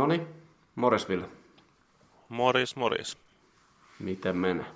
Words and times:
Noni, 0.00 0.26
Morrisville. 0.74 1.28
Moris, 2.28 2.76
moris. 2.76 3.18
Miten 3.98 4.36
menee? 4.36 4.66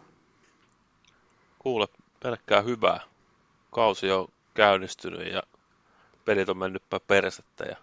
Kuule, 1.59 1.87
pelkkää 2.23 2.61
hyvää. 2.61 3.01
Kausi 3.71 4.11
on 4.11 4.29
käynnistynyt 4.55 5.33
ja 5.33 5.43
pelit 6.25 6.49
on 6.49 6.59
mennyt 6.59 6.83
persettä 7.07 7.65
ja 7.65 7.77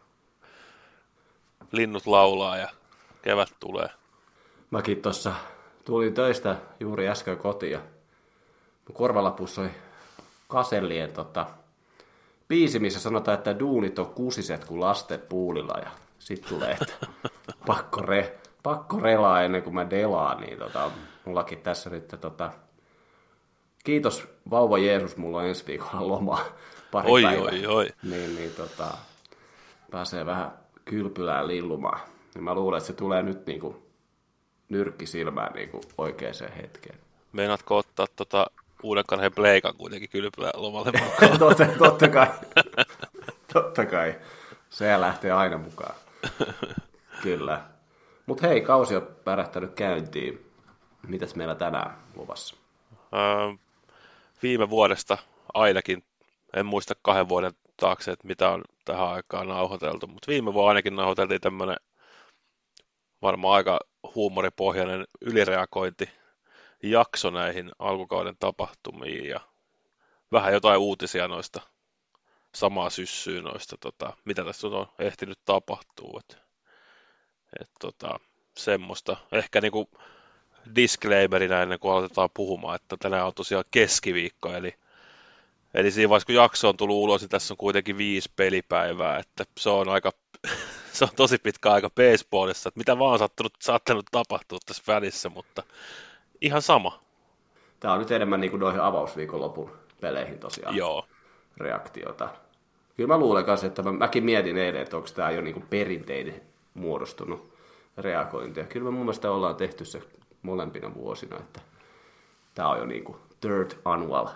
linnut 1.72 2.08
laulaa 2.08 2.58
ja 2.58 2.70
kevät 3.22 3.50
tulee. 3.60 3.90
Mäkin 4.72 5.02
tuossa 5.02 5.34
tulin 5.86 6.14
töistä 6.14 6.56
juuri 6.80 7.10
äsken 7.10 7.38
kotiin 7.38 7.72
ja 7.72 7.80
mun 8.88 8.96
korvalla 8.96 9.32
pussoi 9.32 9.70
Kasellien 10.48 11.14
tota, 11.14 11.46
biisi, 12.48 12.80
missä 12.80 13.00
sanotaan, 13.00 13.38
että 13.38 13.60
duunit 13.60 14.00
on 14.00 14.14
kusiset 14.14 14.66
kuin 14.66 14.82
lasten 14.82 15.20
puulilla 15.20 15.80
ja 15.80 15.92
sitten 16.22 16.50
tulee, 16.50 16.78
että 16.82 17.08
pakko, 17.66 18.02
re, 18.02 18.40
pakko 18.64 19.00
relaa 19.00 19.44
ennen 19.44 19.64
kuin 19.64 19.74
mä 19.74 19.90
delaan, 19.90 20.42
niin 20.42 20.58
tota, 20.58 20.92
mullakin 21.26 21.58
tässä 21.62 21.90
nyt 21.90 22.16
tota, 22.22 22.52
kiitos 23.84 24.28
vauva 24.50 24.78
Jeesus, 24.78 25.18
mulla 25.18 25.38
on 25.38 25.46
ensi 25.46 25.68
viikolla 25.68 26.08
loma 26.08 26.46
pari 26.92 27.12
Oi, 27.12 27.24
päivää. 27.24 27.44
oi, 27.44 27.66
oi. 27.66 27.90
Niin, 28.04 28.36
niin 28.36 28.52
tota, 28.52 28.98
pääsee 29.92 30.26
vähän 30.26 30.52
kylpylään 30.86 31.48
lillumaan. 31.48 32.00
Niin 32.36 32.44
mä 32.44 32.56
luulen, 32.56 32.78
että 32.78 32.88
se 32.88 32.94
tulee 32.94 33.24
nyt 33.24 33.46
niinku 33.46 33.84
nyrkki 34.70 35.06
silmään 35.06 35.54
niinku 35.54 35.82
oikeaan 35.98 36.54
hetkeen. 36.58 37.00
Meinaatko 37.32 37.78
ottaa 37.78 38.08
tota 38.16 38.46
uuden 38.84 39.04
karheen 39.08 39.34
pleikan 39.34 39.76
kuitenkin 39.76 40.10
kylpylän 40.10 40.52
lomalle 40.56 40.92
mukaan? 40.92 41.40
totta, 41.40 41.66
totta 41.78 42.08
kai. 42.08 42.28
totta 43.54 43.86
kai. 43.86 44.16
Se 44.70 45.02
lähtee 45.02 45.32
aina 45.32 45.58
mukaan. 45.58 45.96
Kyllä. 47.24 47.62
Mutta 48.26 48.48
hei, 48.48 48.62
kausi 48.62 48.96
on 48.96 49.08
pärähtänyt 49.24 49.74
käyntiin. 49.74 50.52
Mitäs 51.08 51.36
meillä 51.36 51.56
tänään 51.56 51.98
luvassa? 52.16 52.56
Öö, 53.14 53.54
viime 54.44 54.70
vuodesta 54.70 55.18
ainakin, 55.54 56.04
en 56.56 56.66
muista 56.66 56.94
kahden 57.02 57.30
vuoden 57.30 57.52
taakse, 57.78 58.12
että 58.12 58.28
mitä 58.28 58.50
on 58.50 58.64
tähän 58.86 59.08
aikaan 59.08 59.48
nauhoiteltu, 59.48 60.08
mutta 60.08 60.32
viime 60.32 60.54
vuonna 60.54 60.68
ainakin 60.68 60.96
nauhoiteltiin 60.96 61.42
tämmöinen 61.42 61.78
varmaan 63.22 63.56
aika 63.56 63.80
huumoripohjainen 64.16 65.06
ylireagointi 65.22 66.10
jakso 66.84 67.30
näihin 67.30 67.72
alkukauden 67.80 68.36
tapahtumiin 68.40 69.26
ja 69.26 69.40
vähän 70.32 70.54
jotain 70.54 70.80
uutisia 70.80 71.28
noista 71.28 71.62
samaa 72.56 72.90
syssyä 72.90 73.42
noista, 73.42 73.78
tota, 73.80 74.14
mitä 74.26 74.46
tässä 74.46 74.68
on 74.68 74.88
ehtinyt 75.00 75.40
tapahtua. 75.46 76.20
Et, 76.20 76.38
et, 77.62 77.70
tota, 77.80 78.20
semmoista. 78.58 79.18
Ehkä 79.32 79.62
niinku 79.62 79.90
disclaimerina 80.76 81.62
ennen 81.62 81.80
kuin 81.80 81.92
aloitetaan 81.92 82.30
puhumaan, 82.34 82.76
että 82.76 82.98
tänään 82.98 83.28
on 83.28 83.34
tosiaan 83.34 83.64
keskiviikko, 83.72 84.54
eli, 84.54 84.76
eli 85.74 85.92
siinä 85.92 86.10
vaiheessa 86.10 86.26
kun 86.26 86.36
jakso 86.36 86.70
on 86.70 86.78
tullut 86.78 86.96
ulos, 86.96 87.22
niin 87.22 87.30
tässä 87.30 87.54
on 87.54 87.58
kuitenkin 87.58 87.98
viisi 87.98 88.32
pelipäivää, 88.36 89.18
että 89.18 89.46
se 89.58 89.70
on 89.70 89.90
aika 89.90 90.12
se 90.94 91.04
on 91.04 91.10
tosi 91.16 91.38
pitkä 91.38 91.72
aika 91.72 91.90
baseballissa, 91.90 92.70
että 92.70 92.78
mitä 92.78 93.00
vaan 93.00 93.14
on 93.14 93.20
saattanut, 93.20 93.54
saattanut 93.60 94.06
tapahtua 94.12 94.60
tässä 94.66 94.84
välissä, 94.88 95.30
mutta 95.30 95.64
ihan 96.42 96.62
sama. 96.62 97.04
Tämä 97.80 97.94
on 97.94 98.00
nyt 98.00 98.12
enemmän 98.12 98.42
niin 98.42 98.52
kuin 98.52 98.60
noihin 98.60 98.82
avausviikonlopun 98.82 99.72
peleihin 100.02 100.40
tosiaan 100.40 100.76
Joo, 100.76 101.08
reaktiota. 101.58 102.30
Kyllä 103.02 103.14
mä 103.14 103.20
luulen 103.20 103.46
kanssa, 103.46 103.68
että 103.68 103.84
mä, 103.84 103.92
mäkin 103.92 104.24
mietin 104.24 104.58
eilen, 104.58 104.82
että 104.82 104.98
onko 104.98 105.10
tämä 105.16 105.32
jo 105.32 105.42
niin 105.42 105.66
perinteinen 105.70 106.42
muodostunut 106.74 107.54
reagointi. 107.98 108.60
Ja 108.60 108.66
kyllä 108.66 108.84
me 108.84 108.92
mun 108.92 109.06
mielestä 109.06 109.32
ollaan 109.32 109.56
tehty 109.56 109.86
se 109.86 110.02
molempina 110.42 110.94
vuosina, 110.94 111.38
että 111.38 111.62
tämä 112.56 112.70
on 112.70 112.78
jo 112.80 112.86
niin 112.86 113.04
third 113.40 113.72
annual 113.86 114.28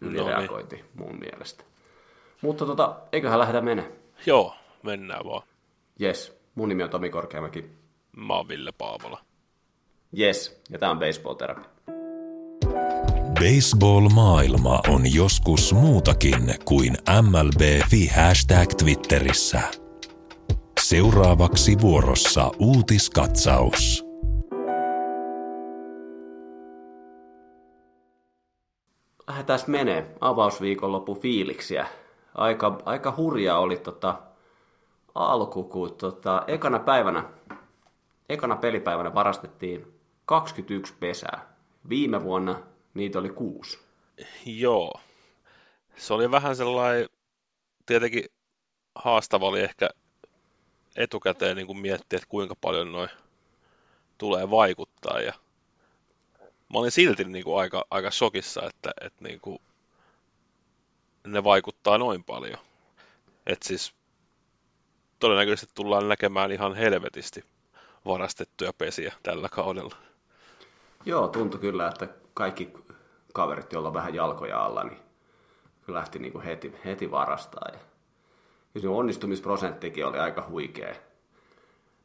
ylireagointi 0.00 0.84
mun 0.94 1.18
mielestä. 1.18 1.64
Mutta 2.42 2.66
tota, 2.66 2.96
eiköhän 3.12 3.38
lähdetä 3.38 3.60
mene. 3.60 3.92
joo, 4.26 4.54
mennään 4.82 5.24
vaan. 5.24 5.42
Yes, 6.02 6.40
mun 6.54 6.68
nimi 6.68 6.82
on 6.82 6.90
Tomi 6.90 7.10
Korkeamäki. 7.10 7.70
Mä 8.16 8.34
oon 8.34 8.48
Ville 8.48 8.72
Paavola. 8.72 9.20
Yes, 10.18 10.62
ja 10.70 10.78
tämä 10.78 10.92
on 10.92 10.98
Baseball 10.98 11.34
Therapy. 11.34 11.62
Baseball-maailma 13.38 14.80
on 14.88 15.14
joskus 15.14 15.72
muutakin 15.72 16.54
kuin 16.64 16.92
MLB-fi 17.22 18.06
hashtag 18.06 18.68
Twitterissä. 18.78 19.60
Seuraavaksi 20.80 21.80
vuorossa 21.80 22.50
uutiskatsaus. 22.58 24.04
Lähdetään 29.28 29.60
menee 29.66 30.16
avausviikonloppu 30.20 31.14
fiiliksiä. 31.14 31.86
Aika, 32.34 32.78
aika 32.84 33.14
hurjaa 33.16 33.58
oli 33.58 33.76
tota 33.76 34.18
alku, 35.14 35.64
kun 35.64 35.94
tota, 35.94 36.42
ekana 36.46 36.78
päivänä, 36.78 37.24
ekana 38.28 38.56
pelipäivänä 38.56 39.14
varastettiin 39.14 39.86
21 40.26 40.94
pesää. 41.00 41.54
Viime 41.88 42.22
vuonna 42.22 42.67
niitä 42.98 43.18
oli 43.18 43.30
kuusi. 43.30 43.78
Joo. 44.46 45.00
Se 45.96 46.14
oli 46.14 46.30
vähän 46.30 46.56
sellainen, 46.56 47.08
tietenkin 47.86 48.24
haastava 48.94 49.46
oli 49.46 49.60
ehkä 49.60 49.90
etukäteen 50.96 51.56
niin 51.56 51.66
kuin 51.66 51.78
miettiä, 51.78 52.16
että 52.16 52.28
kuinka 52.28 52.54
paljon 52.60 52.92
noin 52.92 53.08
tulee 54.18 54.50
vaikuttaa. 54.50 55.20
Ja 55.20 55.32
mä 56.40 56.78
olin 56.78 56.90
silti 56.90 57.24
niin 57.24 57.44
kuin 57.44 57.60
aika, 57.60 57.84
aika 57.90 58.10
shokissa, 58.10 58.62
että, 58.66 58.90
että 59.00 59.24
niin 59.24 59.40
kuin 59.40 59.58
ne 61.26 61.44
vaikuttaa 61.44 61.98
noin 61.98 62.24
paljon. 62.24 62.58
Että 63.46 63.68
siis 63.68 63.94
todennäköisesti 65.18 65.72
tullaan 65.74 66.08
näkemään 66.08 66.52
ihan 66.52 66.74
helvetisti 66.74 67.44
varastettuja 68.06 68.72
pesiä 68.72 69.14
tällä 69.22 69.48
kaudella. 69.48 69.96
Joo, 71.04 71.28
tuntui 71.28 71.60
kyllä, 71.60 71.88
että 71.88 72.08
kaikki 72.38 72.72
kaverit, 73.32 73.72
joilla 73.72 73.88
on 73.88 73.94
vähän 73.94 74.14
jalkoja 74.14 74.64
alla, 74.64 74.84
niin 74.84 74.98
lähti 75.88 76.18
niin 76.18 76.32
kuin 76.32 76.44
heti, 76.44 76.74
heti 76.84 77.10
varastaa. 77.10 77.68
Ja 78.74 78.80
se 78.80 78.88
onnistumisprosenttikin 78.88 80.06
oli 80.06 80.18
aika 80.18 80.46
huikea, 80.48 80.94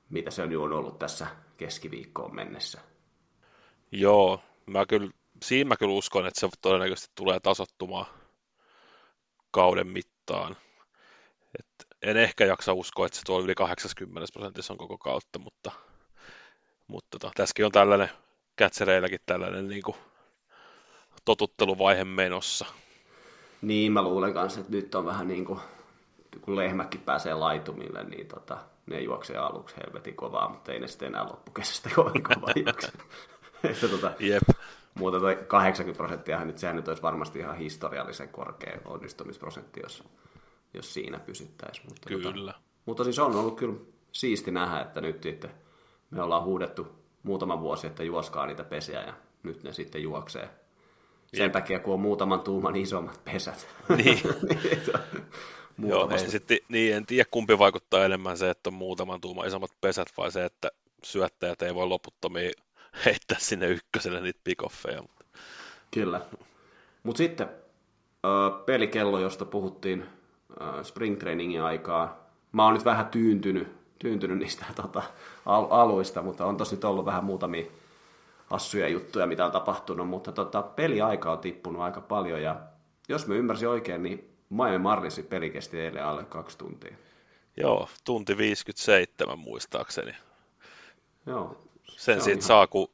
mitä 0.09 0.31
se 0.31 0.41
on 0.41 0.51
jo 0.51 0.63
ollut 0.63 0.99
tässä 0.99 1.27
keskiviikkoon 1.57 2.35
mennessä. 2.35 2.81
Joo, 3.91 4.39
mä 4.65 4.85
kyllä, 4.85 5.11
siinä 5.43 5.67
mä 5.67 5.77
kyllä 5.77 5.93
uskon, 5.93 6.27
että 6.27 6.39
se 6.39 6.49
todennäköisesti 6.61 7.11
tulee 7.15 7.39
tasottumaan 7.39 8.05
kauden 9.51 9.87
mittaan. 9.87 10.55
Et 11.59 11.87
en 12.01 12.17
ehkä 12.17 12.45
jaksa 12.45 12.73
uskoa, 12.73 13.05
että 13.05 13.17
se 13.17 13.23
tuo 13.25 13.41
yli 13.41 13.55
80 13.55 14.33
prosentissa 14.33 14.73
on 14.73 14.77
koko 14.77 14.97
kautta, 14.97 15.39
mutta, 15.39 15.71
mutta 16.87 17.19
tota, 17.19 17.31
tässäkin 17.35 17.65
on 17.65 17.71
tällainen 17.71 18.09
kätsereilläkin 18.55 19.19
tällainen 19.25 19.67
niin 19.67 19.83
kuin, 19.83 19.97
totutteluvaihe 21.25 22.03
menossa. 22.03 22.65
Niin, 23.61 23.91
mä 23.91 24.01
luulen 24.01 24.33
kanssa, 24.33 24.59
että 24.59 24.71
nyt 24.71 24.95
on 24.95 25.05
vähän 25.05 25.27
niin 25.27 25.45
kuin, 25.45 25.59
kun 26.41 26.55
lehmäkin 26.55 27.01
pääsee 27.01 27.33
laitumille, 27.33 28.03
niin 28.03 28.27
tota, 28.27 28.57
ne 28.85 29.01
juoksee 29.01 29.37
aluksi 29.37 29.75
helvetin 29.77 30.15
kovaa, 30.15 30.49
mutta 30.49 30.71
ei 30.71 30.79
ne 30.79 30.87
sitten 30.87 31.07
enää 31.07 31.23
loppukesästä 31.23 31.89
kovin 31.95 32.23
kovaa 32.23 32.53
juokse. 32.55 32.91
että 33.69 33.87
tota, 33.87 34.11
Jep, 34.19 34.43
Mutta 34.93 35.19
toi 35.19 35.39
80 35.47 35.97
prosenttia, 35.97 36.45
nyt 36.45 36.57
sehän 36.57 36.75
nyt 36.75 36.87
olisi 36.87 37.01
varmasti 37.01 37.39
ihan 37.39 37.57
historiallisen 37.57 38.29
korkea 38.29 38.79
onnistumisprosentti, 38.85 39.79
jos, 39.83 40.03
jos 40.73 40.93
siinä 40.93 41.19
pysyttäisiin. 41.19 41.87
Mutta, 41.89 42.09
kyllä. 42.09 42.33
Tota, 42.33 42.53
mutta 42.85 43.03
siis 43.03 43.19
on 43.19 43.35
ollut 43.35 43.57
kyllä 43.57 43.75
siisti 44.11 44.51
nähdä, 44.51 44.81
että 44.81 45.01
nyt 45.01 45.23
sitten 45.23 45.51
me 46.11 46.21
ollaan 46.21 46.43
huudettu 46.43 46.87
muutama 47.23 47.61
vuosi, 47.61 47.87
että 47.87 48.03
juoskaa 48.03 48.45
niitä 48.45 48.63
pesiä 48.63 49.01
ja 49.01 49.13
nyt 49.43 49.63
ne 49.63 49.73
sitten 49.73 50.03
juoksee. 50.03 50.49
Sen 51.33 51.43
Jep. 51.43 51.51
takia, 51.51 51.79
kun 51.79 51.93
on 51.93 51.99
muutaman 51.99 52.41
tuuman 52.41 52.75
isommat 52.75 53.21
pesät. 53.25 53.67
Niin. 53.97 54.19
Niin, 55.77 55.89
Joo, 55.89 56.09
en, 56.09 56.31
sitten, 56.31 56.57
niin, 56.69 56.95
en 56.95 57.05
tiedä 57.05 57.29
kumpi 57.31 57.59
vaikuttaa 57.59 58.05
enemmän 58.05 58.37
se, 58.37 58.49
että 58.49 58.69
on 58.69 58.73
muutaman 58.73 59.21
tuuman 59.21 59.47
isommat 59.47 59.71
pesät 59.81 60.07
vai 60.17 60.31
se, 60.31 60.45
että 60.45 60.71
syöttäjät 61.03 61.61
ei 61.61 61.75
voi 61.75 61.87
loputtomiin 61.87 62.53
heittää 63.05 63.37
sinne 63.39 63.67
ykköselle 63.67 64.21
niitä 64.21 64.39
pikoffeja. 64.43 65.03
Kyllä. 65.91 66.21
Mutta 67.03 67.17
sitten 67.17 67.49
pelikello, 68.65 69.19
josta 69.19 69.45
puhuttiin 69.45 70.05
äh, 70.61 70.83
spring 70.83 71.19
trainingin 71.19 71.61
aikaa. 71.61 72.29
Mä 72.51 72.65
oon 72.65 72.73
nyt 72.73 72.85
vähän 72.85 73.05
tyyntynyt, 73.05 73.67
tyyntynyt 73.99 74.37
niistä 74.37 74.65
tota, 74.75 75.03
al- 75.45 75.67
aluista, 75.69 76.21
mutta 76.21 76.45
on 76.45 76.57
tosi 76.57 76.79
ollut 76.83 77.05
vähän 77.05 77.23
muutamia 77.23 77.65
hassuja 78.53 78.87
juttuja, 78.87 79.27
mitä 79.27 79.45
on 79.45 79.51
tapahtunut, 79.51 80.07
mutta 80.07 80.31
tota, 80.31 80.61
peliaika 80.61 81.31
on 81.31 81.39
tippunut 81.39 81.81
aika 81.81 82.01
paljon 82.01 82.41
ja 82.41 82.59
jos 83.09 83.27
mä 83.27 83.35
ymmärsin 83.35 83.69
oikein, 83.69 84.03
niin 84.03 84.37
Miami 84.49 84.77
Marlinsin 84.77 85.25
peli 85.25 85.49
kesti 85.49 85.79
eilen 85.79 86.05
alle 86.05 86.23
kaksi 86.23 86.57
tuntia. 86.57 86.95
Joo, 87.57 87.89
tunti 88.03 88.37
57 88.37 89.39
muistaakseni. 89.39 90.15
Joo. 91.25 91.63
Sen 91.87 92.21
siitä 92.21 92.29
ihan... 92.29 92.41
saa, 92.41 92.67
kun 92.67 92.89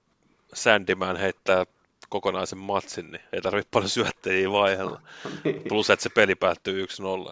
Sandyman 0.53 1.15
heittää 1.15 1.65
kokonaisen 2.09 2.59
matsin, 2.59 3.11
niin 3.11 3.21
ei 3.33 3.41
tarvitse 3.41 3.69
paljon 3.71 3.89
syöttäjiä 3.89 4.51
vaihella. 4.51 5.01
niin. 5.43 5.61
Plus, 5.69 5.89
että 5.89 6.03
se 6.03 6.09
peli 6.09 6.35
päättyy 6.35 6.85
1-0. 6.85 6.87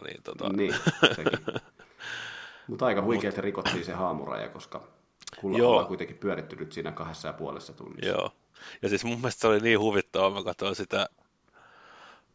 Niin, 0.07 0.23
tota... 0.23 0.49
niin 0.49 0.75
Mutta 2.67 2.85
aika 2.85 3.01
huikeasti 3.01 3.37
Mut... 3.37 3.45
rikottiin 3.45 3.85
se 3.85 3.93
haamuraja, 3.93 4.49
koska 4.49 4.96
kulla 5.41 5.57
Joo. 5.57 5.71
ollaan 5.71 5.87
kuitenkin 5.87 6.17
pyöritty 6.17 6.55
nyt 6.55 6.71
siinä 6.71 6.91
kahdessa 6.91 7.27
ja 7.27 7.33
puolessa 7.33 7.73
tunnissa. 7.73 8.11
Joo. 8.11 8.31
Ja 8.81 8.89
siis 8.89 9.05
mun 9.05 9.17
mielestä 9.17 9.41
se 9.41 9.47
oli 9.47 9.59
niin 9.59 9.79
huvittavaa, 9.79 10.29
mä 10.29 10.43
katsoin 10.43 10.75
sitä 10.75 11.09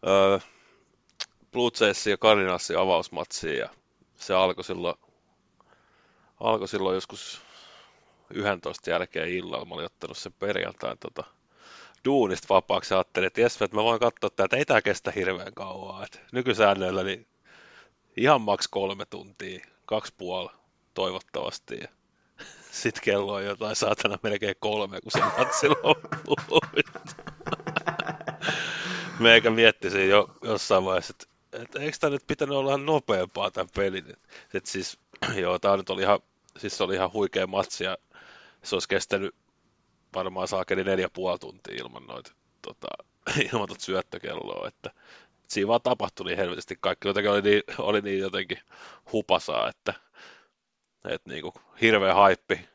öö, 0.06 0.38
Blue 1.52 1.70
Jaysin 1.80 2.10
ja 2.10 2.16
Cardinalsin 2.16 2.78
avausmatsia 2.78 3.54
ja 3.54 3.68
se 4.14 4.34
alkoi 4.34 4.64
silloin, 4.64 4.94
alkoi 6.40 6.68
silloin 6.68 6.94
joskus 6.94 7.42
11 8.30 8.90
jälkeen 8.90 9.28
illalla. 9.28 9.64
Mä 9.64 9.74
olin 9.74 9.86
ottanut 9.86 10.16
sen 10.16 10.32
perjantain 10.32 10.98
tota, 10.98 11.24
duunista 12.04 12.54
vapaaksi 12.54 12.94
ja 12.94 12.98
ajattelin, 12.98 13.26
että 13.26 13.40
jes, 13.40 13.62
että 13.62 13.76
mä 13.76 13.84
voin 13.84 14.00
katsoa 14.00 14.30
tätä, 14.30 14.56
ei 14.56 14.64
tämä 14.64 14.82
kestä 14.82 15.10
hirveän 15.10 15.54
kauan. 15.54 16.04
Et 16.04 16.20
nykysäännöillä 16.32 17.02
niin 17.02 17.26
ihan 18.16 18.40
maks 18.40 18.68
kolme 18.68 19.06
tuntia, 19.06 19.66
kaksi 19.86 20.14
puoli 20.18 20.50
toivottavasti. 20.94 21.78
Ja 21.80 21.88
sitten 22.72 23.02
kello 23.04 23.32
on 23.32 23.44
jotain 23.44 23.76
saatana 23.76 24.18
melkein 24.22 24.54
kolme, 24.58 25.00
kun 25.00 25.12
se 25.12 25.20
matsi 25.38 25.68
loppuu. 25.68 26.60
Meikä 29.18 29.50
miettisi 29.50 30.08
jo 30.08 30.30
jossain 30.42 30.84
vaiheessa, 30.84 31.10
että 31.10 31.32
että 31.52 31.80
eikö 31.80 31.96
tämä 32.00 32.10
nyt 32.10 32.26
pitänyt 32.26 32.56
olla 32.56 32.76
nopeampaa 32.76 33.50
tämän 33.50 33.68
pelin. 33.76 34.16
Et 34.54 34.66
siis, 34.66 34.98
joo, 35.42 35.58
tämä 35.58 35.76
nyt 35.76 35.90
oli 35.90 36.02
ihan, 36.02 36.20
siis 36.58 36.80
oli 36.80 36.94
ihan 36.94 37.12
huikea 37.12 37.46
matsi 37.46 37.84
ja 37.84 37.98
se 38.62 38.76
olisi 38.76 38.88
kestänyt 38.88 39.34
varmaan 40.14 40.48
saakeli 40.48 40.84
neljä 40.84 41.08
puoli 41.12 41.38
tuntia 41.38 41.74
ilman 41.74 42.06
noita 42.06 42.32
tota, 42.62 42.88
ilman 43.52 43.68
syöttökelloa, 43.78 44.68
että, 44.68 44.90
että 44.90 45.54
siinä 45.54 45.68
vaan 45.68 45.82
tapahtui 45.82 46.26
niin 46.26 46.38
helvetisti 46.38 46.78
kaikki, 46.80 47.08
jotenkin 47.08 47.30
oli 47.30 47.42
niin, 47.42 47.62
oli 47.78 48.00
niin 48.00 48.18
jotenkin 48.18 48.58
hupasaa, 49.12 49.68
että, 49.68 49.94
että 51.04 51.30
niin 51.30 51.42
kuin 51.42 51.54
hirveä 51.80 52.14
haippi 52.14 52.68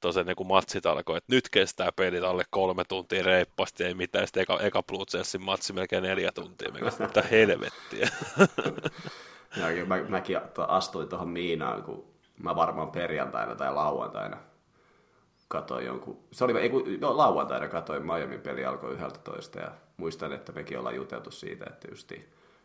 tosiaan 0.00 0.26
niin 0.26 0.36
kuin 0.36 0.46
matsit 0.46 0.86
alkoi, 0.86 1.16
että 1.16 1.32
nyt 1.34 1.48
kestää 1.48 1.92
pelit 1.96 2.22
alle 2.22 2.44
kolme 2.50 2.84
tuntia 2.84 3.22
reippaasti, 3.22 3.84
ei 3.84 3.94
mitään, 3.94 4.26
sitten 4.26 4.42
eka, 4.42 4.60
eka 4.60 4.82
Blue 4.82 5.38
matsi 5.38 5.72
melkein 5.72 6.02
neljä 6.02 6.32
tuntia, 6.32 6.72
mikä 6.72 6.90
sitten 6.90 7.28
helvettiä. 7.30 8.08
ja, 9.76 9.86
mä, 9.86 10.02
mäkin 10.08 10.38
astuin 10.68 11.08
tuohon 11.08 11.28
Miinaan, 11.28 11.82
kun 11.82 12.04
mä 12.42 12.56
varmaan 12.56 12.90
perjantaina 12.90 13.54
tai 13.54 13.74
lauantaina 13.74 14.36
katoin 15.48 15.86
jonkun, 15.86 16.24
se 16.32 16.44
oli, 16.44 16.60
ei, 16.60 16.70
no, 17.00 17.16
lauantaina 17.16 17.68
katoin 17.68 18.06
Miamin 18.06 18.40
peli 18.40 18.64
alkoi 18.64 18.92
11 18.94 19.58
ja 19.58 19.72
muistan, 19.96 20.32
että 20.32 20.52
mekin 20.52 20.78
ollaan 20.78 20.96
juteltu 20.96 21.30
siitä, 21.30 21.64
että 21.68 21.88
just 21.90 22.12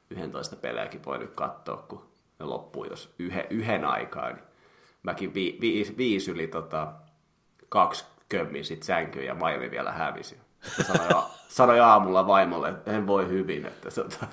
11 0.10 0.56
pelejäkin 0.56 1.06
voi 1.06 1.18
nyt 1.18 1.34
katsoa, 1.36 1.86
kun 1.88 2.10
ne 2.40 2.46
loppuu 2.46 2.86
jos 2.86 3.14
yhe, 3.20 3.48
yhden 3.50 3.86
aikaa, 3.86 4.32
niin 4.32 4.44
mäkin 5.06 5.34
vi, 5.34 5.58
vi, 5.62 5.94
viisi 5.98 6.32
yli 6.32 6.48
tota, 6.48 6.94
kaksi 7.70 8.06
kömmiä 8.30 8.64
sit 8.64 8.84
sänkyyn 8.84 9.26
ja 9.26 9.36
Miami 9.36 9.72
vielä 9.72 9.92
hävisi. 9.92 10.38
Sanoi, 10.88 11.24
sanoi 11.48 11.80
aamulla 11.80 12.28
vaimolle, 12.28 12.70
että 12.70 12.92
en 12.92 13.08
voi 13.08 13.28
hyvin, 13.28 13.66
että 13.66 13.92
tota, 13.92 14.28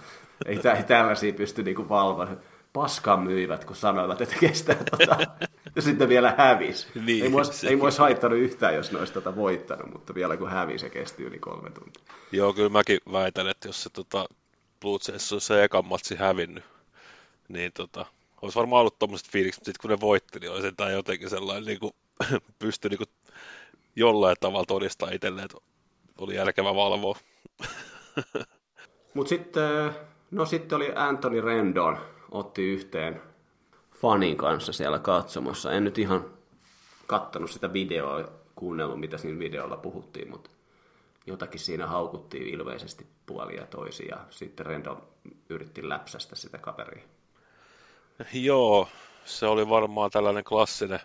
ei, 0.47 0.61
ei 0.77 0.83
tällaisia 0.83 1.33
pysty 1.33 1.63
niinku 1.63 1.89
valvomaan. 1.89 2.41
Paskan 2.73 3.21
myivät, 3.21 3.65
kun 3.65 3.77
sanoivat, 3.77 4.21
että 4.21 4.35
kestää 4.41 4.77
tota, 4.91 5.17
ja 5.77 5.83
sitten 5.83 6.09
vielä 6.09 6.35
hävisi. 6.39 6.89
Niin, 7.07 7.25
ei 7.25 7.31
mua 7.31 7.43
ei 7.69 7.81
olisi 7.81 7.99
haittanut 7.99 8.39
yhtään, 8.39 8.75
jos 8.75 8.93
ne 8.93 8.99
olisi 8.99 9.13
tota 9.13 9.37
voittanut, 9.37 9.93
mutta 9.93 10.15
vielä 10.15 10.37
kun 10.37 10.51
hävisi, 10.51 10.79
se 10.79 10.91
kesti 10.91 11.23
yli 11.23 11.39
kolme 11.39 11.71
tuntia. 11.71 12.03
Joo, 12.33 12.53
kyllä 12.53 12.69
mäkin 12.69 13.01
väitän, 13.13 13.49
että 13.49 13.69
jos 13.69 13.83
se 13.83 13.91
tota, 13.91 14.27
Blue 14.81 14.99
Jays 15.09 15.33
olisi 15.33 15.47
se 15.47 15.65
ekan 15.65 15.87
matsi 15.87 16.17
hävinnyt, 16.17 16.65
niin 17.49 17.73
tota, 17.73 18.07
olisi 18.43 18.59
varmaan 18.59 18.81
ollut 18.81 18.99
tuommoiset 18.99 19.31
fiilikset, 19.31 19.61
mutta 19.61 19.69
sitten 19.69 19.83
kun 19.83 19.91
ne 19.91 20.01
voitti, 20.01 20.41
niin 20.41 20.53
olisi 20.53 20.73
tämä 20.73 20.91
jotenkin 20.91 21.31
sellainen, 21.31 21.65
niin 21.65 21.81
kuin, 21.81 21.93
pystyi 22.59 22.89
niin 22.89 22.99
kuin, 22.99 23.09
jollain 23.97 24.37
tavalla 24.41 24.67
todistaa 24.67 25.11
itselleen, 25.11 25.45
että 25.45 25.59
oli 26.19 26.35
järkevä 26.35 26.75
valvoa. 26.75 27.17
mutta 29.15 29.29
sitten, 29.29 29.93
no 30.31 30.47
sitten 30.47 30.77
oli 30.77 30.93
Anthony 30.95 31.41
Rendon, 31.41 31.99
otti 32.31 32.63
yhteen 32.63 33.23
fanin 33.93 34.37
kanssa 34.37 34.73
siellä 34.73 34.99
katsomossa. 34.99 35.73
En 35.73 35.85
nyt 35.85 35.99
ihan 35.99 36.25
kattanut 37.07 37.51
sitä 37.51 37.73
videoa, 37.73 38.29
kuunnellut 38.55 39.01
mitä 39.01 39.19
siinä 39.19 39.39
videolla 39.39 39.77
puhuttiin, 39.77 40.31
mutta 40.31 40.51
jotakin 41.27 41.61
siinä 41.61 41.87
haukuttiin 41.87 42.55
ilmeisesti 42.55 43.07
puolia 43.27 43.61
ja 43.61 43.67
toisia. 43.67 44.19
Sitten 44.31 44.67
Rendo 44.67 45.09
yritti 45.49 45.89
läpsästä 45.89 46.37
sitä 46.37 46.59
kaveria. 46.59 47.05
Joo, 48.33 48.89
se 49.25 49.47
oli 49.47 49.69
varmaan 49.69 50.11
tällainen 50.11 50.45
klassinen. 50.45 51.01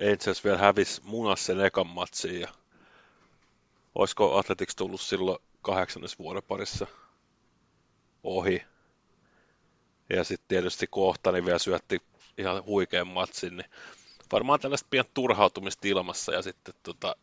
Angels 0.00 0.44
vielä 0.44 0.58
hävisi 0.58 1.00
munas 1.04 1.46
sen 1.46 1.60
ekan 1.60 1.86
matsiin 1.86 2.40
ja 2.40 2.48
olisiko 3.94 4.38
Athletics 4.38 4.76
tullut 4.76 5.00
silloin 5.00 5.38
kahdeksannes 5.62 6.18
vuoden 6.18 6.42
parissa 6.42 6.86
ohi. 8.22 8.62
Ja 10.10 10.24
sitten 10.24 10.48
tietysti 10.48 10.86
Kohtani 10.86 11.34
niin 11.34 11.44
vielä 11.44 11.58
syötti 11.58 12.02
ihan 12.38 12.64
huikean 12.64 13.08
matsin, 13.08 13.56
niin 13.56 13.70
varmaan 14.32 14.60
tällaista 14.60 14.88
pian 14.90 15.04
turhautumista 15.14 15.88
ilmassa 15.88 16.32
ja 16.32 16.42
sitten 16.42 16.74
tota, 16.82 17.16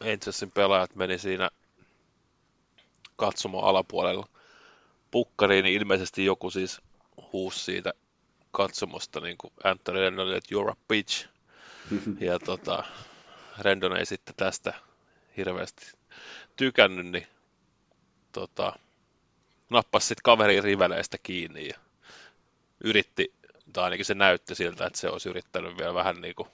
Angelsin 0.00 0.50
pelaajat 0.50 0.94
meni 0.94 1.18
siinä 1.18 1.50
katsomo 3.16 3.60
alapuolella 3.60 4.28
pukkariin, 5.10 5.62
niin 5.62 5.80
ilmeisesti 5.80 6.24
joku 6.24 6.50
siis 6.50 6.80
huusi 7.32 7.58
siitä 7.58 7.92
katsomosta 8.50 9.20
niin 9.20 9.38
kuin 9.38 9.52
Anthony 9.64 10.00
Rendon, 10.00 10.34
että 10.34 10.54
you're 10.54 10.70
a 10.70 10.76
bitch. 10.88 11.28
ja 12.20 12.38
tota, 12.38 12.84
Rendon 13.58 13.96
ei 13.96 14.06
sitten 14.06 14.34
tästä 14.34 14.74
hirveästi 15.36 15.92
tykännyt, 16.56 17.06
niin 17.06 17.26
tota, 18.32 18.78
nappasi 19.70 20.06
sitten 20.06 20.22
kaverin 20.22 20.64
riveleistä 20.64 21.18
kiinni 21.22 21.68
ja 21.68 21.78
yritti, 22.84 23.34
tai 23.72 23.84
ainakin 23.84 24.04
se 24.04 24.14
näytti 24.14 24.54
siltä, 24.54 24.86
että 24.86 24.98
se 24.98 25.08
olisi 25.08 25.28
yrittänyt 25.28 25.78
vielä 25.78 25.94
vähän 25.94 26.20
niin 26.20 26.34
kuin 26.34 26.48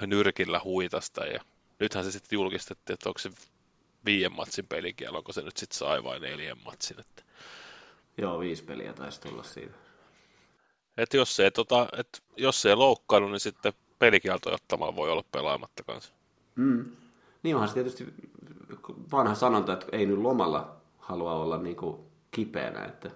nyrkillä 0.00 0.60
huitasta. 0.64 1.26
Ja 1.26 1.40
nythän 1.78 2.04
se 2.04 2.12
sitten 2.12 2.36
julkistettiin, 2.36 2.94
että 2.94 3.08
onko 3.08 3.18
se 3.18 3.30
viien 4.04 4.32
matsin 4.32 4.66
pelikielä, 4.66 5.18
onko 5.18 5.32
se 5.32 5.42
nyt 5.42 5.56
sitten 5.56 5.78
sai 5.78 6.04
vai 6.04 6.20
neljän 6.20 6.58
matsin. 6.64 7.00
Että... 7.00 7.22
Joo, 8.18 8.40
viisi 8.40 8.64
peliä 8.64 8.92
taisi 8.92 9.20
tulla 9.20 9.42
siitä. 9.42 9.74
Et 10.96 11.14
jos 11.14 11.36
se, 11.36 11.50
tota, 11.50 11.88
et 11.98 12.22
jos 12.36 12.62
se 12.62 12.68
ei 12.68 12.76
loukkaannut, 12.76 13.30
niin 13.30 13.40
sitten 13.40 13.72
pelikielto 13.98 14.54
ottamaan 14.54 14.96
voi 14.96 15.10
olla 15.10 15.24
pelaamatta 15.32 15.82
kanssa. 15.82 16.12
Mm. 16.54 16.96
Niin 17.42 17.54
onhan 17.56 17.68
se 17.68 17.74
tietysti 17.74 18.14
vanha 19.12 19.34
sanonta, 19.34 19.72
että 19.72 19.86
ei 19.92 20.06
nyt 20.06 20.18
lomalla 20.18 20.76
halua 20.98 21.34
olla 21.34 21.58
niin 21.58 21.76
kuin 21.76 21.96
kipeänä, 22.30 22.84
että 22.84 23.10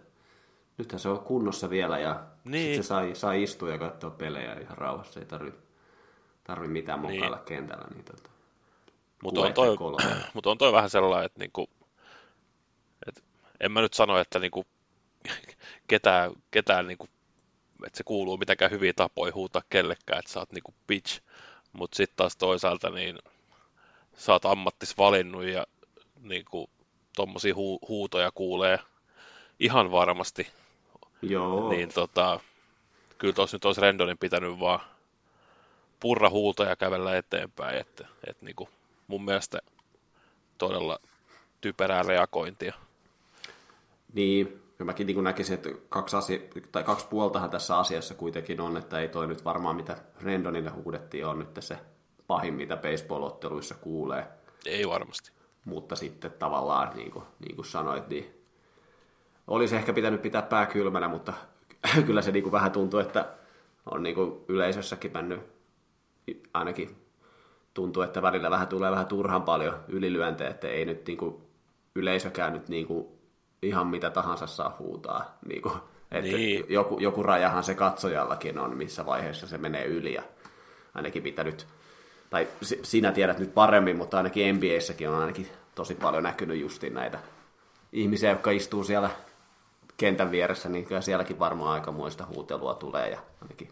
nythän 0.78 1.00
se 1.00 1.08
on 1.08 1.20
kunnossa 1.20 1.70
vielä 1.70 1.98
ja 1.98 2.24
niin. 2.44 2.76
se 2.76 2.82
sai, 2.82 3.14
sai 3.14 3.42
istua 3.42 3.70
ja 3.70 3.78
katsoa 3.78 4.10
pelejä 4.10 4.54
ihan 4.60 4.78
rauhassa, 4.78 5.20
ei 5.20 5.26
tarvi, 5.26 5.52
tarvi 6.44 6.68
mitään 6.68 7.00
mokailla 7.00 7.36
niin. 7.36 7.44
kentällä. 7.44 7.88
Niin 7.94 8.04
tota, 8.04 8.30
mutta 9.22 9.40
on, 9.40 9.52
toi, 9.52 9.76
mut 10.34 10.46
on 10.46 10.58
toi 10.58 10.72
vähän 10.72 10.90
sellainen, 10.90 11.26
että 11.26 11.38
niinku, 11.38 11.68
et 13.06 13.24
en 13.60 13.72
mä 13.72 13.80
nyt 13.80 13.94
sano, 13.94 14.18
että 14.18 14.38
niinku, 14.38 14.66
ketään, 15.88 16.33
ketään 16.50 16.87
niinku, 16.87 17.09
että 17.87 17.97
se 17.97 18.04
kuuluu 18.04 18.37
mitenkään 18.37 18.71
hyviä 18.71 18.92
tapoja 18.92 19.35
huutaa 19.35 19.62
kellekään, 19.71 20.18
että 20.18 20.33
sä 20.33 20.40
oot 20.40 20.52
niinku 20.52 20.75
bitch, 20.87 21.21
mutta 21.73 21.97
sitten 21.97 22.16
taas 22.16 22.37
toisaalta 22.37 22.90
niin 22.90 23.18
sä 24.16 24.33
oot 24.33 24.45
ammattis 24.45 24.99
valinnut 24.99 25.45
ja 25.45 25.66
niinku, 26.21 26.71
tommosia 27.16 27.54
hu- 27.54 27.88
huutoja 27.88 28.30
kuulee 28.30 28.78
ihan 29.59 29.90
varmasti 29.90 30.47
Joo. 31.23 31.68
Niin 31.68 31.88
tota, 31.88 32.40
kyllä 33.18 33.35
tuossa 33.35 33.54
nyt 33.54 33.64
olisi 33.64 33.80
Rendonin 33.80 34.18
pitänyt 34.18 34.61
vaan 34.61 34.80
purra 36.00 36.30
huutoja 36.30 36.68
ja 36.68 36.76
kävellä 36.76 37.16
eteenpäin, 37.16 37.78
että, 37.78 38.06
että 38.26 38.45
niin 38.45 38.56
kuin 38.56 38.68
mun 39.06 39.25
mielestä 39.25 39.59
todella 40.59 40.99
typerää 41.61 42.02
reagointia. 42.02 42.75
Niin, 44.12 44.62
kyllä 44.78 44.88
mäkin 44.88 45.06
niin 45.06 45.25
näkisin, 45.25 45.54
että 45.54 45.68
kaksi, 45.88 46.16
asia, 46.16 46.38
tai 46.73 46.85
kaksi 46.85 47.06
puoltahan 47.11 47.50
tässä 47.50 47.78
asiassa 47.78 48.14
kuitenkin 48.14 48.61
on, 48.61 48.76
että 48.76 49.00
ei 49.00 49.09
toi 49.09 49.26
nyt 49.26 49.45
varmaan 49.45 49.76
mitä 49.76 49.97
Rendonille 50.23 50.71
huudettiin 50.71 51.26
on 51.26 51.38
nyt 51.38 51.49
se 51.61 51.78
pahin, 52.26 52.54
mitä 52.54 52.76
baseball-otteluissa 52.76 53.75
kuulee. 53.80 54.26
Ei 54.66 54.88
varmasti. 54.88 55.30
Mutta 55.64 55.97
sitten 55.97 56.33
tavallaan, 56.33 56.97
niin 56.97 57.11
kuin, 57.11 57.25
niin 57.38 57.56
kuin 57.56 57.66
sanoit, 57.66 58.09
niin 58.09 58.45
olisi 59.47 59.76
ehkä 59.76 59.92
pitänyt 59.92 60.23
pitää 60.23 60.42
pää 60.42 60.66
kylmänä, 60.66 61.09
mutta 61.09 61.33
kyllä 62.06 62.23
se 62.23 62.33
niin 62.33 62.42
kuin 62.42 62.52
vähän 62.52 62.73
tuntuu, 62.73 63.00
että 63.00 63.28
on 63.90 64.02
niin 64.02 64.14
kuin 64.14 64.45
yleisössäkin 64.49 65.12
mennyt 65.12 65.40
ainakin 66.54 66.97
tuntuu, 67.75 68.02
että 68.02 68.23
välillä 68.23 68.50
vähän 68.50 68.68
tulee 68.68 68.90
vähän 68.90 69.06
turhan 69.06 69.42
paljon 69.42 69.75
ylilyöntejä, 69.88 70.50
että 70.50 70.68
ei 70.68 70.85
nyt 70.85 71.06
niin 71.06 71.18
kuin 71.18 71.37
yleisökään 71.95 72.52
nyt 72.52 72.68
niin 72.68 72.87
kuin 72.87 73.15
ihan 73.66 73.87
mitä 73.87 74.11
tahansa 74.11 74.46
saa 74.46 74.76
huutaa. 74.78 75.38
Niin 75.49 75.62
kuin, 75.62 75.75
että 76.11 76.37
niin. 76.37 76.64
joku, 76.68 76.99
joku 76.99 77.23
rajahan 77.23 77.64
se 77.64 77.75
katsojallakin 77.75 78.58
on, 78.58 78.76
missä 78.76 79.06
vaiheessa 79.06 79.46
se 79.46 79.58
menee 79.58 79.85
yli 79.85 80.14
ja 80.14 80.23
ainakin 80.94 81.23
mitä 81.23 81.44
nyt, 81.44 81.66
tai 82.30 82.49
sinä 82.82 83.12
tiedät 83.12 83.38
nyt 83.38 83.54
paremmin, 83.54 83.96
mutta 83.96 84.16
ainakin 84.16 84.56
NBAssäkin 84.56 85.08
on 85.08 85.20
ainakin 85.20 85.49
tosi 85.75 85.94
paljon 85.94 86.23
näkynyt 86.23 86.61
justiin 86.61 86.94
näitä 86.94 87.18
ihmisiä, 87.92 88.30
jotka 88.30 88.50
istuu 88.50 88.85
siellä 88.85 89.11
kentän 89.96 90.30
vieressä, 90.30 90.68
niin 90.68 90.85
kyllä 90.85 91.00
sielläkin 91.00 91.38
varmaan 91.38 91.73
aikamoista 91.73 92.26
huutelua 92.26 92.75
tulee 92.75 93.11
ja 93.11 93.18
ainakin 93.42 93.68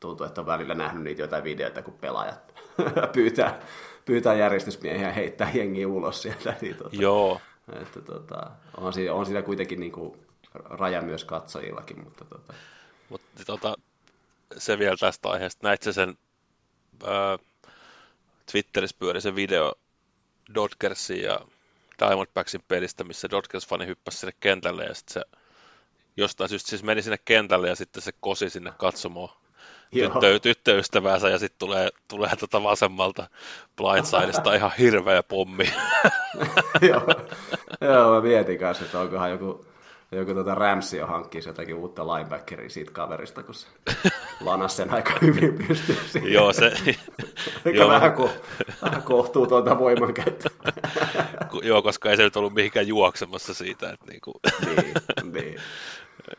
tuntuu, 0.00 0.26
että 0.26 0.40
on 0.40 0.46
välillä 0.46 0.74
nähnyt 0.74 1.04
niitä 1.04 1.22
jotain 1.22 1.44
videoita, 1.44 1.82
kun 1.82 1.94
pelaajat 2.00 2.54
pyytää, 3.14 3.60
pyytää 4.04 4.34
järjestysmiehiä 4.34 5.12
heittää 5.12 5.50
jengiä 5.54 5.88
ulos 5.88 6.22
sieltä. 6.22 6.54
Niin 6.60 6.76
tota, 6.76 6.96
Joo. 6.96 7.40
Että, 7.82 8.00
tota, 8.00 8.50
on, 8.76 8.92
siinä, 8.92 9.14
on 9.14 9.26
siinä 9.26 9.42
kuitenkin 9.42 9.80
niin 9.80 9.92
kuin 9.92 10.26
raja 10.54 11.02
myös 11.02 11.24
katsojillakin. 11.24 12.04
Mutta, 12.04 12.24
tota. 12.24 12.54
Mut, 13.08 13.20
tota, 13.46 13.74
se 14.58 14.78
vielä 14.78 14.96
tästä 14.96 15.28
aiheesta. 15.28 15.66
Näit 15.68 15.82
sen 15.82 16.18
ää, 17.06 17.38
Twitterissä 18.52 18.96
pyöri 18.98 19.20
se 19.20 19.34
video 19.34 19.72
Dodgersin 20.54 21.22
ja 21.22 21.40
Diamondbacksin 21.98 22.64
pelistä, 22.68 23.04
missä 23.04 23.28
Dodgers-fani 23.30 23.86
hyppäsi 23.86 24.18
sinne 24.18 24.32
kentälle 24.40 24.84
ja 24.84 24.94
sitten 24.94 25.12
se 25.12 25.38
jostain 26.16 26.50
syystä 26.50 26.70
siis 26.70 26.82
meni 26.82 27.02
sinne 27.02 27.18
kentälle 27.24 27.68
ja 27.68 27.74
sitten 27.74 28.02
se 28.02 28.12
kosi 28.20 28.50
sinne 28.50 28.72
katsomoon 28.78 29.39
tyttö, 29.90 30.38
tyttöystäväänsä 30.38 31.28
ja 31.28 31.38
sitten 31.38 31.58
tulee, 31.58 31.88
tulee 32.08 32.36
tuota 32.36 32.62
vasemmalta 32.62 33.28
blindsidesta 33.76 34.54
ihan 34.54 34.72
hirveä 34.78 35.22
pommi. 35.22 35.72
joo, 36.90 37.06
joo, 37.80 38.14
mä 38.14 38.20
mietin 38.20 38.58
kanssa, 38.58 38.84
että 38.84 39.00
onkohan 39.00 39.30
joku, 39.30 39.66
joku 40.12 40.34
tuota 40.34 40.54
Ramsey 40.54 41.00
jo 41.00 41.06
hankkisi 41.06 41.48
jotakin 41.48 41.74
uutta 41.74 42.06
linebackeria 42.06 42.70
siitä 42.70 42.92
kaverista, 42.92 43.42
kun 43.42 43.54
se 43.54 43.66
lanas 44.40 44.76
sen 44.76 44.94
aika 44.94 45.12
hyvin 45.20 45.58
pystyy 45.68 45.96
siihen. 46.06 46.32
Joo, 46.32 46.52
se... 46.52 46.72
joo. 47.74 47.88
Vähän, 47.88 48.12
ko, 48.12 48.30
vähän 48.82 49.02
kohtuutonta 49.02 49.78
voimankäyttöä. 49.78 50.50
joo, 51.62 51.82
koska 51.82 52.10
ei 52.10 52.16
se 52.16 52.22
nyt 52.22 52.36
ollut 52.36 52.54
mihinkään 52.54 52.88
juoksemassa 52.88 53.54
siitä. 53.54 53.90
Että 53.90 54.06
niinku... 54.06 54.32
niin, 54.66 54.94
niin. 55.32 55.60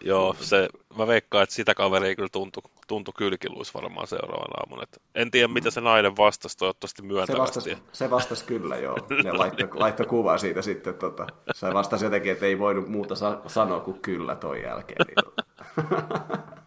Joo, 0.01 0.35
se, 0.39 0.69
mä 0.97 1.07
veikkaan, 1.07 1.43
että 1.43 1.55
sitä 1.55 1.73
kaveria 1.73 2.15
kyllä 2.15 2.29
tuntui, 2.31 2.63
tuntui 2.87 3.13
kylkiluis 3.17 3.73
varmaan 3.73 4.07
seuraavan 4.07 4.59
aamun. 4.59 4.83
Et 4.83 5.01
en 5.15 5.31
tiedä, 5.31 5.47
mitä 5.47 5.71
se 5.71 5.81
nainen 5.81 6.17
vastasi, 6.17 6.57
toivottavasti 6.57 7.01
myöntävästi. 7.01 7.61
Se 7.61 7.69
vastasi, 7.69 7.77
se 7.91 8.09
vastasi 8.09 8.45
kyllä, 8.45 8.77
joo. 8.77 8.97
Ne 9.23 9.31
laittoi, 9.31 9.69
laittoi 9.73 10.05
kuvaa 10.05 10.37
siitä 10.37 10.61
sitten. 10.61 10.93
Tota, 10.93 11.27
se 11.53 11.73
vastasi 11.73 12.05
jotenkin, 12.05 12.31
että 12.31 12.45
ei 12.45 12.59
voinut 12.59 12.87
muuta 12.87 13.15
sa- 13.15 13.41
sanoa 13.47 13.79
kuin 13.79 13.99
kyllä 13.99 14.35
toi 14.35 14.63
jälkeen. 14.63 15.05
Niin, 15.07 15.25
tota. 15.25 15.43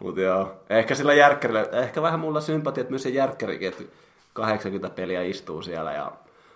Mutta 0.00 0.20
joo, 0.20 0.60
ehkä 0.70 0.94
sillä 0.94 1.14
järkkärillä, 1.14 1.66
ehkä 1.72 2.02
vähän 2.02 2.20
mulla 2.20 2.40
sympatia, 2.40 2.80
että 2.80 2.90
myös 2.90 3.02
se 3.02 3.08
järkkärikin, 3.08 3.68
että 3.68 3.84
80 4.32 4.90
peliä 4.96 5.22
istuu 5.22 5.62
siellä 5.62 5.92
ja 5.92 6.12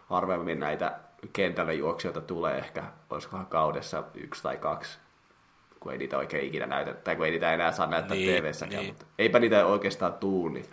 harvemmin 0.06 0.60
näitä 0.60 0.98
kentälle 1.32 1.74
juoksijoita 1.74 2.20
tulee 2.20 2.58
ehkä, 2.58 2.84
olisikohan 3.10 3.46
kaudessa 3.46 4.02
yksi 4.14 4.42
tai 4.42 4.56
kaksi 4.56 4.98
kun 5.82 5.92
ei 5.92 5.98
niitä 5.98 6.18
oikein 6.18 6.44
ikinä 6.44 6.66
näytä, 6.66 6.94
tai 6.94 7.16
kun 7.16 7.26
ei 7.26 7.30
niitä 7.30 7.54
enää 7.54 7.72
saa 7.72 7.86
näyttää 7.86 8.16
niin, 8.16 8.42
TV-säkään, 8.42 8.82
niin. 8.82 8.86
mutta 8.86 9.06
eipä 9.18 9.38
niitä 9.38 9.66
oikeastaan 9.66 10.12
tuu, 10.14 10.48
niin 10.48 10.64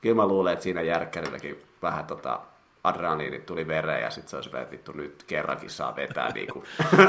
kyllä 0.00 0.16
mä 0.16 0.26
luulen, 0.26 0.52
että 0.52 0.62
siinä 0.62 0.82
järkkärilläkin 0.82 1.62
vähän 1.82 2.04
tota, 2.04 2.40
adrenaliinit 2.84 3.46
tuli 3.46 3.66
vereen 3.66 4.02
ja 4.02 4.10
sitten 4.10 4.30
se 4.30 4.36
olisi 4.36 4.50
että 4.56 4.70
vittu 4.70 4.92
nyt 4.92 5.24
kerrankin 5.26 5.70
saa 5.70 5.96
vetää 5.96 6.32
niin 6.32 6.52
kuin. 6.52 6.64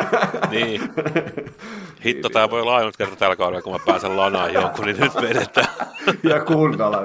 niin. 0.51 0.81
Hitto, 2.05 2.29
tämä 2.29 2.49
voi 2.49 2.61
olla 2.61 2.75
ainut 2.75 2.97
kerta 2.97 3.15
tällä 3.15 3.35
kaudella, 3.35 3.61
kun 3.61 3.73
mä 3.73 3.79
pääsen 3.85 4.17
lanaan 4.17 4.53
jonkun, 4.53 4.85
niin 4.85 4.99
nyt 4.99 5.15
vedetään. 5.15 5.67
ja 6.29 6.45
kunnolla. 6.45 6.97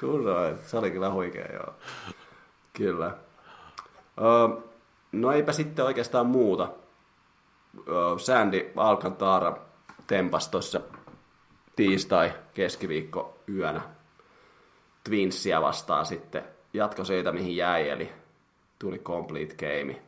kunnolla. 0.00 0.56
Se 0.56 0.78
oli 0.78 0.90
kyllä 0.90 1.10
huikea, 1.10 1.46
joo. 1.52 1.74
Kyllä. 2.72 3.10
no 5.12 5.32
eipä 5.32 5.52
sitten 5.52 5.84
oikeastaan 5.84 6.26
muuta. 6.26 6.68
Sandy 8.18 8.72
Alcantara 8.76 9.67
tempas 10.08 10.48
tuossa 10.48 10.80
tiistai 11.76 12.32
keskiviikko 12.54 13.38
yönä 13.54 13.80
Twinsia 15.04 15.62
vastaan 15.62 16.06
sitten 16.06 16.44
jatko 16.72 17.04
siitä, 17.04 17.32
mihin 17.32 17.56
jäi, 17.56 17.88
eli 17.88 18.12
tuli 18.78 18.98
complete 18.98 19.54
game. 19.54 20.02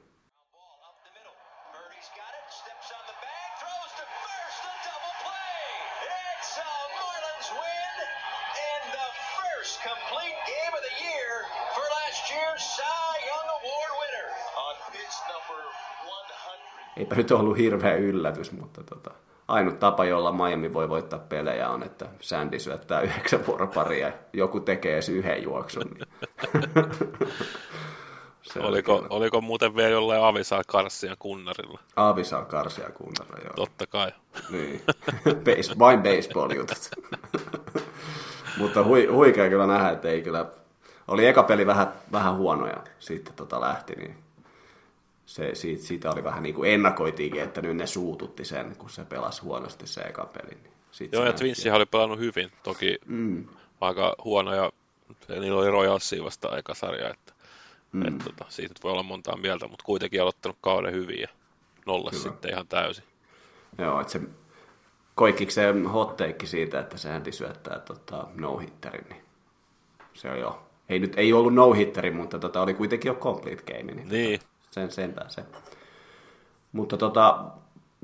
Eipä 16.96 17.14
nyt 17.14 17.30
ollut 17.30 17.58
hirveä 17.58 17.94
yllätys, 17.94 18.52
mutta 18.52 18.82
tota, 18.82 19.10
ainut 19.50 19.78
tapa, 19.78 20.04
jolla 20.04 20.32
Miami 20.32 20.72
voi 20.72 20.88
voittaa 20.88 21.18
pelejä 21.18 21.70
on, 21.70 21.82
että 21.82 22.06
Sandy 22.20 22.58
syöttää 22.58 23.00
yhdeksän 23.00 23.46
vuoroparia 23.46 24.06
ja 24.06 24.12
joku 24.32 24.60
tekee 24.60 24.92
edes 24.92 25.08
yhden 25.08 25.42
juoksun. 25.42 25.82
Niin. 25.82 26.06
oliko, 28.66 29.06
oliko 29.10 29.40
muuten 29.40 29.76
vielä 29.76 29.90
jollain 29.90 30.22
Avisaa 30.22 30.62
Karsia 30.66 31.16
kunnarilla? 31.18 31.80
Avisaa 31.96 32.44
Karsia 32.44 32.90
kunnarilla, 32.90 33.38
joo. 33.44 33.54
Totta 33.54 33.86
kai. 33.86 34.12
Niin. 34.50 34.82
Base, 35.44 35.78
vain 35.78 36.02
baseball-jutut. 36.02 36.90
Mutta 38.58 38.84
hui, 38.84 39.06
huikea 39.06 39.48
kyllä 39.48 39.66
nähdä, 39.66 39.90
että 39.90 40.08
ei 40.08 40.22
kyllä... 40.22 40.46
Oli 41.08 41.26
eka 41.26 41.42
peli 41.42 41.66
vähän, 41.66 41.92
vähän 42.12 42.36
huono 42.36 42.66
ja 42.66 42.76
sitten 42.98 43.34
tota 43.34 43.60
lähti, 43.60 43.92
niin 43.92 44.16
se, 45.30 45.54
siitä, 45.54 45.82
siitä 45.82 46.10
oli 46.10 46.24
vähän 46.24 46.42
niin 46.42 46.54
kuin 46.54 46.70
ennakoitiinkin, 46.70 47.42
että 47.42 47.62
nyt 47.62 47.76
ne 47.76 47.86
suututti 47.86 48.44
sen, 48.44 48.76
kun 48.76 48.90
se 48.90 49.04
pelasi 49.04 49.42
huonosti 49.42 49.86
se 49.86 50.00
eka 50.00 50.24
peli. 50.24 50.58
Niin 50.62 51.10
Joo, 51.12 51.24
ja 51.24 51.32
Twinsihan 51.32 51.76
oli 51.76 51.86
pelannut 51.86 52.18
hyvin, 52.18 52.50
toki 52.62 52.98
mm. 53.06 53.48
aika 53.80 54.14
huono, 54.24 54.54
ja 54.54 54.72
niillä 55.28 55.60
oli 55.60 55.70
Royalsia 55.70 56.24
vasta 56.24 56.58
eka 56.58 56.74
sarja, 56.74 57.10
että 57.10 57.32
mm. 57.92 58.06
et, 58.06 58.18
tota, 58.18 58.44
siitä 58.48 58.74
voi 58.82 58.92
olla 58.92 59.02
montaa 59.02 59.36
mieltä, 59.36 59.68
mutta 59.68 59.84
kuitenkin 59.84 60.22
aloittanut 60.22 60.58
kauden 60.60 60.94
hyvin 60.94 61.20
ja 61.20 61.28
nolla 61.86 62.10
sitten 62.12 62.50
ihan 62.50 62.68
täysin. 62.68 63.04
Joo, 63.78 64.00
että 64.00 64.12
se 64.12 64.20
koikiksi 65.14 65.54
se 65.54 65.72
hotteikki 65.92 66.46
siitä, 66.46 66.80
että 66.80 66.98
se 66.98 67.08
hänti 67.08 67.32
syöttää 67.32 67.78
tota, 67.78 68.26
no-hitterin, 68.34 69.06
niin 69.08 69.22
se 70.14 70.30
on 70.30 70.40
jo, 70.40 70.62
ei 70.88 70.98
nyt 70.98 71.12
ei 71.16 71.32
ollut 71.32 71.54
no-hitteri, 71.54 72.10
mutta 72.10 72.38
tota, 72.38 72.62
oli 72.62 72.74
kuitenkin 72.74 73.08
jo 73.08 73.14
complete 73.14 73.62
game. 73.72 73.92
Niin, 73.92 74.08
niin. 74.08 74.40
Tota, 74.40 74.49
sen 74.70 74.90
sentään 74.90 75.30
se. 75.30 75.44
Mutta 76.72 76.96
tota, 76.96 77.44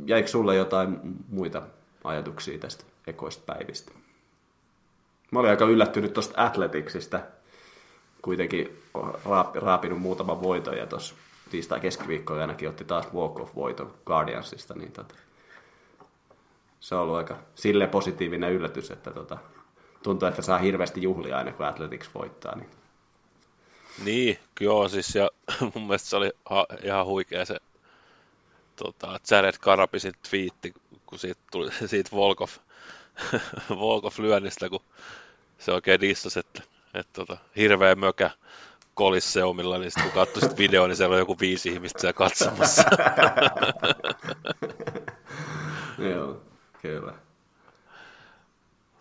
jäikö 0.06 0.28
sulle 0.28 0.56
jotain 0.56 0.99
muita 1.28 1.62
ajatuksia 2.04 2.58
tästä 2.58 2.85
ekoista 3.06 3.42
päivistä? 3.54 3.92
Mä 5.30 5.38
olin 5.38 5.50
aika 5.50 5.64
yllättynyt 5.64 6.12
tuosta 6.12 6.44
Athleticsistä. 6.44 7.26
Kuitenkin 8.23 8.82
raapinut 9.54 10.00
muutaman 10.00 10.42
voiton 10.42 10.76
ja 10.76 10.87
tuossa 10.87 11.14
tiistai 11.50 11.80
keskiviikkoja 11.80 12.40
ainakin 12.40 12.68
otti 12.68 12.85
taas 12.85 13.08
walk-off-voiton 13.14 13.94
Guardiansista, 14.06 14.75
niin 14.75 14.92
tota, 14.92 15.14
se 16.80 16.94
on 16.94 17.00
ollut 17.00 17.16
aika 17.16 17.37
sille 17.54 17.87
positiivinen 17.87 18.52
yllätys, 18.52 18.90
että 18.90 19.11
tota, 19.11 19.38
tuntuu, 20.02 20.28
että 20.28 20.42
saa 20.42 20.58
hirveästi 20.58 21.02
juhlia 21.02 21.38
aina 21.38 21.52
kun 21.52 21.66
Athletics 21.66 22.11
voittaa. 22.14 22.56
Niin 22.56 22.70
niin, 24.04 24.38
joo, 24.60 24.88
siis 24.88 25.14
ja 25.14 25.30
mun 25.74 25.86
mielestä 25.86 26.08
se 26.08 26.16
oli 26.16 26.32
ha, 26.50 26.66
ihan 26.82 27.06
huikea 27.06 27.44
se 27.44 27.56
tota, 28.76 29.20
Jared 29.30 29.54
Karapisin 29.60 30.14
twiitti, 30.30 30.74
kun 31.06 31.18
siitä 31.18 31.40
tuli 31.50 31.70
siitä 31.86 32.10
Volkov, 32.12 32.48
Volkov 33.70 34.12
lyönnistä, 34.22 34.68
kun 34.68 34.80
se 35.58 35.72
oikein 35.72 36.00
dissasi, 36.00 36.38
että, 36.38 36.62
että 36.94 37.12
tota, 37.12 37.36
hirveä 37.56 37.94
mökä 37.94 38.30
Kolisseumilla, 38.94 39.78
niin 39.78 39.90
sitten 39.90 40.12
kun 40.12 40.26
katsoi 40.26 40.48
sit 40.48 40.58
videoa, 40.58 40.88
niin 40.88 40.96
siellä 40.96 41.14
on 41.14 41.18
joku 41.18 41.36
viisi 41.40 41.68
ihmistä 41.68 42.00
siellä 42.00 42.12
katsomassa. 42.12 42.82
Joo, 45.98 46.42
kyllä. 46.82 47.25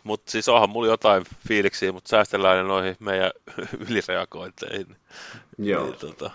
Mutta 0.06 0.32
siis 0.32 0.50
onhan 0.50 0.70
mulla 0.70 0.88
jotain 0.88 1.24
fiiliksiä, 1.48 1.92
mutta 1.92 2.10
säästellään 2.10 2.58
ne 2.58 2.64
noihin 2.64 2.96
meidän 3.00 3.32
ylireagointeihin. 3.90 4.96
Joo, 5.58 5.86
Niin, 5.86 5.96
tota, 6.00 6.32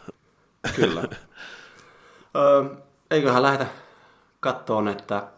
kyllä. 0.76 1.00
Öö, 2.36 2.64
eiköhän 3.10 3.42
lähdetä 3.42 3.66
kattoon, 4.40 4.88
että 4.88 5.28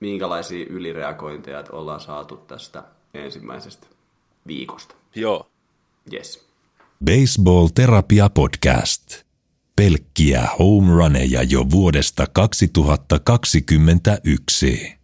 minkälaisia 0.00 0.66
ylireagointeja 0.70 1.64
ollaan 1.72 2.00
saatu 2.00 2.36
tästä 2.36 2.82
ensimmäisestä 3.14 3.86
viikosta. 4.46 4.94
joo, 5.14 5.50
Yes. 6.12 6.48
Baseball 7.04 7.68
Terapia 7.74 8.30
Podcast. 8.30 9.22
Pelkkiä 9.76 10.48
home 10.58 10.92
runeja 10.94 11.42
jo 11.42 11.64
vuodesta 11.70 12.26
2021. 12.32 14.97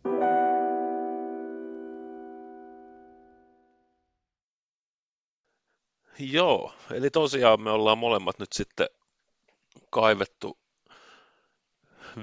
Joo, 6.18 6.75
eli 6.90 7.11
tosiaan 7.11 7.61
me 7.61 7.71
ollaan 7.71 7.99
molemmat 7.99 8.38
nyt 8.38 8.52
sitten 8.52 8.88
kaivettu 9.90 10.59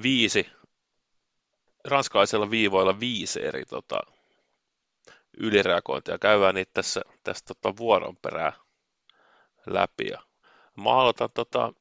viisi, 0.03 0.49
ranskalaisella 1.85 2.49
viivoilla 2.49 2.99
viisi 2.99 3.45
eri 3.45 3.65
tota, 3.65 3.99
ylireagointia. 5.37 6.17
Käydään 6.19 6.55
niitä 6.55 6.71
tässä, 6.73 7.01
tässä 7.23 7.45
tota, 7.45 7.77
vuoron 7.77 8.17
perää 8.17 8.53
läpi. 9.65 10.07
Ja 10.07 10.21
mä 10.75 10.89
aloitan 10.89 11.29
tota, 11.33 11.73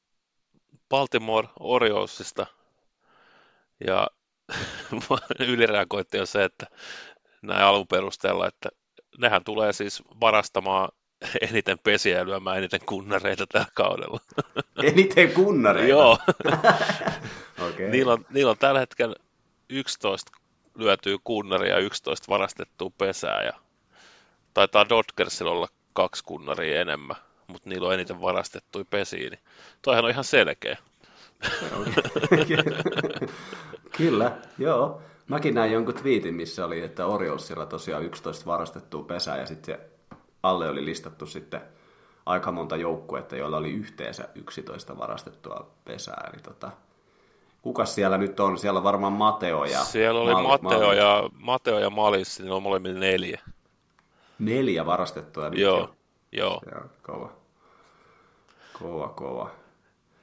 Baltimore 0.88 1.48
Oriolesista 1.60 2.46
ja 3.86 4.06
ylireagointi 5.48 6.20
on 6.20 6.26
se, 6.26 6.44
että 6.44 6.66
näin 7.42 7.64
alun 7.64 7.86
perusteella, 7.86 8.46
että 8.46 8.68
nehän 9.18 9.44
tulee 9.44 9.72
siis 9.72 10.02
varastamaan 10.20 10.88
eniten 11.50 11.78
pesiä 11.78 12.18
ja 12.18 12.26
lyömään 12.26 12.58
eniten 12.58 12.80
kunnareita 12.86 13.46
tällä 13.46 13.66
kaudella. 13.74 14.20
Eniten 14.82 15.32
kunnareita. 15.32 15.88
Joo, 15.88 16.18
Okei. 17.68 17.90
niillä 17.90 18.12
on, 18.12 18.26
niillä 18.30 18.50
on 18.50 18.58
tällä 18.58 18.80
hetkellä 18.80 19.14
11 19.68 20.32
lyötyä 20.74 21.16
kunnaria 21.24 21.74
ja 21.74 21.78
11 21.78 22.26
varastettua 22.28 22.90
pesää 22.98 23.42
ja 23.42 23.52
taitaa 24.54 24.88
Dodgersilla 24.88 25.50
olla 25.50 25.68
kaksi 25.92 26.24
kunnaria 26.24 26.80
enemmän, 26.80 27.16
mutta 27.46 27.68
niillä 27.68 27.88
on 27.88 27.94
eniten 27.94 28.20
varastettuja 28.20 28.84
pesiä, 28.84 29.30
niin 29.30 29.40
toihan 29.82 30.04
on 30.04 30.10
ihan 30.10 30.24
selkeä. 30.24 30.76
Kyllä, 33.96 34.38
joo. 34.58 35.02
Mäkin 35.28 35.54
näin 35.54 35.72
jonkun 35.72 35.94
twiitin, 35.94 36.34
missä 36.34 36.64
oli, 36.64 36.80
että 36.80 37.06
Oriolsilla 37.06 37.66
tosiaan 37.66 38.04
11 38.04 38.46
varastettua 38.46 39.02
pesää 39.02 39.38
ja 39.38 39.46
sitten 39.46 39.74
se 39.74 39.89
alle 40.42 40.68
oli 40.68 40.84
listattu 40.84 41.26
sitten 41.26 41.60
aika 42.26 42.52
monta 42.52 42.76
joukkuetta, 42.76 43.36
joilla 43.36 43.56
oli 43.56 43.70
yhteensä 43.70 44.28
11 44.34 44.98
varastettua 44.98 45.70
pesää. 45.84 46.30
Eli 46.32 46.42
tota, 46.42 46.70
kukas 47.62 47.94
siellä 47.94 48.18
nyt 48.18 48.40
on? 48.40 48.58
Siellä 48.58 48.78
on 48.78 48.84
varmaan 48.84 49.12
Mateo 49.12 49.64
ja... 49.64 49.84
Siellä 49.84 50.20
oli 50.20 50.32
Mal- 50.32 50.42
Mateo 50.62 50.80
Mal- 50.80 50.96
ja, 50.96 51.30
Mateo 51.32 51.78
ja 51.78 51.90
Malis, 51.90 52.40
niin 52.40 52.52
on 52.52 52.62
molemmilla 52.62 53.00
neljä. 53.00 53.40
Neljä 54.38 54.86
varastettua 54.86 55.50
nyt 55.50 55.58
Joo, 55.60 55.78
jo. 55.78 55.94
joo. 56.32 56.60
Se 56.64 56.76
on 56.76 56.90
kova. 57.02 57.32
Kova, 58.78 59.08
kova. 59.08 59.50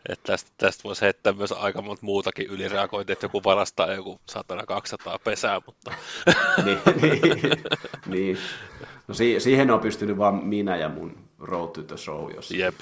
Että 0.09 0.31
tästä, 0.31 0.51
tästä 0.57 0.83
voisi 0.83 1.01
heittää 1.01 1.33
myös 1.33 1.51
aika 1.51 1.81
monta 1.81 2.05
muutakin 2.05 2.47
ylireagointia, 2.47 3.13
että 3.13 3.25
joku 3.25 3.43
varastaa 3.43 3.93
joku 3.93 4.19
100-200 4.31 5.19
pesää, 5.23 5.61
mutta 5.65 5.91
niin, 6.65 6.79
niin, 7.01 7.63
niin. 8.05 8.37
No 9.07 9.13
si- 9.13 9.39
siihen 9.39 9.71
on 9.71 9.79
pystynyt 9.79 10.17
vain 10.17 10.35
minä 10.35 10.75
ja 10.77 10.89
mun 10.89 11.17
Road 11.39 11.69
to 11.69 11.81
the 11.83 11.97
Show, 11.97 12.31
jos 12.35 12.51
jep, 12.51 12.75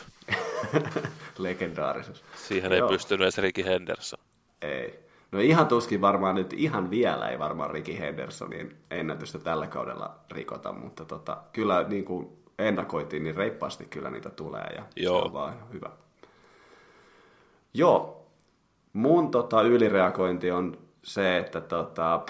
legendaarisuus. 1.38 2.24
siihen 2.36 2.72
ei 2.72 2.80
Joo. 2.80 2.90
pystynyt 2.90 3.22
edes 3.22 3.38
Ricky 3.38 3.66
Henderson. 3.66 4.20
Ei. 4.62 5.06
No 5.32 5.40
ihan 5.40 5.68
tuskin 5.68 6.02
varmaan 6.02 6.36
nyt, 6.36 6.54
ihan 6.54 6.90
vielä 6.90 7.30
ei 7.30 7.40
varmaan 7.40 7.72
Ricky 7.72 7.98
Hendersonin 8.00 8.78
ennätystä 8.92 9.40
tällä 9.40 9.68
kaudella 9.68 10.16
rikota, 10.32 10.72
mutta 10.74 11.06
tota, 11.06 11.38
kyllä 11.54 11.86
niin 11.88 12.06
kuin 12.06 12.28
ennakoitiin, 12.60 13.24
niin 13.24 13.36
reippaasti 13.36 13.86
kyllä 13.86 14.10
niitä 14.10 14.30
tulee 14.30 14.68
ja 14.76 14.84
Joo. 14.96 15.20
se 15.20 15.26
on 15.26 15.34
vaan 15.34 15.54
hyvä. 15.74 15.90
Joo, 17.74 18.26
mun 18.94 19.32
tota, 19.32 19.62
ylireagointi 19.62 20.52
on 20.52 20.78
se, 21.04 21.38
että 21.38 21.62
tota, 21.62 22.26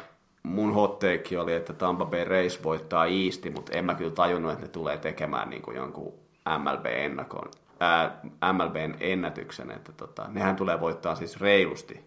mun 0.45 0.73
hot 0.73 0.99
take 0.99 1.39
oli, 1.39 1.53
että 1.53 1.73
Tampa 1.73 2.05
Bay 2.05 2.23
Rays 2.23 2.63
voittaa 2.63 3.05
Easti, 3.05 3.49
mutta 3.49 3.77
en 3.77 3.85
mä 3.85 3.95
kyllä 3.95 4.11
tajunnut, 4.11 4.51
että 4.51 4.65
ne 4.65 4.71
tulee 4.71 4.97
tekemään 4.97 5.49
niin 5.49 5.61
kuin 5.61 5.77
jonkun 5.77 6.13
MLB-ennakon, 6.57 7.51
ää, 7.79 8.19
MLBn 8.53 8.95
ennätyksen, 8.99 9.71
että 9.71 9.91
tota, 9.91 10.25
nehän 10.29 10.55
tulee 10.55 10.79
voittaa 10.79 11.15
siis 11.15 11.41
reilusti, 11.41 12.05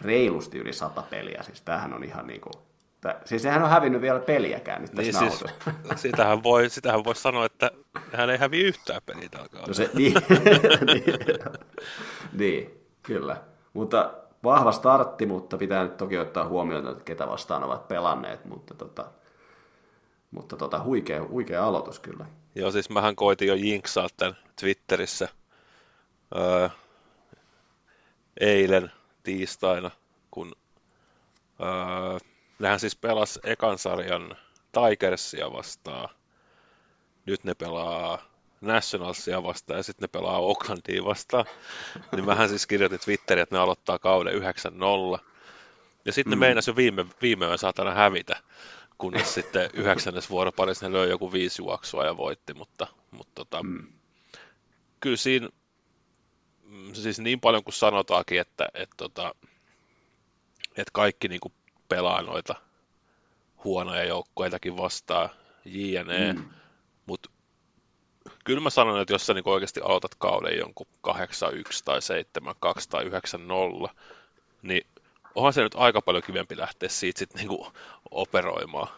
reilusti 0.00 0.58
yli 0.58 0.72
sata 0.72 1.02
peliä, 1.02 1.42
siis 1.42 1.62
tämähän 1.62 1.94
on 1.94 2.04
ihan 2.04 2.26
niin 2.26 2.40
kuin, 2.40 2.52
tä, 3.00 3.20
siis 3.24 3.42
sehän 3.42 3.62
on 3.62 3.70
hävinnyt 3.70 4.00
vielä 4.00 4.20
peliäkään 4.20 4.82
nyt 4.82 4.92
tässä 4.92 5.20
Niin 5.20 5.30
siis, 5.30 5.44
sitähän, 5.96 6.42
voi, 6.42 6.70
sitähän 6.70 7.04
voi 7.04 7.16
sanoa, 7.16 7.46
että 7.46 7.70
hän 8.12 8.30
ei 8.30 8.38
häviä 8.38 8.66
yhtään 8.66 9.00
peliä. 9.06 9.28
No 9.66 9.74
se, 9.74 9.90
niin, 9.94 10.14
niin, 10.94 11.04
niin, 12.38 12.80
kyllä. 13.02 13.36
Mutta 13.72 14.10
vahva 14.44 14.72
startti, 14.72 15.26
mutta 15.26 15.56
pitää 15.56 15.82
nyt 15.82 15.96
toki 15.96 16.18
ottaa 16.18 16.48
huomioon, 16.48 16.88
että 16.88 17.04
ketä 17.04 17.26
vastaan 17.28 17.64
ovat 17.64 17.88
pelanneet, 17.88 18.44
mutta, 18.44 18.74
tota, 18.74 19.04
mutta 20.30 20.56
tota, 20.56 20.82
huikea, 20.82 21.28
huikea 21.28 21.66
aloitus 21.66 22.00
kyllä. 22.00 22.26
Joo, 22.54 22.70
siis 22.70 22.90
mähän 22.90 23.16
koitin 23.16 23.48
jo 23.48 23.54
jinksaa 23.54 24.08
tämän 24.16 24.36
Twitterissä 24.60 25.28
öö, 26.36 26.68
eilen 28.40 28.90
tiistaina, 29.22 29.90
kun 30.30 30.52
öö, 31.60 32.18
nehän 32.58 32.80
siis 32.80 32.96
pelas 32.96 33.38
ekan 33.44 33.78
sarjan 33.78 34.36
Tigersia 34.72 35.52
vastaan. 35.52 36.08
Nyt 37.26 37.44
ne 37.44 37.54
pelaa 37.54 38.18
Nationalsia 38.64 39.42
vastaan 39.42 39.78
ja 39.78 39.82
sitten 39.82 40.02
ne 40.02 40.08
pelaa 40.08 40.38
Oaklandia 40.38 41.04
vastaan. 41.04 41.44
Niin 42.12 42.24
mähän 42.24 42.48
siis 42.48 42.66
kirjoitin 42.66 43.00
Twitteriin, 43.00 43.42
että 43.42 43.54
ne 43.54 43.60
aloittaa 43.60 43.98
kauden 43.98 44.42
9-0. 44.42 45.24
Ja 46.04 46.12
sitten 46.12 46.30
ne 46.30 46.36
meinasi 46.36 46.70
jo 46.70 46.76
viime, 46.76 47.06
viime 47.22 47.46
yön 47.46 47.58
saatana 47.58 47.94
hävitä, 47.94 48.36
kunnes 48.98 49.34
sitten 49.34 49.70
yhdeksännes 49.74 50.30
vuoroparissa 50.30 50.88
ne 50.88 50.92
löi 50.92 51.10
joku 51.10 51.32
viisi 51.32 51.62
juoksua 51.62 52.04
ja 52.04 52.16
voitti, 52.16 52.54
mutta, 52.54 52.86
mutta 53.10 53.32
tota, 53.34 53.62
mm. 53.62 53.86
kyllä 55.00 55.16
siinä, 55.16 55.48
mm, 56.62 56.94
siis 56.94 57.18
niin 57.18 57.40
paljon 57.40 57.64
kuin 57.64 57.74
sanotaankin, 57.74 58.40
että, 58.40 58.68
että, 58.74 58.94
tota, 58.96 59.34
että 60.68 60.90
kaikki 60.92 61.28
niin 61.28 61.40
kuin 61.40 61.54
pelaa 61.88 62.22
noita 62.22 62.54
huonoja 63.64 64.04
joukkoitakin 64.04 64.76
vastaan, 64.76 65.30
JNE, 65.64 66.32
mm. 66.32 66.50
mutta 67.06 67.30
kyllä 68.44 68.60
mä 68.60 68.70
sanon, 68.70 69.00
että 69.00 69.14
jos 69.14 69.26
sä 69.26 69.34
niin 69.34 69.48
oikeasti 69.48 69.80
aloitat 69.80 70.14
kauden 70.18 70.58
jonkun 70.58 70.86
8-1 71.08 71.12
tai 71.84 71.98
7-2 72.40 72.82
tai 72.90 73.04
9-0, 73.86 73.90
niin 74.62 74.86
onhan 75.34 75.52
se 75.52 75.62
nyt 75.62 75.74
aika 75.74 76.02
paljon 76.02 76.22
kivempi 76.22 76.56
lähteä 76.56 76.88
siitä 76.88 77.18
sitten 77.18 77.38
niinku 77.38 77.66
operoimaan 78.10 78.88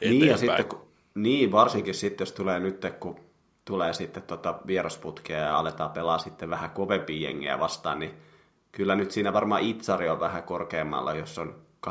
Niin, 0.00 0.26
ja 0.26 0.34
eteenpäin. 0.34 0.38
sitten, 0.38 0.78
kun, 0.78 0.88
niin, 1.14 1.52
varsinkin 1.52 1.94
sitten, 1.94 2.24
jos 2.24 2.32
tulee 2.32 2.60
nyt, 2.60 2.86
kun 3.00 3.20
tulee 3.64 3.92
sitten 3.92 4.22
tota 4.22 4.58
vierasputkea 4.66 5.38
ja 5.38 5.58
aletaan 5.58 5.90
pelaa 5.90 6.18
sitten 6.18 6.50
vähän 6.50 6.70
kovempia 6.70 7.28
jengiä 7.28 7.60
vastaan, 7.60 7.98
niin 7.98 8.14
kyllä 8.72 8.94
nyt 8.94 9.10
siinä 9.10 9.32
varmaan 9.32 9.62
itsari 9.62 10.08
on 10.08 10.20
vähän 10.20 10.42
korkeammalla, 10.42 11.14
jos 11.14 11.38
on 11.38 11.54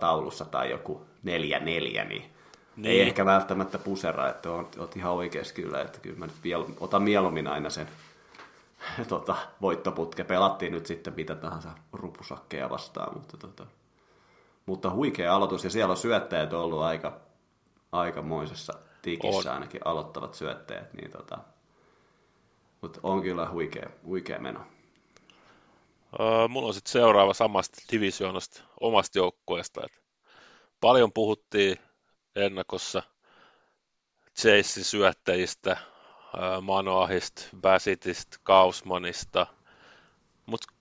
taulussa 0.00 0.44
tai 0.44 0.70
joku 0.70 1.06
4-4, 1.26 1.28
niin, 2.04 2.30
niin. 2.78 2.92
ei 2.92 3.00
ehkä 3.00 3.24
välttämättä 3.24 3.78
pusera, 3.78 4.28
että 4.28 4.50
oot, 4.50 4.76
oot 4.78 4.96
ihan 4.96 5.12
oikeassa 5.12 5.54
kyllä, 5.54 5.80
että 5.80 6.00
kyllä 6.00 6.18
mä 6.18 6.26
nyt 6.26 6.42
viel, 6.44 6.64
otan 6.80 7.02
mieluummin 7.02 7.46
aina 7.46 7.70
sen 7.70 7.88
tota, 9.08 9.36
voittoputke. 9.60 10.24
Pelattiin 10.24 10.72
nyt 10.72 10.86
sitten 10.86 11.14
mitä 11.16 11.34
tahansa 11.34 11.68
rupusakkeja 11.92 12.70
vastaan, 12.70 13.14
mutta, 13.14 13.36
tota, 13.36 13.66
mutta 14.66 14.90
huikea 14.90 15.34
aloitus 15.34 15.64
ja 15.64 15.70
siellä 15.70 15.92
on 15.92 15.96
syöttäjät 15.96 16.52
ollut 16.52 16.82
aika, 16.82 17.20
aikamoisessa 17.92 18.72
tikissä 19.02 19.50
On. 19.50 19.54
ainakin 19.54 19.80
aloittavat 19.84 20.34
syöttäjät, 20.34 20.94
niin 20.94 21.10
tota, 21.10 21.38
mutta 22.80 23.00
on 23.02 23.22
kyllä 23.22 23.50
huikea, 23.50 23.90
huikea 24.04 24.38
meno. 24.38 24.60
Uh, 26.12 26.48
mulla 26.48 26.68
on 26.68 26.74
sitten 26.74 26.92
seuraava 26.92 27.34
samasta 27.34 27.78
divisioonasta, 27.92 28.62
omasta 28.80 29.18
joukkueesta. 29.18 29.84
Et 29.84 30.02
paljon 30.80 31.12
puhuttiin 31.12 31.78
ennakossa 32.38 33.02
Chasein 34.36 34.84
syöttäjistä, 34.84 35.76
Manoahista, 36.60 37.42
Bassitista, 37.60 38.38
Kausmanista, 38.42 39.46
mutta 40.46 40.72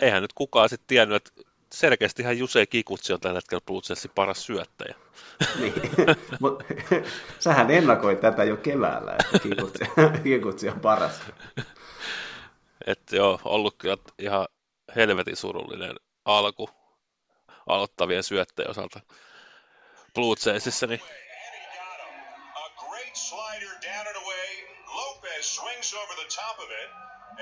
eihän 0.00 0.22
nyt 0.22 0.32
kukaan 0.32 0.68
sitten 0.68 0.86
tiennyt, 0.86 1.16
että 1.16 1.50
selkeästihän 1.72 2.38
Juse 2.38 2.66
Kikutsi 2.66 3.12
on 3.12 3.20
tällä 3.20 3.36
hetkellä 3.36 3.62
Blue 3.66 4.10
paras 4.14 4.46
syöttäjä. 4.46 4.94
Niin, 5.58 5.74
mutta 6.40 6.64
sähän 7.38 7.70
ennakoit 7.70 8.20
tätä 8.20 8.44
jo 8.44 8.56
keväällä, 8.56 9.12
että 9.12 9.38
Kikutsi, 9.38 9.84
Kikutsi 10.24 10.68
on 10.68 10.80
paras. 10.80 11.20
Että 12.86 13.16
joo, 13.16 13.40
ollut 13.44 13.74
kyllä 13.78 13.96
ihan 14.18 14.48
helvetin 14.96 15.36
surullinen 15.36 15.96
alku 16.24 16.70
aloittavien 17.66 18.22
syöttäjien 18.22 18.70
osalta 18.70 19.00
Blue 20.14 20.34
Jaysissa, 20.46 20.86
niin 20.86 21.00
swings 25.42 25.94
over 25.94 26.14
the 26.22 26.30
top 26.40 26.58
of 26.64 26.70
it. 26.70 26.88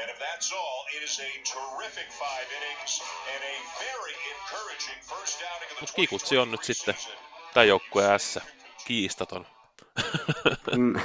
And 0.00 0.10
if 0.10 0.18
that's 0.18 0.52
all, 0.52 0.78
it 0.96 1.02
is 1.02 1.20
a 1.20 1.30
terrific 1.54 2.08
five 2.24 2.46
innings 2.56 3.02
and 3.32 3.40
a 3.52 3.56
very 3.86 4.14
encouraging 4.32 4.98
first 5.12 5.42
outing 5.50 5.68
of 5.70 5.76
the 5.76 5.82
Mutta 5.82 5.94
Kikutsi 5.96 6.38
on 6.38 6.50
nyt 6.50 6.64
sitten 6.64 6.94
tämä 7.54 7.64
joukkue 7.64 8.18
S 8.18 8.38
kiistaton. 8.86 9.46
Mm. 10.76 11.00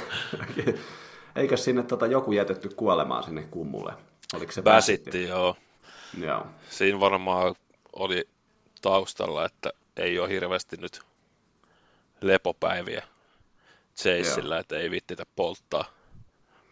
Eikö 1.36 1.56
sinne 1.56 1.82
tota 1.82 2.06
joku 2.06 2.32
jätetty 2.32 2.68
kuolemaan 2.68 3.24
sinne 3.24 3.42
kummulle? 3.42 3.92
Oliko 4.34 4.52
se 4.52 4.64
Väsitti, 4.64 5.24
joo. 5.24 5.56
joo. 6.20 6.46
Siinä 6.70 7.00
varmaan 7.00 7.54
oli 7.92 8.28
taustalla, 8.82 9.44
että 9.44 9.72
ei 9.96 10.18
ole 10.18 10.28
hirveästi 10.28 10.76
nyt 10.76 11.00
lepopäiviä 12.20 13.02
Chaseillä, 13.96 14.58
että 14.58 14.76
ei 14.76 14.90
vittitä 14.90 15.26
polttaa, 15.36 15.84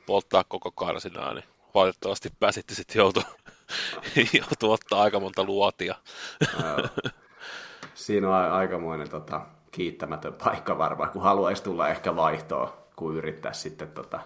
polttaa 0.07 0.45
koko 0.45 0.71
karsinaa, 0.71 1.35
niin 1.35 1.45
valitettavasti 1.75 2.33
Päsitti 2.41 2.75
sitten 2.75 2.99
joutui, 2.99 3.23
joutui 4.39 4.73
ottaa 4.75 5.03
aika 5.03 5.21
monta 5.21 5.45
luotia. 5.45 5.95
Siinä 7.95 8.29
on 8.29 8.35
aikamoinen 8.35 9.11
tota, 9.11 9.47
kiittämätön 9.71 10.35
paikka 10.45 10.79
varmaan, 10.79 11.11
kun 11.11 11.23
haluaisi 11.23 11.63
tulla 11.63 11.89
ehkä 11.89 12.17
vaihtoa, 12.17 12.87
kun 12.97 13.17
yrittää 13.17 13.53
sitten 13.53 13.89
tota, 13.89 14.21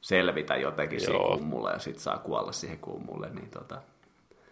selvitä 0.00 0.56
jotenkin 0.56 1.00
siihen 1.00 1.22
kummulle 1.22 1.70
ja 1.70 1.78
sitten 1.78 2.02
saa 2.02 2.18
kuolla 2.18 2.52
siihen 2.52 2.78
kummulle. 2.78 3.30
Niin 3.30 3.50
tota, 3.50 3.82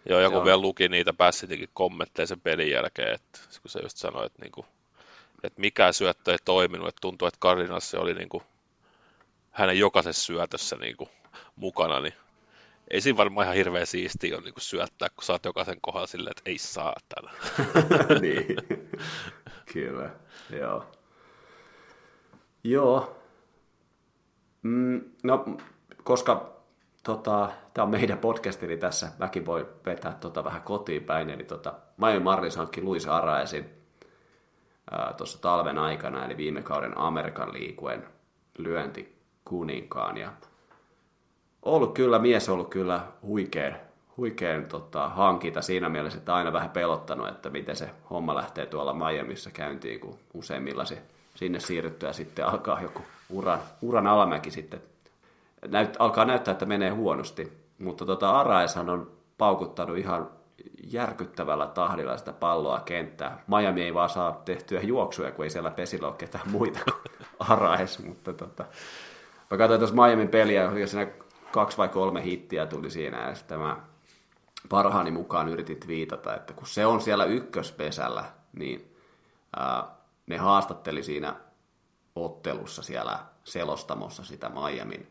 Joo, 0.09 0.19
joku 0.19 0.37
on... 0.37 0.45
vielä 0.45 0.61
luki 0.61 0.89
niitä 0.89 1.13
Bassitikin 1.13 1.69
kommentteja 1.73 2.27
sen 2.27 2.41
pelin 2.41 2.71
jälkeen, 2.71 3.13
että 3.13 3.39
kun 3.61 3.71
se 3.71 3.79
just 3.79 3.97
sanoi, 3.97 4.25
että, 4.25 4.41
niinku, 4.41 4.65
että 5.45 5.61
mikä 5.61 5.91
syöttö 5.91 6.31
ei 6.31 6.37
toiminut, 6.45 6.87
että 6.87 7.01
tuntuu, 7.01 7.27
että 7.27 7.39
Cardinals 7.39 7.93
oli 7.93 8.13
niinku, 8.13 8.43
hänen 9.51 9.79
jokaisessa 9.79 10.25
syötössä 10.25 10.75
niinku, 10.75 11.09
mukana, 11.55 11.99
niin 11.99 12.13
ei 12.89 13.01
siinä 13.01 13.17
varmaan 13.17 13.45
ihan 13.45 13.55
hirveän 13.55 13.87
siistiä 13.87 14.37
on 14.37 14.43
niin 14.43 14.53
syöttää, 14.57 15.09
kun 15.09 15.23
saat 15.23 15.45
jokaisen 15.45 15.81
kohdalla 15.81 16.07
silleen, 16.07 16.31
että 16.37 16.49
ei 16.49 16.57
saa 16.57 16.95
tänä. 17.15 17.31
niin, 18.21 18.45
kyllä, 19.73 20.09
joo. 20.59 20.85
Joo. 22.63 23.21
Mm, 24.61 25.01
no, 25.23 25.45
koska 26.03 26.55
tota, 27.03 27.49
tämä 27.73 27.83
on 27.83 27.91
meidän 27.91 28.17
podcasti, 28.17 28.67
niin 28.67 28.79
tässä 28.79 29.11
mäkin 29.19 29.45
voi 29.45 29.67
vetää 29.85 30.13
tota 30.13 30.43
vähän 30.43 30.61
kotiin 30.61 31.03
päin. 31.03 31.29
Eli 31.29 31.43
tota, 31.43 31.73
Miami 31.97 32.19
Marlins 32.19 32.55
hankki 32.55 32.81
Luis 32.81 33.07
Araesin 33.07 33.84
tuossa 35.17 35.41
talven 35.41 35.77
aikana, 35.77 36.25
eli 36.25 36.37
viime 36.37 36.61
kauden 36.61 36.97
Amerikan 36.97 37.53
liikuen 37.53 38.03
lyönti 38.57 39.15
kuninkaan. 39.45 40.17
Ja 40.17 40.31
ollut 41.63 41.93
kyllä, 41.93 42.19
mies 42.19 42.49
ollut 42.49 42.69
kyllä 42.69 43.07
huikein, 43.21 43.75
huikein 44.17 44.65
tota, 44.65 45.09
hankinta 45.09 45.61
siinä 45.61 45.89
mielessä, 45.89 46.19
että 46.19 46.35
aina 46.35 46.53
vähän 46.53 46.69
pelottanut, 46.69 47.27
että 47.27 47.49
miten 47.49 47.75
se 47.75 47.89
homma 48.09 48.35
lähtee 48.35 48.65
tuolla 48.65 48.93
Miamiissa 48.93 49.51
käyntiin, 49.51 49.99
kun 49.99 50.17
useimmilla 50.33 50.85
se 50.85 51.01
sinne 51.35 51.59
siirryttyä 51.59 52.13
sitten 52.13 52.45
alkaa 52.45 52.81
joku 52.81 53.01
uran, 53.29 53.59
uran 53.81 54.07
alamäki 54.07 54.51
sitten. 54.51 54.81
Näyt, 55.67 55.95
alkaa 55.99 56.25
näyttää, 56.25 56.51
että 56.51 56.65
menee 56.65 56.89
huonosti, 56.89 57.53
mutta 57.79 58.05
tota, 58.05 58.39
Araeshan 58.39 58.89
on 58.89 59.11
paukuttanut 59.37 59.97
ihan 59.97 60.29
järkyttävällä 60.83 61.67
tahdilla 61.67 62.17
sitä 62.17 62.33
palloa 62.33 62.79
kenttää. 62.79 63.43
Miami 63.47 63.83
ei 63.83 63.93
vaan 63.93 64.09
saa 64.09 64.41
tehtyä 64.45 64.81
juoksuja, 64.81 65.31
kun 65.31 65.45
ei 65.45 65.49
siellä 65.49 65.71
pesillä 65.71 66.07
ole 66.07 66.15
ketään 66.15 66.51
muita 66.51 66.79
kuin 66.83 67.27
Araes, 67.39 67.99
mutta 67.99 68.33
tota, 68.33 68.65
mä 69.51 69.57
katsoin 69.57 69.79
tuossa 69.79 69.95
Miamin 69.95 70.29
peliä, 70.29 70.63
ja 70.63 70.87
siinä 70.87 71.11
kaksi 71.51 71.77
vai 71.77 71.89
kolme 71.89 72.23
hittiä 72.23 72.65
tuli 72.65 72.89
siinä, 72.89 73.29
ja 73.29 73.35
sitten 73.35 73.59
mä 73.59 73.77
parhaani 74.69 75.11
mukaan 75.11 75.49
yritin 75.49 75.79
viitata, 75.87 76.35
että 76.35 76.53
kun 76.53 76.67
se 76.67 76.85
on 76.85 77.01
siellä 77.01 77.25
ykköspesällä, 77.25 78.25
niin 78.53 78.95
ää, 79.57 79.83
ne 80.27 80.37
haastatteli 80.37 81.03
siinä 81.03 81.35
ottelussa 82.15 82.83
siellä 82.83 83.19
selostamossa 83.43 84.23
sitä 84.23 84.49
Miamin 84.49 85.07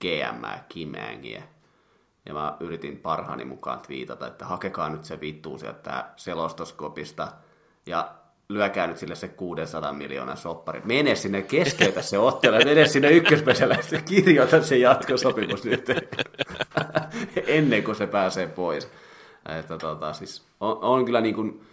GM 0.00 0.44
Kimängiä. 0.68 1.42
Ja 2.26 2.34
mä 2.34 2.56
yritin 2.60 2.96
parhaani 2.96 3.44
mukaan 3.44 3.80
viitata, 3.88 4.26
että 4.26 4.44
hakekaa 4.46 4.90
nyt 4.90 5.04
se 5.04 5.20
vittu 5.20 5.58
sieltä 5.58 6.04
selostoskopista. 6.16 7.28
Ja 7.86 8.14
lyökää 8.48 8.86
nyt 8.86 8.98
sille 8.98 9.14
se 9.14 9.28
600 9.28 9.92
miljoonaa 9.92 10.36
soppari. 10.36 10.82
Mene 10.84 11.14
sinne, 11.14 11.42
keskeytä 11.42 12.02
se 12.02 12.18
ottelu, 12.18 12.56
mene 12.64 12.86
sinne 12.86 13.10
ykköspesällä 13.10 13.76
ja 13.92 14.00
kirjoita 14.00 14.62
se 14.62 14.76
jatkosopimus 14.76 15.64
nyt 15.64 15.86
ennen 17.46 17.84
kuin 17.84 17.94
se 17.94 18.06
pääsee 18.06 18.46
pois. 18.46 18.88
Että 19.58 19.78
tota, 19.78 20.12
siis 20.12 20.46
on, 20.60 20.78
on 20.82 21.04
kyllä 21.04 21.20
niin 21.20 21.34
kuin, 21.34 21.66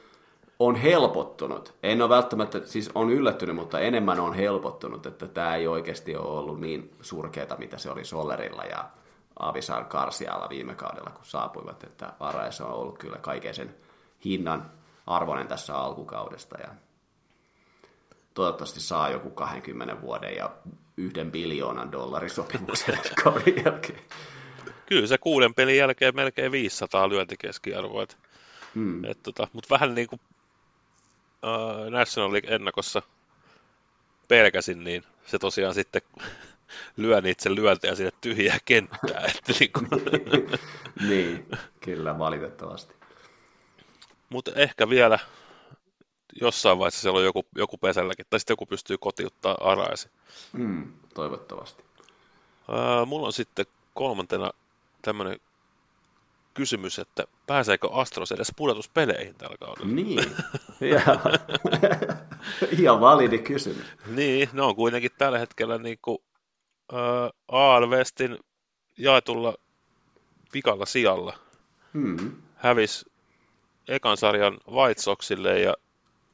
on 0.60 0.76
helpottunut. 0.76 1.74
En 1.84 2.02
ole 2.02 2.10
välttämättä, 2.10 2.62
siis 2.66 2.90
on 2.96 3.10
yllättynyt, 3.10 3.56
mutta 3.56 3.80
enemmän 3.80 4.20
on 4.20 4.34
helpottunut, 4.34 5.06
että 5.06 5.28
tämä 5.28 5.56
ei 5.56 5.68
oikeasti 5.68 6.16
ole 6.16 6.40
ollut 6.40 6.60
niin 6.60 6.92
surkeata, 7.02 7.56
mitä 7.58 7.78
se 7.78 7.92
oli 7.92 8.06
Solerilla 8.06 8.64
ja 8.64 8.86
Avisar 9.40 9.84
Karsialla 9.86 10.50
viime 10.50 10.76
kaudella, 10.76 11.10
kun 11.10 11.26
saapuivat, 11.26 11.84
että 11.84 12.14
Araes 12.20 12.62
on 12.62 12.72
ollut 12.72 12.98
kyllä 12.98 13.18
kaiken 13.18 13.56
sen 13.56 13.76
hinnan 14.26 14.72
arvoinen 15.08 15.48
tässä 15.48 15.76
alkukaudesta 15.76 16.58
ja 16.60 16.68
toivottavasti 18.34 18.80
saa 18.80 19.10
joku 19.10 19.30
20 19.30 20.02
vuoden 20.02 20.36
ja 20.36 20.52
yhden 20.98 21.32
biljoonan 21.32 21.92
dollarin 21.92 22.30
sopimuksen 22.30 23.00
kauden 23.24 23.66
jälkeen. 23.66 24.00
Kyllä 24.86 25.08
se 25.08 25.18
kuuden 25.18 25.54
pelin 25.54 25.78
jälkeen 25.78 26.16
melkein 26.16 26.52
500 26.52 27.10
lyöntikeskiarvoa. 27.10 28.06
Hmm. 28.76 29.02
tota, 29.24 29.48
Mutta 29.54 29.70
vähän 29.70 29.96
niin 29.96 30.08
kuin 30.08 30.20
uh, 31.44 31.90
National 31.90 32.34
League-ennakossa 32.34 33.02
pelkäsin, 34.28 34.84
niin 34.84 35.04
se 35.26 35.40
tosiaan 35.40 35.74
sitten 35.74 36.02
lyö 36.98 37.22
itse 37.26 37.56
lyöntejä 37.56 37.96
sinne 37.96 38.12
tyhjää 38.22 38.58
kenttää. 38.66 39.26
Että 39.38 39.54
niin, 39.60 39.72
kuin... 39.72 39.88
niin, 41.10 41.48
kyllä 41.82 42.20
valitettavasti. 42.20 42.96
Mutta 44.30 44.52
ehkä 44.56 44.90
vielä 44.90 45.20
jossain 46.42 46.80
vaiheessa 46.80 47.02
siellä 47.02 47.20
on 47.20 47.26
joku, 47.26 47.46
joku 47.56 47.78
pesälläkin, 47.78 48.26
tai 48.30 48.40
sitten 48.40 48.54
joku 48.54 48.66
pystyy 48.66 48.98
kotiuttaa 48.98 49.58
araisi. 49.62 50.10
Mm, 50.54 50.94
toivottavasti. 51.14 51.84
Uh, 52.68 53.08
mulla 53.08 53.28
on 53.28 53.34
sitten 53.34 53.66
kolmantena 53.94 54.52
tämmöinen 55.02 55.40
kysymys, 56.54 57.00
että 57.00 57.24
pääseekö 57.48 57.90
Astros 57.92 58.32
edes 58.32 58.52
pudotuspeleihin 58.56 59.36
tällä 59.36 59.58
kaudella? 59.60 59.94
Niin, 59.94 60.20
ihan 62.80 63.02
validi 63.02 63.38
kysymys. 63.38 63.86
niin, 64.08 64.50
ne 64.54 64.62
on 64.62 64.76
kuitenkin 64.76 65.12
tällä 65.18 65.40
hetkellä 65.40 65.78
niin 65.78 65.98
kuin, 66.02 66.18
Westin 67.90 68.40
jaetulla 68.98 69.56
vikalla 70.54 70.86
sijalla. 70.86 71.38
Hmm. 71.94 72.32
Hävis 72.56 73.06
ekan 73.88 74.18
sarjan 74.18 74.58
White 74.72 75.02
Soxille 75.02 75.60
ja 75.60 75.74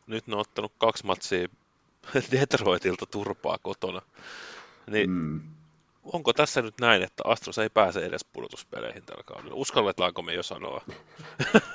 nyt 0.07 0.27
ne 0.27 0.35
on 0.35 0.41
ottanut 0.41 0.73
kaksi 0.77 1.05
matsia 1.05 1.47
Detroitilta 2.31 3.05
turpaa 3.05 3.57
kotona. 3.57 4.01
Niin 4.87 5.09
hmm. 5.09 5.41
onko 6.03 6.33
tässä 6.33 6.61
nyt 6.61 6.75
näin, 6.81 7.03
että 7.03 7.23
Astros 7.25 7.57
ei 7.57 7.69
pääse 7.69 8.05
edes 8.05 8.25
pudotuspeleihin 8.25 9.03
tällä 9.05 9.23
kaudella? 9.23 9.55
Uskalletaanko 9.55 10.21
me 10.21 10.33
jo 10.33 10.43
sanoa? 10.43 10.81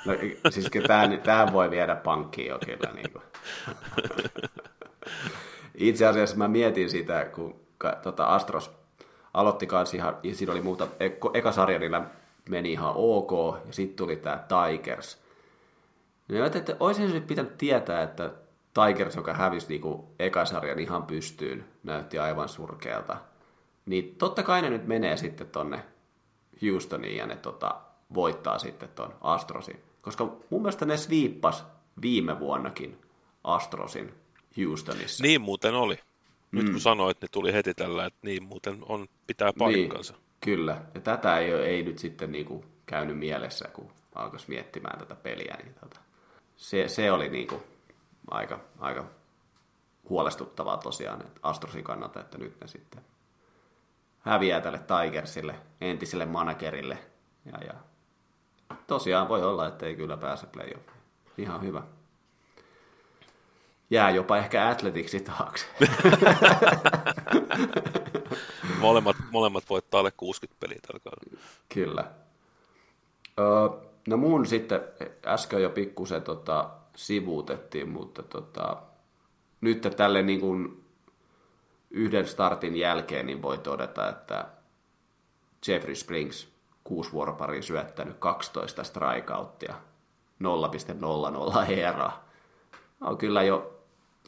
No, 0.05 0.13
siis 0.49 0.69
tämä 1.23 1.53
voi 1.53 1.71
viedä 1.71 1.95
pankkiin 1.95 2.47
jo 2.47 2.59
kyllä. 2.65 2.93
Niin 2.93 3.11
kuin. 3.11 3.23
Itse 5.75 6.05
asiassa 6.05 6.35
mä 6.35 6.47
mietin 6.47 6.89
sitä, 6.89 7.25
kun 7.25 7.64
tota 8.03 8.25
Astros 8.25 8.71
aloitti 9.33 9.67
kanssa 9.67 9.97
ihan, 9.97 10.17
siinä 10.33 10.51
oli 10.51 10.61
muuta, 10.61 10.87
eka 11.33 11.51
sarja 11.51 11.79
niillä 11.79 12.05
meni 12.49 12.71
ihan 12.71 12.93
ok, 12.95 13.31
ja 13.67 13.73
sitten 13.73 13.95
tuli 13.95 14.15
tämä 14.15 14.45
Tigers. 14.47 15.21
Ja 16.29 16.45
että, 16.45 16.57
että 16.57 16.75
olisin 16.79 17.13
nyt 17.13 17.27
pitänyt 17.27 17.57
tietää, 17.57 18.03
että 18.03 18.31
Tigers, 18.73 19.15
joka 19.15 19.33
hävisi 19.33 19.67
niinku 19.69 20.15
ekasarjan 20.19 20.79
ihan 20.79 21.03
pystyyn, 21.03 21.65
näytti 21.83 22.19
aivan 22.19 22.49
surkealta. 22.49 23.17
Niin 23.85 24.15
totta 24.17 24.43
kai 24.43 24.61
ne 24.61 24.69
nyt 24.69 24.87
menee 24.87 25.17
sitten 25.17 25.47
tonne 25.47 25.83
Houstoniin 26.61 27.17
ja 27.17 27.25
ne 27.25 27.35
tota, 27.35 27.75
voittaa 28.13 28.59
sitten 28.59 28.89
ton 28.89 29.13
Astrosin. 29.21 29.83
Koska 30.01 30.23
mun 30.49 30.61
mielestä 30.61 30.85
ne 30.85 30.97
sviippas 30.97 31.65
viime 32.01 32.39
vuonnakin 32.39 33.01
Astrosin 33.43 34.13
Houstonissa. 34.57 35.23
Niin 35.23 35.41
muuten 35.41 35.75
oli. 35.75 35.99
Nyt 36.51 36.65
mm. 36.65 36.71
kun 36.71 36.81
sanoit, 36.81 37.21
ne 37.21 37.27
tuli 37.31 37.53
heti 37.53 37.73
tällä, 37.73 38.05
että 38.05 38.19
niin 38.21 38.43
muuten 38.43 38.77
on, 38.81 39.07
pitää 39.27 39.53
paikkansa. 39.57 40.13
Niin, 40.13 40.23
kyllä, 40.41 40.81
ja 40.93 41.01
tätä 41.01 41.37
ei, 41.37 41.51
ei 41.51 41.83
nyt 41.83 41.99
sitten 41.99 42.31
niinku 42.31 42.65
käynyt 42.85 43.17
mielessä, 43.17 43.67
kun 43.73 43.91
alkoisi 44.15 44.49
miettimään 44.49 44.99
tätä 44.99 45.15
peliä. 45.15 45.57
Niin 45.63 45.73
tota, 45.73 45.99
se, 46.57 46.87
se 46.87 47.11
oli 47.11 47.29
niinku 47.29 47.63
aika, 48.31 48.59
aika 48.79 49.05
huolestuttavaa 50.09 50.77
tosiaan 50.77 51.21
että 51.21 51.39
Astrosin 51.43 51.83
kannalta, 51.83 52.19
että 52.19 52.37
nyt 52.37 52.61
ne 52.61 52.67
sitten 52.67 53.01
häviää 54.19 54.61
tälle 54.61 54.79
Tigersille, 54.79 55.55
entiselle 55.81 56.25
managerille. 56.25 56.97
Ja, 57.45 57.63
ja 57.67 57.73
tosiaan 58.87 59.29
voi 59.29 59.43
olla, 59.43 59.67
että 59.67 59.85
ei 59.85 59.95
kyllä 59.95 60.17
pääse 60.17 60.47
playoffiin. 60.47 60.97
Ihan 61.37 61.61
hyvä. 61.61 61.83
Jää 63.89 64.09
jopa 64.09 64.37
ehkä 64.37 64.67
Athletiksi 64.69 65.19
taakse. 65.19 65.65
molemmat, 68.79 69.15
molemmat 69.31 69.63
voittaa 69.69 69.99
alle 69.99 70.11
60 70.11 70.59
peliä 70.59 70.79
tällä 70.87 71.39
Kyllä. 71.73 72.11
Öö, 73.39 73.69
no 74.07 74.17
mun 74.17 74.45
sitten 74.45 74.81
äsken 75.25 75.61
jo 75.61 75.69
pikkusen 75.69 76.21
tota, 76.21 76.69
sivuutettiin, 76.95 77.89
mutta 77.89 78.23
tota, 78.23 78.77
nyt 79.61 79.93
tälle 79.97 80.21
niin 80.21 80.39
kuin 80.39 80.85
yhden 81.89 82.27
startin 82.27 82.75
jälkeen 82.75 83.25
niin 83.25 83.41
voi 83.41 83.57
todeta, 83.57 84.09
että 84.09 84.45
Jeffrey 85.67 85.95
Springs 85.95 86.47
kuusi 86.83 87.11
vuoropari 87.11 87.61
syöttänyt 87.61 88.17
12 88.19 88.83
strikeouttia, 88.83 89.75
0,00 90.43 91.71
ERA. 91.71 92.11
No, 92.99 93.15
kyllä 93.15 93.43
jo 93.43 93.74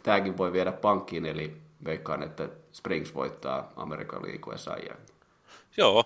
tämäkin 0.08 0.38
voi 0.38 0.54
viedä 0.54 0.72
pankkiin, 0.72 1.26
eli 1.26 1.58
veikkaan, 1.86 2.24
että 2.24 2.50
Springs 2.72 3.16
voittaa 3.16 3.72
Amerikan 3.76 4.24
liikuessa 4.24 4.76
Joo. 5.78 6.04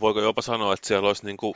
Voiko 0.00 0.20
jopa 0.20 0.42
sanoa, 0.42 0.74
että 0.74 0.86
siellä 0.86 1.08
olisi 1.08 1.26
niin 1.26 1.36
kuin, 1.36 1.54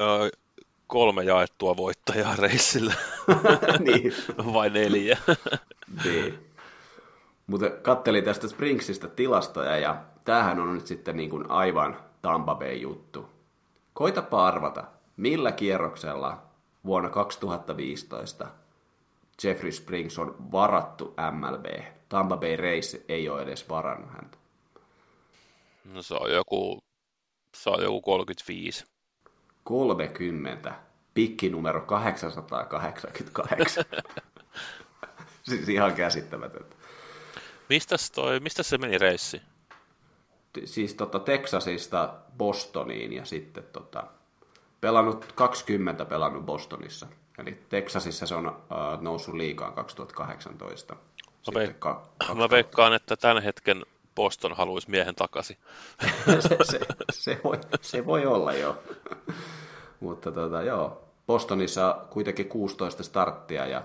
äh, 0.00 0.40
kolme 0.86 1.24
jaettua 1.24 1.76
voittajaa 1.76 2.36
reissillä? 2.36 2.94
niin. 3.86 4.14
Vai 4.54 4.70
neljä? 4.70 5.18
niin. 6.04 6.38
Mutta 7.46 7.70
kattelin 7.70 8.24
tästä 8.24 8.48
Springsista 8.48 9.08
tilastoja 9.08 9.78
ja 9.78 10.02
tämähän 10.24 10.60
on 10.60 10.74
nyt 10.74 10.86
sitten 10.86 11.16
niin 11.16 11.30
kuin 11.30 11.50
aivan 11.50 11.96
Tampa 12.22 12.54
Bay 12.54 12.74
juttu. 12.74 13.28
Koitapa 13.94 14.46
arvata, 14.46 14.84
millä 15.16 15.52
kierroksella 15.52 16.42
vuonna 16.84 17.10
2015 17.10 18.48
Jeffrey 19.44 19.72
Springs 19.72 20.18
on 20.18 20.52
varattu 20.52 21.14
MLB. 21.32 21.66
Tampa 22.08 22.36
Bay 22.36 22.56
Race 22.56 23.04
ei 23.08 23.28
ole 23.28 23.42
edes 23.42 23.68
varannut 23.68 24.10
häntä. 24.12 24.38
No 25.84 26.02
se 26.02 26.14
on 26.14 26.32
joku, 26.32 26.84
se 27.54 27.70
on 27.70 27.82
joku 27.82 28.00
35. 28.00 28.84
30. 29.64 30.74
Pikki 31.14 31.50
numero 31.50 31.80
888. 31.80 33.84
siis 35.48 35.68
ihan 35.68 35.94
käsittämätöntä. 35.94 36.76
Mistäs, 37.68 38.10
toi, 38.10 38.40
mistä 38.40 38.62
se 38.62 38.78
meni 38.78 38.98
reissi? 38.98 39.42
Siis 40.64 40.94
tota 40.94 41.18
Texasista 41.18 42.14
Bostoniin 42.38 43.12
ja 43.12 43.24
sitten 43.24 43.64
tota, 43.72 44.04
pelannut 44.80 45.32
20 45.34 46.04
pelannut 46.04 46.46
Bostonissa. 46.46 47.06
Eli 47.38 47.62
Texasissa 47.68 48.26
se 48.26 48.34
on 48.34 48.46
uh, 48.46 48.54
noussut 49.00 49.34
liikaan 49.34 49.72
2018. 49.72 50.96
Mä, 51.54 51.60
veik- 51.60 51.74
ka- 51.78 52.08
mä 52.34 52.50
veikkaan, 52.50 52.92
että 52.92 53.16
tämän 53.16 53.42
hetken 53.42 53.86
Boston 54.14 54.56
haluaisi 54.56 54.90
miehen 54.90 55.14
takaisin. 55.14 55.56
se, 56.40 56.56
se, 56.62 56.80
se, 57.12 57.40
voi, 57.44 57.58
se 57.80 58.06
voi 58.06 58.26
olla 58.26 58.52
jo. 58.52 58.82
Mutta 60.00 60.32
tota, 60.32 60.62
joo, 60.62 61.04
Bostonissa 61.26 61.98
kuitenkin 62.10 62.48
16 62.48 63.02
starttia 63.02 63.66
ja 63.66 63.82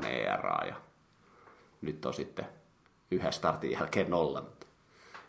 7,08 0.00 0.06
ERA 0.06 0.64
ja 0.66 0.74
nyt 1.80 2.06
on 2.06 2.14
sitten 2.14 2.46
yhden 3.10 3.32
startin 3.32 3.70
jälkeen 3.70 4.10
nolla. 4.10 4.44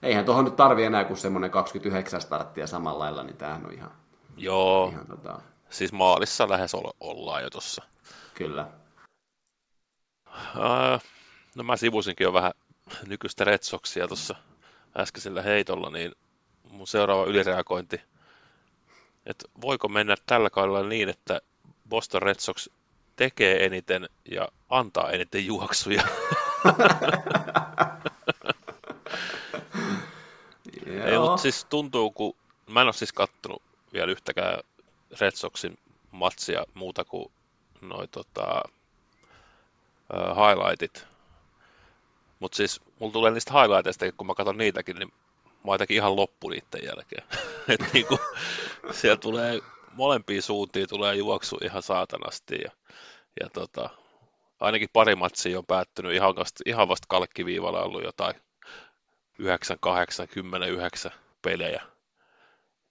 Eihän 0.04 0.26
tuohon 0.26 0.46
nyt 0.46 0.56
tarvi 0.56 0.84
enää 0.84 1.04
kuin 1.04 1.18
semmoinen 1.18 1.52
29 1.52 2.22
starttia 2.22 2.68
samalla 2.68 3.00
lailla, 3.00 3.24
niin 3.24 3.38
tämähän 3.38 3.66
on 3.66 3.74
ihan... 3.74 3.92
Joo, 4.38 4.90
ihan, 4.90 5.08
tota... 5.08 5.40
siis 5.70 5.92
maalissa 5.92 6.50
lähes 6.50 6.72
ollaan 7.00 7.44
jo 7.44 7.50
tuossa. 7.50 7.84
Kyllä. 8.34 8.68
No 11.56 11.64
mä 11.64 11.78
sivusinkin 11.78 12.26
jo 12.26 12.34
vähän 12.34 12.52
nykyistä 13.08 13.44
Red 13.44 13.64
Soxia 13.64 14.08
tuossa 14.08 14.36
äskeisellä 14.98 15.42
heitolla, 15.42 15.90
niin 15.90 16.12
mun 16.70 16.88
seuraava 16.88 17.26
ylireagointi, 17.26 18.02
että 19.26 19.46
voiko 19.62 19.88
mennä 19.88 20.16
tällä 20.26 20.50
kaudella 20.50 20.84
niin, 20.84 21.10
että 21.10 21.42
Boston 21.90 22.22
Red 22.22 22.40
Sox 22.40 22.68
tekee 23.16 23.66
eniten 23.66 24.10
ja 24.32 24.50
antaa 24.70 25.12
eniten 25.12 25.46
juoksuja. 25.46 26.04
Ei, 31.06 31.18
mutta 31.20 31.42
siis 31.42 31.66
tuntuu, 31.66 32.12
kun 32.12 32.36
mä 32.70 32.82
en 32.82 32.88
ole 32.88 32.94
siis 32.94 33.14
kattonut 33.14 33.62
vielä 33.94 34.12
yhtäkään 34.12 34.60
Red 35.22 35.32
Soxin 35.32 35.78
matsia 36.12 36.66
muuta 36.74 37.06
kuin 37.06 37.32
noin 37.82 38.10
tota, 38.10 38.62
uh, 40.14 40.36
highlightit. 40.36 41.08
Mutta 42.40 42.56
siis 42.56 42.82
mulla 43.00 43.14
tulee 43.14 43.32
niistä 43.32 43.54
highlighteista, 43.54 44.12
kun 44.12 44.28
mä 44.28 44.34
katson 44.34 44.58
niitäkin, 44.58 44.96
niin 44.96 45.14
mä 45.46 45.74
jotenkin 45.74 45.98
ihan 45.98 46.16
loppu 46.16 46.50
niiden 46.50 46.84
jälkeen. 46.84 47.24
Et 47.74 47.94
niinku, 47.94 48.20
siellä 48.92 49.18
tulee 49.18 49.60
molempiin 49.94 50.42
suuntiin 50.42 50.90
tulee 50.90 51.16
juoksu 51.16 51.58
ihan 51.64 51.84
saatanasti 51.84 52.56
ja, 52.64 52.72
ja 53.42 53.50
tota, 53.50 53.90
ainakin 54.60 54.90
pari 54.94 55.16
matsia 55.16 55.58
on 55.58 55.66
päättynyt 55.66 56.14
ihan 56.14 56.36
vasta, 56.36 56.64
ihan 56.66 56.88
vasta 56.88 57.06
kalkkiviivalla 57.10 57.84
ollut 57.84 58.04
jotain 58.04 58.36
9, 59.40 59.78
8, 59.80 60.28
10, 60.28 60.70
9 60.70 61.12
pelejä. 61.42 61.82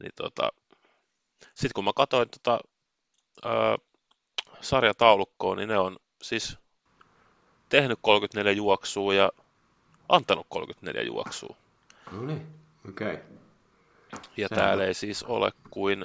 Niin 0.03 0.13
tota, 0.17 0.53
sitten 1.55 1.71
kun 1.75 1.85
mä 1.85 1.93
katsoin 1.97 2.29
tota, 2.31 2.61
ää, 3.45 3.77
sarjataulukkoa, 4.61 5.57
niin 5.57 5.69
ne 5.69 5.79
on 5.79 5.97
siis 6.23 6.59
tehnyt 7.69 7.99
34 8.03 8.53
juoksua 8.53 9.15
ja 9.15 9.33
antanut 10.09 10.47
34 10.49 11.03
juoksua. 11.03 11.57
No 12.13 12.23
niin, 12.23 12.47
okei. 12.89 13.15
Okay. 13.15 13.25
Ja 14.37 14.49
Sehän 14.49 14.65
täällä 14.65 14.83
on. 14.83 14.89
ei 14.89 14.95
siis 14.95 15.23
ole 15.23 15.53
kuin, 15.71 16.05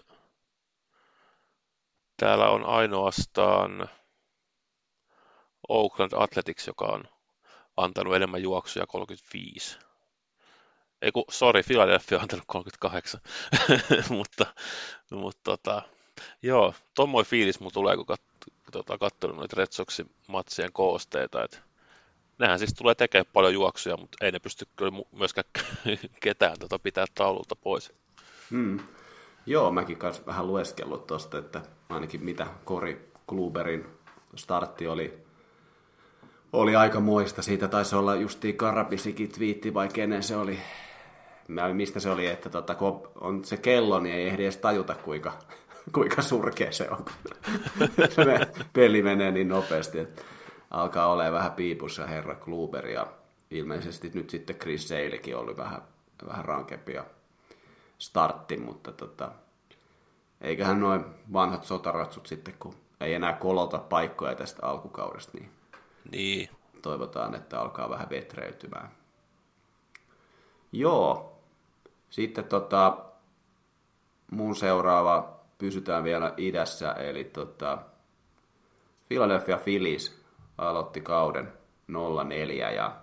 täällä 2.17 2.49
on 2.49 2.65
ainoastaan 2.65 3.89
Oakland 5.69 6.12
Athletics, 6.15 6.67
joka 6.67 6.86
on 6.86 7.04
antanut 7.78 8.15
enemmän 8.15 8.43
juoksuja 8.43 8.88
35. 8.88 9.80
Ei 11.02 11.12
kun, 11.12 11.24
sorry, 11.30 11.64
Philadelphia 11.64 12.18
on 12.18 12.22
antanut 12.22 12.44
38. 12.48 13.22
mutta, 14.18 14.46
mutta 15.12 15.42
tota, 15.44 15.82
joo, 16.42 16.74
tommoi 16.96 17.24
fiilis 17.24 17.60
mun 17.60 17.72
tulee, 17.74 17.96
kun 17.96 18.06
kat, 18.06 18.22
tota, 18.72 18.98
katsonut 18.98 19.38
noita 19.38 19.56
Red 19.58 19.72
Soxin 19.72 20.10
matsien 20.28 20.74
koosteita, 20.74 21.44
että 21.44 21.58
nehän 22.40 22.60
siis 22.60 22.74
tulee 22.74 22.96
tekemään 22.96 23.32
paljon 23.34 23.54
juoksuja, 23.54 23.98
mutta 23.98 24.26
ei 24.26 24.32
ne 24.32 24.40
pysty 24.40 24.68
kyllä 24.76 25.04
myöskään 25.12 25.46
ketään 26.24 26.60
tota 26.60 26.80
pitää 26.80 27.06
taululta 27.16 27.56
pois. 27.56 27.94
Hmm. 28.52 28.80
Joo, 29.46 29.72
mäkin 29.72 29.98
kanssa 29.98 30.26
vähän 30.26 30.48
lueskellut 30.48 31.08
tuosta, 31.08 31.38
että 31.38 31.62
ainakin 31.90 32.24
mitä 32.24 32.48
Kori 32.66 33.12
Kluberin 33.28 33.86
startti 34.36 34.88
oli 34.88 35.30
oli 36.54 36.76
aika 36.76 37.00
moista. 37.00 37.42
Siitä 37.42 37.68
taisi 37.68 37.96
olla 37.96 38.16
justiin 38.16 38.58
Karabisikin 38.58 39.32
twiitti 39.32 39.74
vai 39.74 39.88
kenen 39.88 40.24
se 40.24 40.36
oli. 40.36 40.60
Mä, 41.50 41.74
mistä 41.74 42.00
se 42.00 42.10
oli, 42.10 42.28
että 42.28 42.50
tota, 42.50 42.76
kun 42.76 43.08
on 43.22 43.46
se 43.46 43.58
kello, 43.58 44.00
niin 44.00 44.16
ei 44.16 44.28
ehdi 44.28 44.44
edes 44.44 44.58
tajuta, 44.58 44.96
kuinka, 44.96 45.34
kuinka 45.96 46.22
surkea 46.22 46.72
se 46.72 46.90
on. 46.90 47.06
se 48.16 48.26
peli 48.74 49.02
menee 49.02 49.32
niin 49.32 49.48
nopeasti, 49.48 50.00
että 50.00 50.22
alkaa 50.72 51.08
olemaan 51.08 51.34
vähän 51.34 51.52
piipussa 51.52 52.08
herra 52.08 52.36
Kluber 52.36 52.88
ja 52.88 53.08
ilmeisesti 53.52 54.12
nyt 54.14 54.30
sitten 54.30 54.56
Chris 54.56 54.88
Salekin 54.88 55.38
oli 55.38 55.58
vähän, 55.58 55.82
vähän 56.28 56.46
rankempi. 56.46 56.94
Ja 56.94 57.06
startti, 57.98 58.58
mutta 58.58 58.92
tota, 58.92 59.32
eiköhän 60.42 60.80
noin 60.80 61.06
vanhat 61.34 61.64
sotaratsut 61.64 62.28
sitten, 62.28 62.54
kun 62.60 62.76
ei 63.02 63.14
enää 63.14 63.34
kolota 63.34 63.78
paikkoja 63.78 64.36
tästä 64.36 64.66
alkukaudesta, 64.68 65.38
niin, 65.38 65.52
Niin, 66.12 66.50
toivotaan, 66.82 67.36
että 67.36 67.62
alkaa 67.62 67.90
vähän 67.90 68.10
vetreytymään. 68.10 68.92
Joo. 70.72 71.38
Sitten 72.10 72.43
tota, 72.43 72.98
mun 74.32 74.56
seuraava, 74.56 75.39
pysytään 75.58 76.04
vielä 76.04 76.34
idässä, 76.38 76.91
eli 76.91 77.24
tota, 77.24 77.78
Philadelphia 79.08 79.58
Phillies 79.58 80.22
aloitti 80.58 81.02
kauden 81.02 81.54
0-4 81.91 82.74
ja 82.76 82.98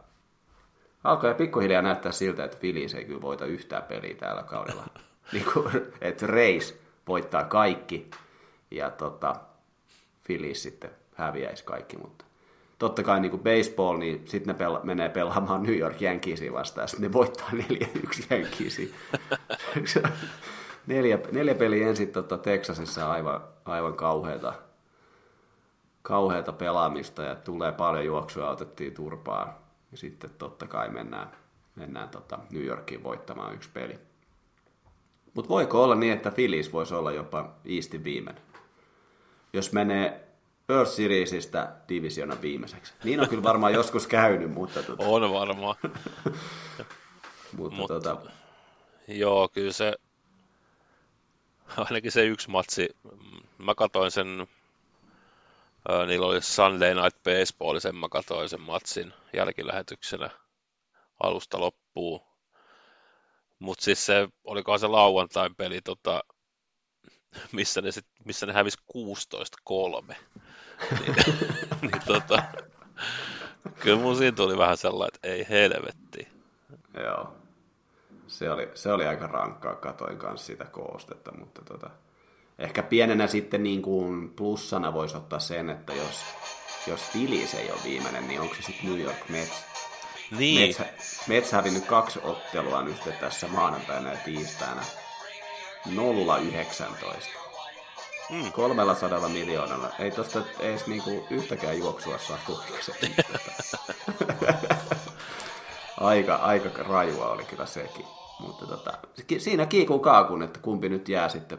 alkoi 1.05 1.35
pikkuhiljaa 1.35 1.83
näyttää 1.83 2.13
siltä, 2.13 2.45
että 2.45 2.57
Phillies 2.57 2.95
ei 2.95 3.05
kyllä 3.05 3.21
voita 3.21 3.45
yhtään 3.45 3.83
peliä 3.83 4.15
tällä 4.15 4.43
kaudella. 4.43 4.87
niin 5.33 5.45
kuin, 5.53 5.93
että 6.01 6.27
Reis 6.27 6.83
voittaa 7.09 7.45
kaikki 7.45 8.11
ja 8.71 8.91
tota, 8.91 9.37
Phillies 10.27 10.63
sitten 10.63 10.91
häviäisi 11.15 11.65
kaikki, 11.65 11.97
mutta 11.97 12.26
totta 12.79 13.03
kai 13.03 13.21
niin 13.21 13.31
kuin 13.31 13.43
baseball, 13.43 13.99
niin 13.99 14.23
sitten 14.29 14.57
ne 14.57 14.65
pela- 14.67 14.85
menee 14.85 15.09
pelaamaan 15.09 15.63
New 15.63 15.79
York 15.79 16.03
Yankeesia 16.03 16.53
vastaan, 16.53 16.83
ja 16.83 16.87
sitten 16.89 17.11
ne 17.11 17.13
voittaa 17.13 17.49
4-1 17.53 18.27
Yankeesia. 18.31 18.89
neljä, 20.87 21.19
neljä 21.33 21.55
peliä 21.55 21.89
ensin 21.89 22.13
tota, 22.13 22.39
Texasissa 22.39 23.11
aivan, 23.11 23.41
aivan 23.65 23.95
kauheata, 23.95 24.53
kauheata 26.03 26.53
pelaamista, 26.53 27.23
ja 27.23 27.35
tulee 27.35 27.73
paljon 27.73 28.05
juoksua, 28.05 28.51
otettiin 28.51 28.95
turpaa, 28.95 29.69
ja 29.93 29.97
sitten 29.99 30.31
totta 30.39 30.67
kai 30.67 30.89
mennään, 30.89 31.31
mennään 31.75 32.09
tota 32.09 32.39
New 32.51 32.65
Yorkiin 32.65 33.03
voittamaan 33.03 33.55
yksi 33.55 33.71
peli. 33.73 33.99
Mutta 35.35 35.49
voiko 35.49 35.85
olla 35.85 35.95
niin, 35.95 36.13
että 36.13 36.31
Phillies 36.31 36.73
voisi 36.73 36.95
olla 36.95 37.13
jopa 37.13 37.55
Eastin 37.65 38.05
viimeinen? 38.05 38.43
Jos 39.53 39.73
menee 39.73 40.26
Earth 40.69 40.93
Seriesistä 40.93 41.73
divisiona 41.89 42.37
viimeiseksi. 42.43 42.93
Niin 43.05 43.21
on 43.21 43.29
kyllä 43.29 43.43
varmaan 43.43 43.73
joskus 43.73 44.07
käynyt, 44.07 44.51
mutta, 44.51 44.83
tota, 44.83 45.05
on 45.07 45.33
varmaan. 45.33 45.77
mutta, 47.57 47.77
Mutta- 47.77 48.01
tota, 48.01 48.31
Joo, 49.09 49.49
kyllä 49.49 49.73
se, 49.73 49.95
ainakin 51.77 52.13
se 52.13 52.25
yksi 52.25 52.51
matsi, 52.51 52.89
mä 53.59 53.75
katoin 53.75 54.11
sen, 54.11 54.47
niillä 56.07 56.27
oli 56.27 56.43
Sunday 56.43 56.95
Night 56.95 57.23
Baseball, 57.23 57.79
sen 57.79 57.97
mä 57.97 58.09
katoin 58.09 58.49
sen 58.49 58.61
matsin 58.61 59.13
jälkilähetyksenä 59.33 60.31
alusta 61.23 61.61
loppuun. 61.61 62.21
Mutta 63.59 63.85
siis 63.85 64.07
se, 64.07 64.29
olikohan 64.45 64.81
se 64.81 64.87
lauantain 64.87 65.55
peli, 65.55 65.81
tota, 65.83 66.23
missä 67.53 67.83
ne, 67.83 67.93
sit, 67.93 68.07
missä 68.25 68.47
ne 68.47 68.53
hävisi 68.53 68.79
16-3. 68.97 70.15
niin, 71.01 71.15
niin 71.83 72.03
tota, 72.07 72.43
kyllä 73.81 73.99
mun 73.99 74.17
siinä 74.17 74.37
tuli 74.37 74.59
vähän 74.59 74.77
sellainen, 74.77 75.15
että 75.15 75.29
ei 75.29 75.47
helvetti. 75.51 76.29
joo. 77.05 77.37
Se 78.27 78.51
oli, 78.51 78.71
se 78.75 78.93
oli 78.93 79.07
aika 79.07 79.27
rankkaa, 79.27 79.75
katoin 79.75 80.19
kanssa 80.19 80.47
sitä 80.47 80.65
koostetta, 80.65 81.33
mutta 81.39 81.63
tota, 81.65 81.91
ehkä 82.59 82.83
pienenä 82.83 83.27
sitten 83.27 83.63
niin 83.63 83.83
kuin 83.83 84.31
plussana 84.31 84.93
voisi 84.93 85.17
ottaa 85.17 85.39
sen, 85.39 85.71
että 85.71 85.93
jos, 85.93 86.25
jos 86.87 87.01
Phillies 87.13 87.55
ei 87.55 87.71
ole 87.71 87.81
viimeinen, 87.85 88.29
niin 88.29 88.41
onko 88.41 88.55
se 88.55 88.63
sitten 88.63 88.87
New 88.91 89.01
York 89.01 89.29
Mets? 89.29 89.65
Niin, 90.39 90.77
Mets, 90.79 91.29
Mets 91.29 91.53
hävinnyt 91.53 91.85
kaksi 91.85 92.21
ottelua 92.23 92.83
nyt 92.83 92.97
tässä 93.21 93.49
maanantaina 93.49 94.11
ja 94.11 94.19
tiistaina. 94.25 94.83
0-19. 95.87 97.47
Mm. 98.31 98.53
300 98.53 99.29
miljoonalla. 99.29 99.91
Ei 99.99 100.11
tosta 100.11 100.43
edes 100.61 100.87
niinku 100.87 101.27
yhtäkään 101.31 101.79
juoksua 101.79 102.19
saa 102.19 102.39
aikaisemmin. 102.65 103.15
aika, 106.01 106.35
aika 106.35 106.83
rajua 106.83 107.29
oli 107.29 107.45
kyllä 107.45 107.67
sekin. 107.67 108.05
Mutta 108.41 108.67
tota, 108.67 108.99
siinä 109.39 109.67
kiikuu 109.67 109.99
kaakun, 109.99 110.43
että 110.43 110.59
kumpi 110.59 110.89
nyt 110.89 111.09
jää 111.09 111.29
sitten 111.29 111.59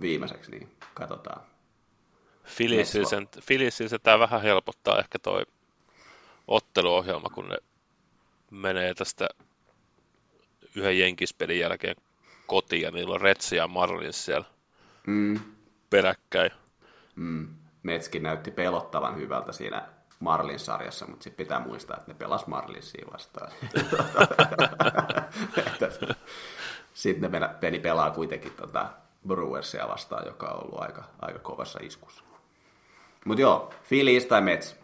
viimeiseksi, 0.00 0.50
niin 0.50 0.76
katsotaan. 0.94 1.42
Philliesillä 3.46 3.88
se 3.88 3.98
tää 3.98 4.18
vähän 4.18 4.42
helpottaa 4.42 4.98
ehkä 4.98 5.18
toi 5.18 5.42
otteluohjelma, 6.48 7.28
kun 7.28 7.48
ne 7.48 7.56
menee 8.50 8.94
tästä 8.94 9.28
yhden 10.74 10.98
jenkispelin 10.98 11.58
jälkeen 11.58 11.96
kotiin 12.46 12.82
ja 12.82 12.90
niillä 12.90 13.14
on 13.14 13.20
Retsi 13.20 13.56
ja 13.56 13.68
Marlins 13.68 14.24
siellä 14.24 14.46
Mm, 15.06 15.40
peräkkäin. 15.90 16.50
mm. 17.16 17.48
Metskin 17.82 18.22
näytti 18.22 18.50
pelottavan 18.50 19.16
hyvältä 19.16 19.52
siinä 19.52 19.88
Marlins-sarjassa, 20.20 21.06
mutta 21.06 21.24
sitten 21.24 21.44
pitää 21.46 21.60
muistaa, 21.60 21.96
että 21.96 22.10
ne 22.12 22.18
pelas 22.18 22.46
Marlinsia 22.46 23.06
vastaan. 23.12 23.50
sitten 26.94 27.32
ne 27.32 27.40
meni 27.62 27.78
pelaa 27.78 28.10
kuitenkin 28.10 28.52
tota 28.52 28.86
Brewersia 29.28 29.88
vastaan, 29.88 30.26
joka 30.26 30.46
on 30.46 30.64
ollut 30.64 30.82
aika, 30.82 31.04
aika 31.22 31.38
kovassa 31.38 31.78
iskussa. 31.82 32.24
Mutta 33.24 33.40
joo, 33.40 33.70
Phillies 33.88 34.26
tai 34.26 34.40
Mets, 34.40 34.76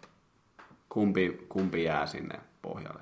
kumpi, 0.89 1.45
kumpi 1.49 1.83
jää 1.83 2.07
sinne 2.07 2.39
pohjalle? 2.61 3.01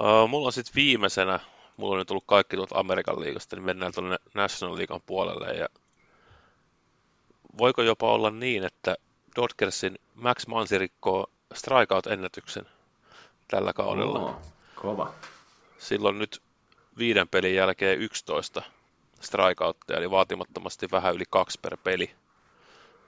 Uh, 0.00 0.28
mulla 0.28 0.46
on 0.46 0.52
sitten 0.52 0.74
viimeisenä, 0.74 1.40
mulla 1.76 1.92
on 1.92 1.98
nyt 1.98 2.08
tullut 2.08 2.24
kaikki 2.26 2.56
tuolta 2.56 2.78
Amerikan 2.78 3.20
liigasta, 3.20 3.56
niin 3.56 3.64
mennään 3.64 3.92
tuonne 3.92 4.16
National 4.34 4.76
Leaguean 4.76 5.02
puolelle. 5.06 5.54
Ja 5.54 5.68
voiko 7.58 7.82
jopa 7.82 8.12
olla 8.12 8.30
niin, 8.30 8.64
että 8.64 8.96
Dodgersin 9.36 9.98
Max 10.14 10.46
Mansi 10.46 10.78
rikkoo 10.78 11.26
strikeout-ennätyksen 11.54 12.66
tällä 13.48 13.72
kaudella? 13.72 14.18
Oo, 14.18 14.40
kova. 14.74 15.14
Silloin 15.78 16.18
nyt 16.18 16.42
viiden 16.98 17.28
pelin 17.28 17.54
jälkeen 17.54 17.98
11 17.98 18.62
strikeoutteja, 19.20 19.98
eli 19.98 20.10
vaatimattomasti 20.10 20.88
vähän 20.90 21.14
yli 21.14 21.24
kaksi 21.30 21.58
per 21.62 21.76
peli. 21.76 22.10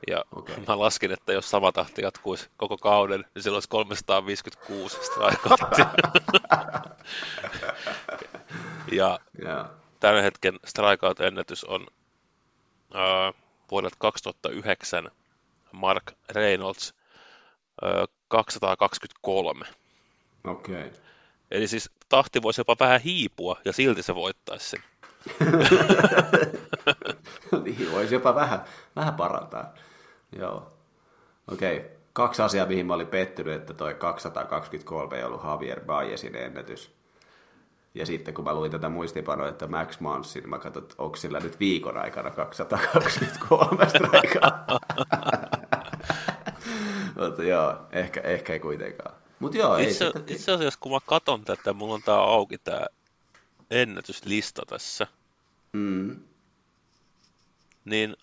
Ja 0.07 0.25
Okei. 0.37 0.57
mä 0.69 0.79
laskin, 0.79 1.13
että 1.13 1.33
jos 1.33 1.51
sama 1.51 1.73
tahti 1.73 2.03
jatkuisi 2.03 2.51
koko 2.57 2.79
kauden, 2.79 3.25
niin 3.35 3.43
silloin 3.43 3.57
olisi 3.57 3.69
356 3.69 4.99
strikeouttia. 5.03 5.91
ja 8.93 9.19
Joo. 9.45 9.65
tämän 10.01 10.23
hetken 10.23 10.59
strikeout-ennätys 10.67 11.65
on 11.65 11.87
äh, 12.95 13.35
vuodelta 13.71 13.97
2009 13.99 15.11
Mark 15.73 16.13
Reynolds 16.31 16.95
äh, 17.85 18.09
223. 18.29 19.65
Okei. 20.45 20.87
Okay. 20.87 20.91
Eli 21.51 21.69
siis 21.69 21.91
tahti 22.09 22.43
voisi 22.43 22.61
jopa 22.61 22.77
vähän 22.81 23.01
hiipua 23.01 23.61
ja 23.65 23.73
silti 23.73 24.03
se 24.03 24.15
voittaisi 24.15 24.71
sen. 24.71 24.83
niin, 27.65 27.93
voisi 27.93 28.15
jopa 28.15 28.35
vähän, 28.35 28.65
vähän 28.97 29.15
parantaa. 29.15 29.75
Joo. 30.39 30.73
Okei. 31.53 31.77
Okay. 31.77 31.91
Kaksi 32.13 32.43
asiaa, 32.43 32.67
mihin 32.67 32.87
mä 32.87 32.95
olin 32.95 33.07
pettynyt, 33.07 33.55
että 33.55 33.75
toi 33.75 33.95
223 33.95 35.17
ei 35.17 35.25
ollut 35.25 35.45
Javier 35.45 35.85
Baezin 35.85 36.37
ennätys. 36.37 36.98
Ja 37.95 38.07
sitten 38.07 38.35
kun 38.35 38.45
mä 38.45 38.55
luin 38.55 38.71
tätä 38.71 38.89
muistipanoa, 38.89 39.49
että 39.49 39.67
Max 39.67 40.01
Mansin, 40.01 40.43
niin 40.43 40.51
mä 40.51 40.59
katsoin, 40.59 40.83
että 40.83 40.95
onko 40.99 41.17
sillä 41.17 41.41
nyt 41.41 41.61
viikon 41.61 41.97
aikana 41.97 42.31
223 42.31 43.89
straikaa. 43.89 44.67
Mutta 47.27 47.45
joo, 47.45 47.77
ehkä, 47.93 48.21
ehkä 48.21 48.53
ei 48.53 48.61
kuitenkaan. 48.61 49.15
Mutta 49.39 49.59
joo, 49.59 49.77
ei 49.77 49.91
Itse, 49.91 50.05
sitten... 50.05 50.35
itse 50.37 50.53
asiassa 50.53 50.79
kun 50.83 50.93
mä 50.93 50.99
katon 51.07 51.45
tätä, 51.45 51.73
mulla 51.73 51.95
on 51.95 52.03
tää 52.03 52.15
auki 52.15 52.59
tää 52.59 52.87
ennätyslista 53.71 54.63
tässä, 54.67 55.07
Mm, 55.73 56.17
niin 57.85 58.17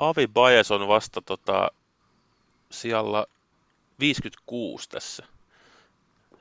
Javi 0.00 0.26
Baez 0.26 0.70
on 0.70 0.88
vasta 0.88 1.22
tota, 1.22 1.70
siellä 2.70 3.26
56 4.00 4.88
tässä. 4.88 5.26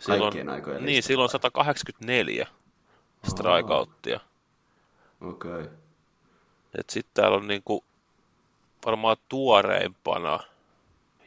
Silloin, 0.02 0.22
Kaikkien 0.22 0.50
aikojen 0.50 0.86
niin, 0.86 0.98
listalla 0.98 1.08
silloin 1.08 1.28
vai? 1.28 1.32
184 1.32 2.48
strikeouttia. 3.30 4.20
Okei. 5.22 5.52
Okay. 5.52 5.68
Et 6.80 6.90
sitten 6.90 7.12
täällä 7.14 7.38
on 7.38 7.48
niinku 7.48 7.86
varmaan 8.86 9.18
tuoreimpana 9.30 10.40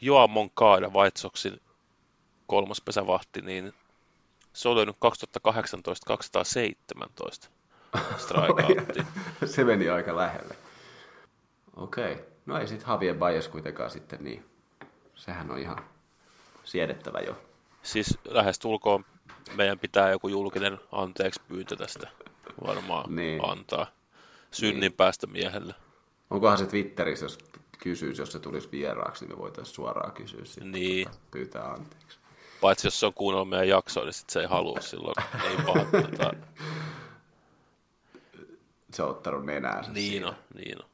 Joa 0.00 0.26
Moncada 0.26 0.88
White 0.88 1.20
Soxin 1.20 1.60
kolmas 2.46 2.80
pesävahti, 2.80 3.42
niin 3.42 3.72
se 4.52 4.68
oli 4.68 4.86
nyt 4.86 4.96
2018 4.98 6.06
217 6.06 7.48
strikeouttia. 8.16 9.04
Se 9.44 9.64
meni 9.64 9.88
aika 9.88 10.16
lähelle. 10.16 10.56
Okei. 11.76 12.12
Okay. 12.12 12.24
No 12.46 12.58
ei 12.58 12.68
sitten 12.68 12.90
Javier 12.90 13.14
Baez 13.14 13.48
kuitenkaan 13.48 13.90
sitten 13.90 14.24
niin. 14.24 14.44
Sehän 15.14 15.50
on 15.50 15.58
ihan 15.58 15.78
siedettävä 16.64 17.20
jo. 17.20 17.36
Siis 17.85 18.18
lähes 18.28 18.59
tulkoon 18.59 19.05
meidän 19.57 19.78
pitää 19.78 20.11
joku 20.11 20.28
julkinen 20.28 20.78
anteeksi 20.93 21.41
pyyntö 21.49 21.76
tästä 21.76 22.09
varmaan 22.66 23.16
Niin. 23.16 23.49
antaa 23.49 23.87
synnin 24.51 24.93
päästä 24.93 25.26
miehelle. 25.26 25.74
Onkohan 26.30 26.59
se 26.59 26.66
Twitterissä, 26.66 27.24
jos 27.24 27.39
kysyisi, 27.78 28.22
jos 28.22 28.32
se 28.32 28.39
tulisi 28.39 28.68
vieraaksi, 28.72 29.24
niin 29.24 29.37
me 29.37 29.43
voitaisiin 29.43 29.74
suoraan 29.74 30.12
kysyä 30.12 30.45
sitten. 30.45 30.72
Niin. 30.72 31.07
Tota, 31.09 31.18
pyytää 31.30 31.64
anteeksi. 31.72 32.18
Paitsi 32.61 32.87
jos 32.87 33.01
se 33.01 33.07
on 33.07 33.14
kuunnellut 33.14 33.49
meidän 33.49 33.68
jaksoa, 33.68 34.05
niin 34.05 34.12
sit 34.12 34.30
se 34.30 34.41
ei 34.41 34.47
halua 34.47 34.80
silloin 34.80 35.14
niin 35.49 35.62
pahat. 35.66 35.91
Tota, 35.91 36.30
Se 38.93 39.03
on 39.03 39.11
ottanut 39.11 39.45
nenäänsä 39.47 39.93
niin 39.93 40.24
on, 40.26 40.35
niin 40.55 40.78
on. 40.82 40.89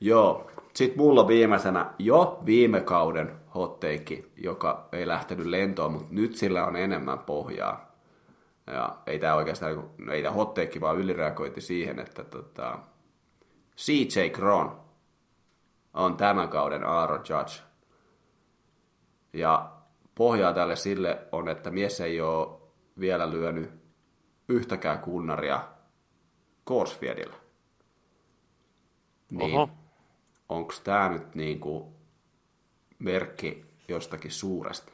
Joo. 0.00 0.50
Sitten 0.74 0.98
mulla 0.98 1.28
viimeisenä 1.28 1.94
jo 1.98 2.42
viime 2.46 2.80
kauden 2.80 3.41
hotteikki, 3.54 4.32
joka 4.36 4.88
ei 4.92 5.08
lähtenyt 5.08 5.46
lentoon, 5.46 5.92
mutta 5.92 6.08
nyt 6.10 6.36
sillä 6.36 6.66
on 6.66 6.76
enemmän 6.76 7.18
pohjaa. 7.18 7.92
Ja 8.66 8.96
ei 9.06 9.18
tämä 9.18 9.34
oikeastaan, 9.34 9.90
no 9.98 10.12
ei 10.12 10.22
tämä 10.22 10.34
hotteikki, 10.34 10.80
vaan 10.80 10.98
ylireagointi 10.98 11.60
siihen, 11.60 11.98
että 11.98 12.24
tota, 12.24 12.78
CJ 13.76 14.28
Cron 14.32 14.80
on 15.94 16.16
tämän 16.16 16.48
kauden 16.48 16.84
Aaron 16.84 17.24
Judge. 17.28 17.62
Ja 19.32 19.72
pohjaa 20.14 20.52
tälle 20.52 20.76
sille 20.76 21.26
on, 21.32 21.48
että 21.48 21.70
mies 21.70 22.00
ei 22.00 22.20
ole 22.20 22.58
vielä 23.00 23.30
lyönyt 23.30 23.70
yhtäkään 24.48 24.98
kunnaria 24.98 25.68
Korsfiedillä. 26.64 27.36
Niin 29.30 29.68
onko 30.48 30.74
tämä 30.84 31.08
nyt 31.08 31.34
niinku 31.34 31.92
merkki 33.02 33.64
jostakin 33.88 34.30
suuresta? 34.30 34.92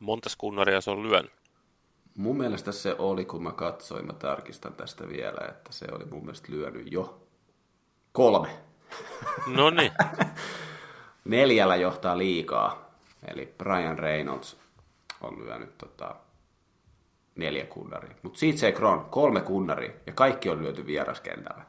montas 0.00 0.36
kunnaria 0.36 0.80
se 0.80 0.90
on 0.90 1.02
lyönyt? 1.02 1.32
Mun 2.16 2.36
mielestä 2.36 2.72
se 2.72 2.94
oli, 2.98 3.24
kun 3.24 3.42
mä 3.42 3.52
katsoin, 3.52 4.06
mä 4.06 4.12
tarkistan 4.12 4.74
tästä 4.74 5.08
vielä, 5.08 5.48
että 5.48 5.72
se 5.72 5.86
oli 5.92 6.04
mun 6.04 6.20
mielestä 6.24 6.52
lyönyt 6.52 6.92
jo 6.92 7.26
kolme. 8.12 8.48
No 9.46 9.70
niin, 9.70 9.92
Neljällä 11.24 11.76
johtaa 11.76 12.18
liikaa, 12.18 12.90
eli 13.34 13.54
Brian 13.58 13.98
Reynolds 13.98 14.56
on 15.20 15.38
lyönyt 15.44 15.78
tota, 15.78 16.14
neljä 17.36 17.66
kunnaria. 17.66 18.14
Mutta 18.22 18.38
CJ 18.38 18.72
Kron, 18.72 19.04
kolme 19.10 19.40
kunnaria, 19.40 19.92
ja 20.06 20.12
kaikki 20.12 20.48
on 20.50 20.62
lyöty 20.62 20.86
vieraskentällä. 20.86 21.64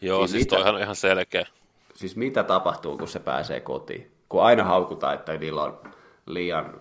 joo, 0.00 0.20
Niin 0.20 0.28
siis 0.28 0.40
mitä? 0.44 0.56
toihan 0.56 0.74
on 0.74 0.80
ihan 0.80 0.96
selkeä. 0.96 1.46
Siis 1.94 2.16
mitä 2.16 2.42
tapahtuu, 2.42 2.98
kun 2.98 3.08
se 3.08 3.18
pääsee 3.18 3.60
kotiin? 3.60 4.11
Kun 4.32 4.42
aina 4.42 4.64
haukutaan, 4.64 5.14
että 5.14 5.36
niillä 5.36 5.62
on 5.62 5.80
liian 6.26 6.74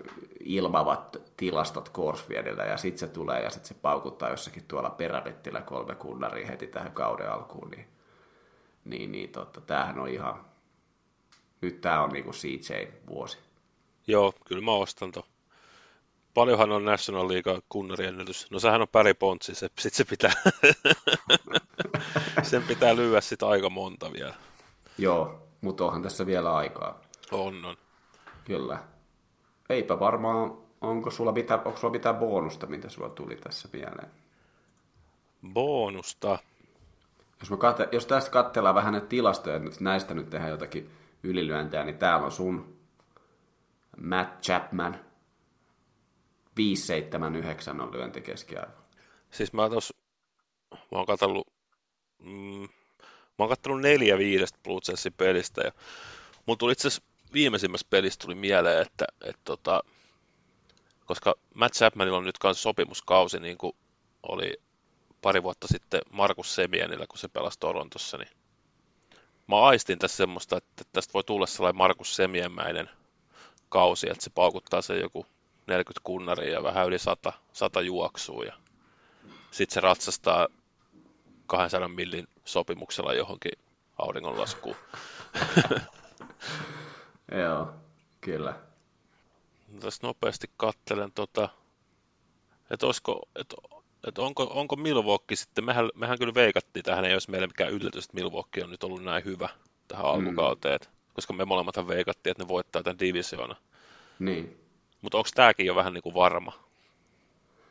ilmavat 0.44 1.18
tilastot 1.38 1.90
Korsfiedillä 1.90 2.64
ja 2.64 2.78
sitten 2.78 3.00
se 3.00 3.08
tulee 3.08 3.44
ja 3.44 3.50
sitten 3.50 3.68
se 3.68 3.74
paukuttaa 3.82 4.30
jossakin 4.30 4.64
tuolla 4.68 4.90
perävettillä 4.90 5.62
kolme 5.62 5.96
kunnaria 5.96 6.48
heti 6.48 6.68
tähän 6.68 6.92
kauden 6.92 7.32
alkuun, 7.32 7.72
niin, 7.72 7.88
niin, 8.86 9.12
niin 9.12 9.30
totta, 9.30 9.62
tämähän 9.62 10.00
on 10.00 10.08
ihan, 10.08 10.46
nyt 11.62 11.82
tämä 11.82 12.04
on 12.04 12.10
niinku 12.10 12.32
CJ-vuosi. 12.32 13.38
Joo, 14.08 14.34
kyllä 14.46 14.66
mä 14.66 14.72
ostan 14.72 15.12
to. 15.12 15.26
Paljonhan 16.34 16.72
on 16.72 16.86
National 16.86 17.28
League 17.28 17.62
kunnariennätys. 17.70 18.52
No 18.52 18.60
sehän 18.60 18.82
on 18.82 18.88
Barry 18.92 19.14
Pontsi, 19.14 19.56
se, 19.56 19.70
sit 19.80 19.94
se 19.94 20.06
pitää, 20.06 20.34
sen 22.44 22.64
pitää 22.64 22.96
lyödä 22.96 23.22
sit 23.22 23.44
aika 23.44 23.70
monta 23.70 24.14
vielä. 24.14 24.34
Joo, 24.98 25.48
mutta 25.62 25.86
onhan 25.86 26.04
tässä 26.04 26.26
vielä 26.26 26.56
aikaa, 26.56 27.02
On, 27.32 27.66
on. 27.66 27.78
kyllä. 28.46 28.80
Eipä 29.70 30.00
varmaan, 30.00 30.58
onko 30.82 31.12
sulla 31.12 31.32
mitään, 31.32 31.62
onko 31.66 31.80
sulla 31.80 31.92
mitään 31.92 32.16
bonusta, 32.16 32.68
mitä 32.68 32.90
sulla 32.90 33.10
tuli 33.10 33.36
tässä 33.36 33.70
mieleen? 33.74 34.12
Bonusta. 35.54 36.40
Jos, 37.40 37.50
mä 37.50 37.58
kate, 37.58 37.90
jos 37.92 38.06
tästä 38.06 38.32
katsellaan 38.32 38.76
vähän 38.76 38.92
näitä 38.92 39.08
tilastoja, 39.08 39.56
että 39.56 39.70
näistä 39.80 40.14
nyt 40.14 40.30
tehdään 40.30 40.52
jotakin 40.52 40.92
ylilyöntejä, 41.24 41.84
niin 41.84 41.98
täällä 41.98 42.26
on 42.26 42.32
sun 42.32 42.78
Matt 43.98 44.42
Chapman 44.42 45.00
579 46.58 47.82
on 47.82 47.92
lyönti 47.92 48.22
keskiarvo. 48.22 48.82
Siis 49.32 49.54
mä 49.54 49.70
tos, 49.70 49.94
mä 50.72 50.78
oon 50.92 51.06
katsellut, 51.06 51.48
mm, 52.20 52.68
mä 53.10 53.38
oon 53.40 53.50
katsellut 53.50 53.82
neljä 53.82 54.18
viidestä 54.18 54.60
Blue 54.64 55.12
pelistä 55.18 55.62
ja 55.62 55.72
mulla 56.46 56.58
tuli 56.58 56.72
itse 56.72 56.88
asiassa 56.88 57.11
viimeisimmässä 57.34 57.88
pelissä 57.90 58.20
tuli 58.20 58.36
mieleen, 58.36 58.82
että, 58.82 59.06
että 59.22 59.42
tota, 59.46 59.84
koska 61.06 61.36
Matt 61.54 61.76
Chapmanilla 61.76 62.18
on 62.18 62.24
nyt 62.24 62.38
kanssa 62.38 62.62
sopimuskausi, 62.62 63.40
niin 63.40 63.58
kuin 63.58 63.76
oli 64.24 64.54
pari 65.22 65.44
vuotta 65.44 65.68
sitten 65.68 66.02
Markus 66.10 66.56
Semienillä, 66.56 67.08
kun 67.08 67.18
se 67.18 67.28
pelasi 67.28 67.60
Torontossa, 67.60 68.18
niin 68.18 68.30
mä 69.48 69.62
aistin 69.62 70.00
tässä 70.00 70.18
semmoista, 70.18 70.58
että 70.58 70.84
tästä 70.94 71.14
voi 71.14 71.24
tulla 71.24 71.48
sellainen 71.48 71.78
Markus 71.78 72.16
Semienmäinen 72.16 72.90
kausi, 73.70 74.10
että 74.10 74.24
se 74.24 74.30
paukuttaa 74.30 74.82
sen 74.82 75.00
joku 75.00 75.26
40 75.68 76.02
kunnaria 76.04 76.54
ja 76.54 76.64
vähän 76.64 76.88
yli 76.88 77.00
100, 77.00 77.34
100 77.54 77.82
juoksua 77.82 78.44
ja 78.44 78.54
sitten 79.52 79.74
se 79.74 79.80
ratsastaa 79.80 80.48
200 81.48 81.88
millin 81.88 82.28
sopimuksella 82.46 83.14
johonkin 83.14 83.52
auringonlaskuun. 83.98 84.76
Joo, 87.32 87.74
kyllä. 88.22 88.54
Tässä 89.80 90.08
nopeasti 90.08 90.50
kattelen, 90.58 91.12
tota, 91.12 91.50
että 92.72 92.86
olisiko, 92.86 93.30
että 93.36 93.56
että 94.08 94.22
onko, 94.22 94.52
onko 94.54 94.76
Milwaukee 94.76 95.38
sitten, 95.38 95.66
mehän, 95.66 95.90
mehän 95.96 96.18
kyllä 96.18 96.34
veikattiin, 96.34 96.84
tähän 96.84 97.06
ei 97.06 97.14
olisi 97.14 97.32
meille 97.32 97.48
mikään 97.48 97.72
yllätys, 97.72 98.06
että 98.06 98.16
Milwaukee 98.16 98.64
on 98.64 98.70
nyt 98.70 98.84
ollut 98.84 99.04
näin 99.04 99.26
hyvä 99.26 99.50
tähän 99.88 100.06
alkukauteen, 100.06 100.80
mm. 100.80 101.14
koska 101.14 101.34
me 101.34 101.46
molemmat 101.46 101.88
veikattiin, 101.88 102.32
että 102.32 102.44
ne 102.44 102.48
voittaa 102.48 102.84
tämän 102.84 103.00
divisioona. 103.00 103.56
Niin. 104.20 104.58
Mutta 105.02 105.18
onko 105.18 105.30
tämäkin 105.36 105.66
jo 105.66 105.76
vähän 105.76 105.94
niin 105.94 106.02
kuin 106.02 106.16
varma? 106.16 106.54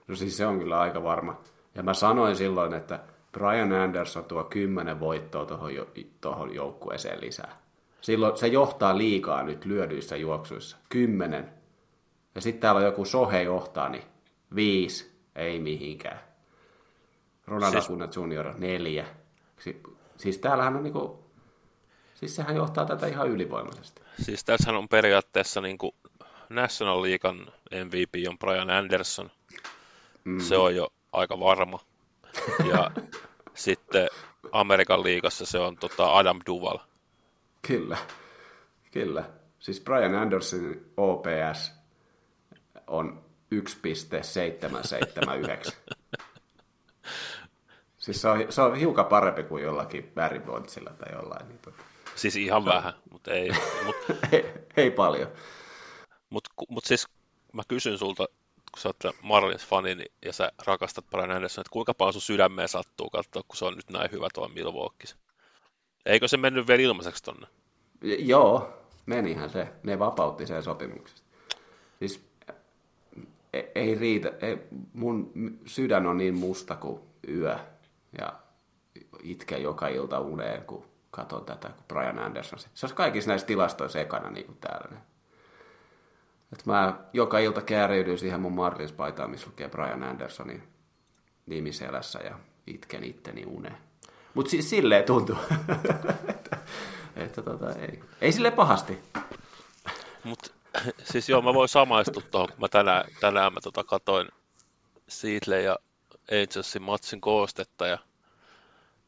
No 0.09 0.17
siis 0.17 0.37
se 0.37 0.47
on 0.47 0.59
kyllä 0.59 0.81
aika 0.81 1.03
varma. 1.03 1.41
Ja 1.75 1.83
mä 1.83 1.95
sanoin 1.95 2.37
silloin, 2.37 2.75
että 2.75 3.01
Brian 3.33 3.73
Anderson 3.73 4.25
tuo 4.25 4.45
10 4.45 5.01
voittoa 5.01 5.47
tuohon 5.47 5.75
jo, 5.75 5.89
tohon 6.21 6.55
joukkueeseen 6.55 7.21
lisää. 7.21 7.61
Silloin 8.01 8.37
se 8.37 8.47
johtaa 8.47 8.99
liikaa 8.99 9.43
nyt 9.43 9.65
lyödyissä 9.65 10.17
juoksuissa. 10.17 10.77
Kymmenen. 10.89 11.53
Ja 12.35 12.41
sitten 12.41 12.61
täällä 12.61 12.79
on 12.79 12.85
joku 12.85 13.05
Sohei 13.05 13.45
johtaa, 13.45 13.89
niin 13.89 14.03
viisi. 14.55 15.11
Ei 15.37 15.59
mihinkään. 15.59 16.21
Ronald 17.47 17.73
Siis- 17.73 17.85
Acuna 17.85 18.09
Junior 18.17 18.55
neljä. 18.59 19.07
Si- 19.59 19.83
siis 20.17 20.39
täällähän 20.39 20.77
on 20.77 20.83
niinku... 20.83 21.25
Siis 22.15 22.37
sehän 22.37 22.57
johtaa 22.57 22.87
tätä 22.87 23.07
ihan 23.07 23.29
ylivoimaisesti. 23.29 24.03
Siis 24.23 24.45
tässähän 24.45 24.77
on 24.79 24.89
periaatteessa 24.89 25.61
niin 25.61 25.79
kuin 25.79 25.93
National 26.49 27.03
Leaguean 27.03 27.53
MVP 27.85 28.29
on 28.29 28.39
Brian 28.39 28.71
Anderson. 28.71 29.31
Mm. 30.25 30.41
Se 30.41 30.57
on 30.57 30.77
jo 30.77 30.89
aika 31.13 31.41
varma. 31.41 31.79
Ja 32.71 32.91
sitten 33.55 34.09
Amerikan 34.53 35.03
liigassa 35.03 35.47
se 35.47 35.59
on 35.59 35.77
tota 35.77 36.17
Adam 36.17 36.41
Duval. 36.47 36.79
Kyllä, 37.67 37.97
kyllä. 38.91 39.25
Siis 39.59 39.81
Brian 39.81 40.15
Andersonin 40.15 40.93
OPS 40.97 41.73
on 42.87 43.25
1,779. 43.51 45.73
siis 47.99 48.21
se 48.23 48.29
on, 48.29 48.47
se 48.51 48.63
on 48.63 48.77
hiukan 48.77 49.07
parempi 49.07 49.43
kuin 49.43 49.63
jollakin 49.63 50.13
Barry 50.15 50.41
Bondsilla 50.41 50.91
tai 50.91 51.13
jollain. 51.13 51.49
Niin 51.49 51.59
tota. 51.59 51.83
Siis 52.15 52.37
ihan 52.37 52.65
vähän, 52.65 52.93
mutta 53.11 53.33
ei. 53.33 53.51
Mut, 53.85 53.97
ei, 54.33 54.45
ei 54.77 54.91
paljon. 54.91 55.33
mut, 56.31 56.49
mut 56.69 56.85
siis 56.85 57.07
mä 57.53 57.63
kysyn 57.69 57.99
sulta, 57.99 58.27
kun 58.73 58.79
sä 58.79 58.89
oot 58.89 58.97
Marlins-fani 59.23 59.95
niin- 59.95 60.13
ja 60.25 60.33
sä 60.33 60.53
rakastat 60.67 61.11
Brian 61.11 61.31
Anderson, 61.31 61.63
että 61.63 61.73
kuinka 61.73 61.95
paljon 61.95 62.13
sun 62.13 62.23
sydämeen 62.23 62.69
sattuu 62.69 63.11
katsoa, 63.11 63.43
kun 63.49 63.57
se 63.57 63.65
on 63.65 63.77
nyt 63.77 63.91
näin 63.91 64.11
hyvä 64.13 64.29
tuo 64.35 64.49
Milwaukeeissa? 64.49 65.17
Eikö 66.07 66.29
se 66.29 66.37
mennyt 66.37 66.69
vielä 66.69 66.83
ilmaiseksi 66.83 67.25
tonne? 67.25 67.47
Joo, 68.03 68.79
menihän 69.07 69.51
se. 69.51 69.69
Ne 69.83 69.99
vapautti 69.99 70.47
sen 70.47 70.63
sopimuksesta. 70.63 71.23
Siis 71.99 72.31
ei, 73.53 73.71
ei 73.75 73.95
riitä. 73.95 74.33
Ei, 74.41 74.59
mun 74.93 75.33
sydän 75.67 76.07
on 76.07 76.17
niin 76.17 76.35
musta 76.35 76.77
kuin 76.77 77.01
yö. 77.29 77.59
Ja 78.19 78.33
itken 79.23 79.63
joka 79.63 79.89
ilta 79.89 80.21
uneen, 80.21 80.65
kun 80.65 80.87
katson 81.11 81.45
tätä, 81.45 81.69
kun 81.69 81.85
Brian 81.89 82.19
Anderson. 82.19 82.59
Se 82.59 82.87
olisi 82.87 82.97
kaikissa 82.97 83.31
näissä 83.31 83.47
tilastoissa 83.47 84.01
ekana 84.01 84.31
niin 84.31 84.47
kuin 84.47 84.59
täällä. 84.61 84.97
Et 86.53 86.67
mä 86.67 87.01
joka 87.13 87.39
ilta 87.39 87.63
kääriydyn 87.63 88.19
siihen 88.19 88.41
mun 88.41 88.53
Marlins-paitaan, 88.53 89.31
missä 89.31 89.47
lukee 89.47 89.69
Brian 89.69 90.03
Andersonin 90.03 90.63
nimi 91.47 91.73
selässä 91.73 92.19
ja 92.19 92.39
itken 92.67 93.05
itteni 93.05 93.45
uneen. 93.47 93.90
Mutta 94.35 94.51
siis 94.51 94.71
silleen 94.71 95.05
tuntuu, 95.05 95.37
että, 95.91 96.15
että 97.17 97.43
tota, 97.43 97.73
ei, 97.73 98.03
ei 98.21 98.33
sille 98.33 98.51
pahasti. 98.51 98.99
Mut 100.25 100.55
siis 101.05 101.29
joo, 101.29 101.43
mä 101.43 101.55
voin 101.55 101.69
samaistua 101.69 102.23
tuohon, 102.31 102.49
kun 102.49 102.61
mä 102.61 102.69
tänään, 102.69 103.05
tänään 103.21 103.53
mä 103.53 103.61
tota 103.61 103.85
katoin 103.85 104.29
Seatle 105.09 105.63
ja 105.63 105.77
Angelsin 106.33 106.83
matsin 106.83 107.21
koostetta 107.21 107.87
ja 107.87 107.99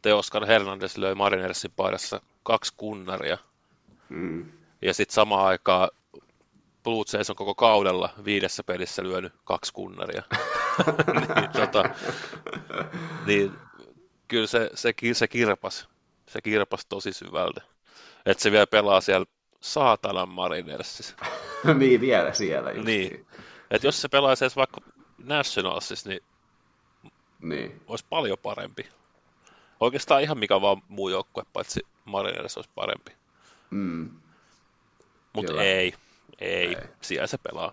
Teoscar 0.03 0.47
Hernandez 0.47 0.97
löi 0.97 1.15
Marinersin 1.15 1.73
paidassa 1.77 2.21
kaksi 2.43 2.73
kunnaria. 2.77 3.39
Mm. 4.09 4.53
Ja 4.83 4.95
sitten 4.95 5.15
samaan 5.15 5.47
aikaan 5.47 5.89
Blue 6.85 7.05
Jays 7.13 7.31
on 7.31 7.37
koko 7.37 7.55
kaudella 7.55 8.11
viidessä 8.25 8.65
pelissä 8.65 9.03
lyönyt 9.03 9.33
kaksi 9.45 9.73
kunnaria. 9.73 10.23
niin, 11.41 11.51
tota, 11.53 11.85
niin, 13.27 13.53
kyllä 14.33 14.47
se, 14.47 14.71
se, 14.75 14.95
se 15.13 15.29
kirpas. 15.29 15.89
Se 16.29 16.41
kirpas 16.43 16.87
tosi 16.87 17.13
syvältä. 17.13 17.61
Että 18.27 18.43
se 18.43 18.53
vielä 18.53 18.67
pelaa 18.67 19.01
siellä 19.01 19.27
saatanan 19.61 20.29
Marinersissa. 20.29 21.17
niin, 21.79 22.01
vielä 22.01 22.33
siellä 22.33 22.73
just. 22.73 22.85
Niin. 22.85 23.27
Että 23.71 23.87
jos 23.87 24.03
se 24.03 24.09
pelaisi 24.09 24.45
edes 24.45 24.57
vaikka 24.57 24.81
Nationalsissa, 25.19 26.09
niin, 26.09 26.21
niin 27.43 27.81
olisi 27.87 28.05
paljon 28.09 28.39
parempi. 28.43 28.89
Oikeastaan 29.81 30.23
ihan 30.23 30.39
mikä 30.39 30.61
vaan 30.61 30.83
muu 30.89 31.09
joukkue, 31.09 31.43
paitsi 31.53 31.81
Mariners 32.05 32.57
olisi 32.57 32.71
parempi. 32.75 33.13
Mm. 33.71 34.11
Mutta 35.33 35.63
ei, 35.63 35.95
ei, 36.41 36.67
ei, 36.67 36.77
siellä 37.01 37.27
se 37.27 37.39
pelaa. 37.39 37.73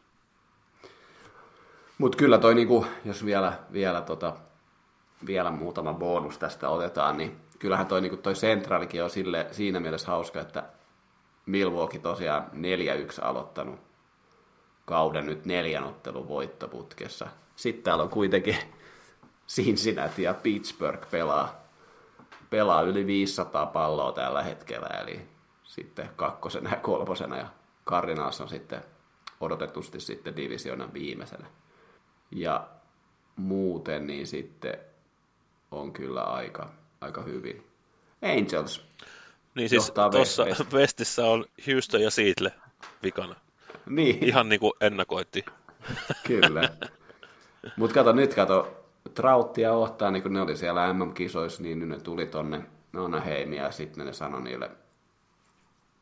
Mutta 1.98 2.18
kyllä 2.18 2.38
toi, 2.38 2.56
niinku, 2.56 2.86
jos 3.06 3.26
vielä, 3.26 3.60
vielä, 3.74 4.02
tota, 4.02 4.36
vielä 5.26 5.52
muutama 5.52 5.94
bonus 5.94 6.38
tästä 6.38 6.70
otetaan, 6.70 7.18
niin 7.18 7.38
kyllähän 7.60 7.88
toi, 7.88 8.02
niinku, 8.02 8.18
toi 8.18 8.34
Centralikin 8.34 9.04
on 9.04 9.10
sille, 9.10 9.48
siinä 9.52 9.80
mielessä 9.80 10.08
hauska, 10.08 10.42
että 10.42 10.64
Milwaukee 11.46 12.00
tosiaan 12.00 12.44
4-1 12.44 13.26
aloittanut 13.26 13.80
kauden 14.86 15.26
nyt 15.26 15.46
neljän 15.46 15.84
ottelun 15.84 16.28
voittoputkessa. 16.28 17.28
Sitten 17.56 17.84
täällä 17.84 18.04
on 18.04 18.10
kuitenkin 18.10 18.58
Cincinnati 19.56 20.24
ja 20.24 20.34
Pittsburgh 20.34 21.10
pelaa, 21.12 21.64
pelaa 22.50 22.82
yli 22.82 23.06
500 23.06 23.66
palloa 23.66 24.12
tällä 24.12 24.44
hetkellä, 24.44 24.88
eli 24.88 25.22
sitten 25.64 26.10
kakkosena 26.16 26.70
ja 26.70 26.76
kolmosena, 26.76 27.38
ja 27.38 27.48
Cardinals 27.86 28.42
on 28.42 28.50
sitten 28.50 28.82
odotetusti 29.40 30.00
sitten 30.00 30.36
divisioonan 30.36 30.94
viimeisenä. 30.94 31.48
Ja 32.32 32.68
muuten 33.36 34.08
niin 34.08 34.28
sitten 34.28 34.78
on 35.72 35.94
kyllä 35.94 36.24
aika, 36.24 36.70
aika 37.02 37.22
hyvin. 37.22 37.68
Angels 38.22 38.86
Niin 39.56 39.70
siis 39.70 39.92
tuossa 40.12 40.46
Westissä 40.74 41.26
on 41.26 41.46
Houston 41.68 42.02
ja 42.02 42.12
Seattle 42.12 42.52
vikana. 43.04 43.36
Niin. 43.86 44.24
Ihan 44.24 44.50
niin 44.50 44.60
kuin 44.60 44.74
ennakoitiin. 44.82 45.46
Kyllä. 46.28 46.70
Mutta 47.76 47.94
kato 47.94 48.12
nyt, 48.12 48.34
kato, 48.34 48.86
Trauttia 49.14 49.74
ottaa, 49.74 50.12
niin 50.12 50.24
kun 50.24 50.34
ne 50.34 50.42
oli 50.42 50.58
siellä 50.58 50.94
MM-kisoissa, 50.94 51.64
niin 51.64 51.90
ne 51.90 52.00
tuli 52.00 52.26
tonne 52.26 52.62
Anaheimia 52.98 53.64
ja 53.64 53.72
sitten 53.72 54.06
ne 54.06 54.14
sanoi 54.14 54.42
niille 54.42 54.72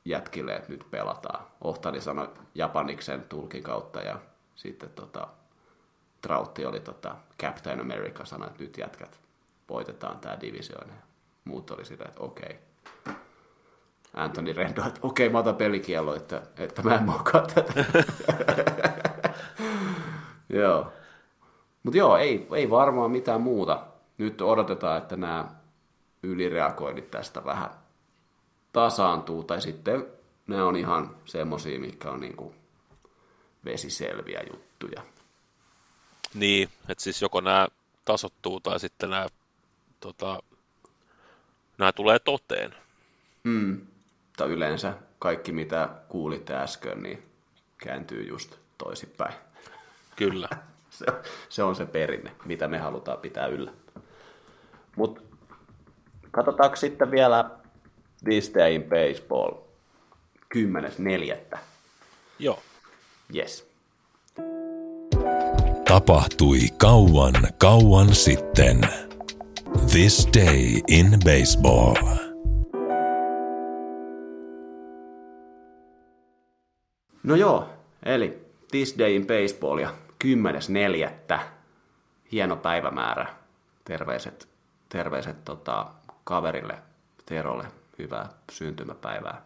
jätkille, 0.05 0.55
että 0.55 0.71
nyt 0.71 0.85
pelataan. 0.91 1.45
Ohtani 1.61 2.01
sanoi 2.01 2.29
japaniksen 2.55 3.21
tulkin 3.21 3.63
kautta 3.63 4.01
ja 4.01 4.19
sitten 4.55 4.89
tota, 4.89 5.27
Trautti 6.21 6.65
oli 6.65 6.79
tota, 6.79 7.15
Captain 7.41 7.79
America 7.79 8.25
sanoi, 8.25 8.47
että 8.47 8.63
nyt 8.63 8.77
jätkät 8.77 9.26
voitetaan 9.69 10.19
tämä 10.19 10.37
divisioon. 10.41 10.93
Muut 11.45 11.71
oli 11.71 11.85
sitä, 11.85 12.05
että 12.07 12.21
okei. 12.21 12.45
Okay. 12.45 13.15
Anthony 14.13 14.53
Rendo, 14.53 14.81
että 14.87 14.99
okei, 15.01 15.27
okay, 15.27 15.33
mä 15.33 15.39
otan 15.39 15.55
pelikiello, 15.55 16.15
että, 16.15 16.41
että 16.57 16.81
mä 16.81 16.95
en 16.95 17.03
mokaa 17.03 17.41
tätä. 17.41 17.73
joo. 20.49 20.93
Mutta 21.83 21.97
joo, 21.97 22.17
ei, 22.17 22.47
ei 22.55 22.69
varmaan 22.69 23.11
mitään 23.11 23.41
muuta. 23.41 23.83
Nyt 24.17 24.41
odotetaan, 24.41 24.97
että 24.97 25.15
nämä 25.15 25.45
ylireagoinnit 26.23 27.11
tästä 27.11 27.45
vähän 27.45 27.69
tasaantuu, 28.73 29.43
tai 29.43 29.61
sitten 29.61 30.05
ne 30.47 30.63
on 30.63 30.75
ihan 30.75 31.15
semmosia, 31.25 31.79
mitkä 31.79 32.11
on 32.11 32.19
niinku 32.19 32.55
vesiselviä 33.65 34.43
juttuja. 34.51 35.01
Niin, 36.33 36.69
että 36.89 37.03
siis 37.03 37.21
joko 37.21 37.41
nämä 37.41 37.67
tasottuu 38.05 38.59
tai 38.59 38.79
sitten 38.79 39.09
nämä, 39.09 39.27
tota, 39.99 40.43
nämä 41.77 41.91
tulee 41.91 42.19
toteen. 42.19 42.75
Mm. 43.43 43.87
Tai 44.37 44.49
yleensä 44.49 44.93
kaikki, 45.19 45.51
mitä 45.51 45.89
kuulitte 46.07 46.55
äsken, 46.55 47.03
niin 47.03 47.23
kääntyy 47.77 48.23
just 48.27 48.55
toisinpäin. 48.77 49.33
Kyllä. 50.15 50.49
se, 50.89 51.05
se 51.49 51.63
on 51.63 51.75
se 51.75 51.85
perinne, 51.85 52.31
mitä 52.45 52.67
me 52.67 52.77
halutaan 52.77 53.17
pitää 53.17 53.47
yllä. 53.47 53.71
Mutta 54.95 55.21
katsotaanko 56.31 56.75
sitten 56.75 57.11
vielä 57.11 57.49
This 58.23 58.51
Day 58.53 58.73
in 58.73 58.83
Baseball 58.83 59.51
10.4. 61.53 61.57
Joo. 62.39 62.63
Yes. 63.35 63.67
Tapahtui 65.87 66.59
kauan, 66.77 67.33
kauan 67.57 68.15
sitten. 68.15 69.06
This 69.85 70.29
Day 70.33 70.81
in 70.87 71.19
Baseball. 71.25 71.95
No 77.23 77.35
joo, 77.35 77.69
eli 78.05 78.37
This 78.71 78.95
Day 78.99 79.15
in 79.15 79.27
Baseball 79.27 79.77
ja 79.77 79.93
10.4. 80.23 81.39
Hieno 82.31 82.55
päivämäärä. 82.55 83.27
Terveiset, 83.83 84.47
terveiset 84.89 85.45
tota, 85.45 85.85
kaverille 86.23 86.75
Terolle. 87.25 87.65
Hyvää 87.99 88.29
syntymäpäivää. 88.51 89.41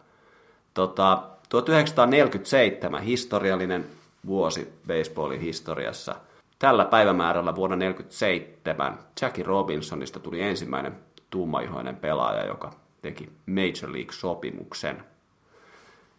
Tota, 0.74 1.22
1947 1.48 3.02
historiallinen 3.02 3.86
vuosi 4.26 4.72
baseballin 4.86 5.40
historiassa. 5.40 6.14
Tällä 6.62 6.84
päivämäärällä 6.84 7.54
vuonna 7.54 7.76
1947 7.76 8.98
Jackie 9.22 9.44
Robinsonista 9.44 10.20
tuli 10.20 10.42
ensimmäinen 10.42 10.96
tummaihoinen 11.30 11.96
pelaaja, 11.96 12.46
joka 12.46 12.72
teki 13.00 13.28
Major 13.46 13.92
League-sopimuksen. 13.92 15.04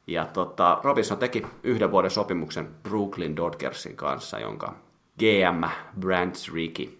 Ja 0.07 0.25
tota, 0.25 0.79
Robinson 0.83 1.17
teki 1.17 1.45
yhden 1.63 1.91
vuoden 1.91 2.11
sopimuksen 2.11 2.75
Brooklyn 2.83 3.35
Dodgersin 3.35 3.95
kanssa, 3.95 4.39
jonka 4.39 4.75
GM 5.19 5.63
Brands 5.99 6.53
Ricky 6.53 6.97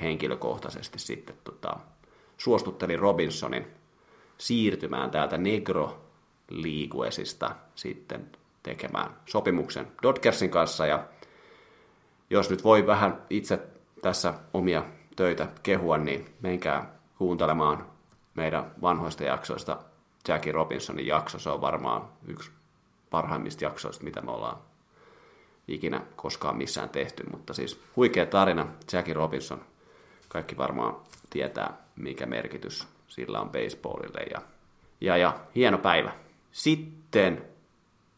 henkilökohtaisesti 0.00 0.98
sitten 0.98 1.36
tota, 1.44 1.76
suostutteli 2.38 2.96
Robinsonin 2.96 3.66
siirtymään 4.38 5.10
täältä 5.10 5.38
Negro 5.38 6.00
Leaguesista 6.50 7.50
sitten 7.74 8.30
tekemään 8.62 9.10
sopimuksen 9.26 9.86
Dodgersin 10.02 10.50
kanssa. 10.50 10.86
Ja 10.86 11.04
jos 12.30 12.50
nyt 12.50 12.64
voi 12.64 12.86
vähän 12.86 13.22
itse 13.30 13.58
tässä 14.02 14.34
omia 14.54 14.84
töitä 15.16 15.48
kehua, 15.62 15.98
niin 15.98 16.34
menkää 16.40 16.90
kuuntelemaan 17.18 17.86
meidän 18.34 18.70
vanhoista 18.82 19.24
jaksoista 19.24 19.78
Jackie 20.28 20.52
Robinsonin 20.52 21.06
jakso. 21.06 21.38
Se 21.38 21.50
on 21.50 21.60
varmaan 21.60 22.08
yksi 22.26 22.50
parhaimmista 23.10 23.64
jaksoista, 23.64 24.04
mitä 24.04 24.20
me 24.20 24.30
ollaan 24.30 24.56
ikinä 25.68 26.00
koskaan 26.16 26.56
missään 26.56 26.88
tehty, 26.88 27.24
mutta 27.30 27.54
siis 27.54 27.80
huikea 27.96 28.26
tarina, 28.26 28.66
Jackie 28.92 29.14
Robinson. 29.14 29.60
Kaikki 30.28 30.56
varmaan 30.56 30.96
tietää, 31.30 31.76
mikä 31.96 32.26
merkitys 32.26 32.88
sillä 33.08 33.40
on 33.40 33.50
baseballille 33.50 34.20
ja, 34.30 34.42
ja, 35.00 35.16
ja 35.16 35.40
hieno 35.54 35.78
päivä. 35.78 36.12
Sitten 36.52 37.44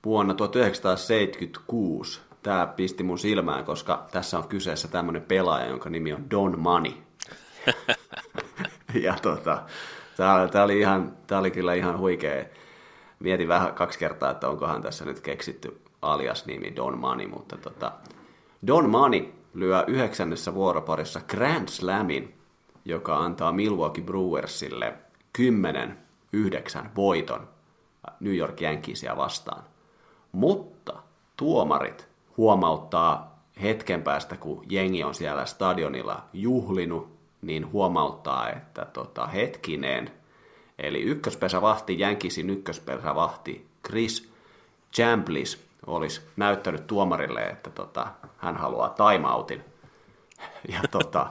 vuonna 0.05 0.35
1976 0.35 2.21
tämä 2.47 2.66
pisti 2.66 3.03
mun 3.03 3.18
silmään, 3.18 3.64
koska 3.64 4.07
tässä 4.12 4.38
on 4.38 4.49
kyseessä 4.49 4.88
tämmöinen 4.88 5.22
pelaaja, 5.22 5.66
jonka 5.66 5.90
nimi 5.90 6.12
on 6.12 6.30
Don 6.30 6.59
Money. 6.61 6.92
ja 9.07 9.16
tota, 9.22 9.62
Tämä, 10.16 10.49
tämä, 10.53 10.64
oli 10.64 10.78
ihan, 10.78 11.16
tämä 11.26 11.38
oli 11.38 11.51
kyllä 11.51 11.74
ihan 11.74 11.99
huikea. 11.99 12.44
Mietin 13.18 13.49
vähän 13.49 13.74
kaksi 13.74 13.99
kertaa, 13.99 14.30
että 14.30 14.49
onkohan 14.49 14.82
tässä 14.82 15.05
nyt 15.05 15.20
keksitty 15.20 15.80
alias-nimi 16.03 16.76
Don 16.76 16.99
Money, 16.99 17.26
mutta 17.26 17.57
tota, 17.57 17.92
Don 18.66 18.90
Money 18.90 19.32
lyö 19.55 19.84
yhdeksännessä 19.86 20.55
vuoroparissa 20.55 21.20
Grand 21.28 21.68
Slamin, 21.68 22.34
joka 22.84 23.16
antaa 23.18 23.53
Milwaukee 23.53 24.05
Brewersille 24.05 24.94
10-9 25.38 25.42
voiton 26.97 27.49
New 28.20 28.36
York 28.36 28.62
Yankeesia 28.62 29.16
vastaan. 29.16 29.62
Mutta 30.32 31.03
tuomarit 31.36 32.06
huomauttaa 32.37 33.41
hetken 33.62 34.03
päästä, 34.03 34.37
kun 34.37 34.64
jengi 34.70 35.05
on 35.05 35.14
siellä 35.14 35.47
stadionilla 35.47 36.24
juhlinut 36.32 37.16
niin 37.43 37.72
huomauttaa, 37.72 38.51
että 38.51 38.84
tota, 38.84 39.26
hetkinen, 39.26 40.11
eli 40.78 41.03
ykköspesävahti, 41.03 41.99
Jänkisin 41.99 42.51
ykköspesävahti 42.51 43.66
Chris 43.87 44.32
Champlis 44.95 45.66
olisi 45.87 46.20
näyttänyt 46.37 46.87
tuomarille, 46.87 47.41
että 47.41 47.70
tota, 47.70 48.07
hän 48.37 48.57
haluaa 48.57 48.89
timeoutin. 48.89 49.64
Ja 50.68 50.80
tota, 50.91 51.26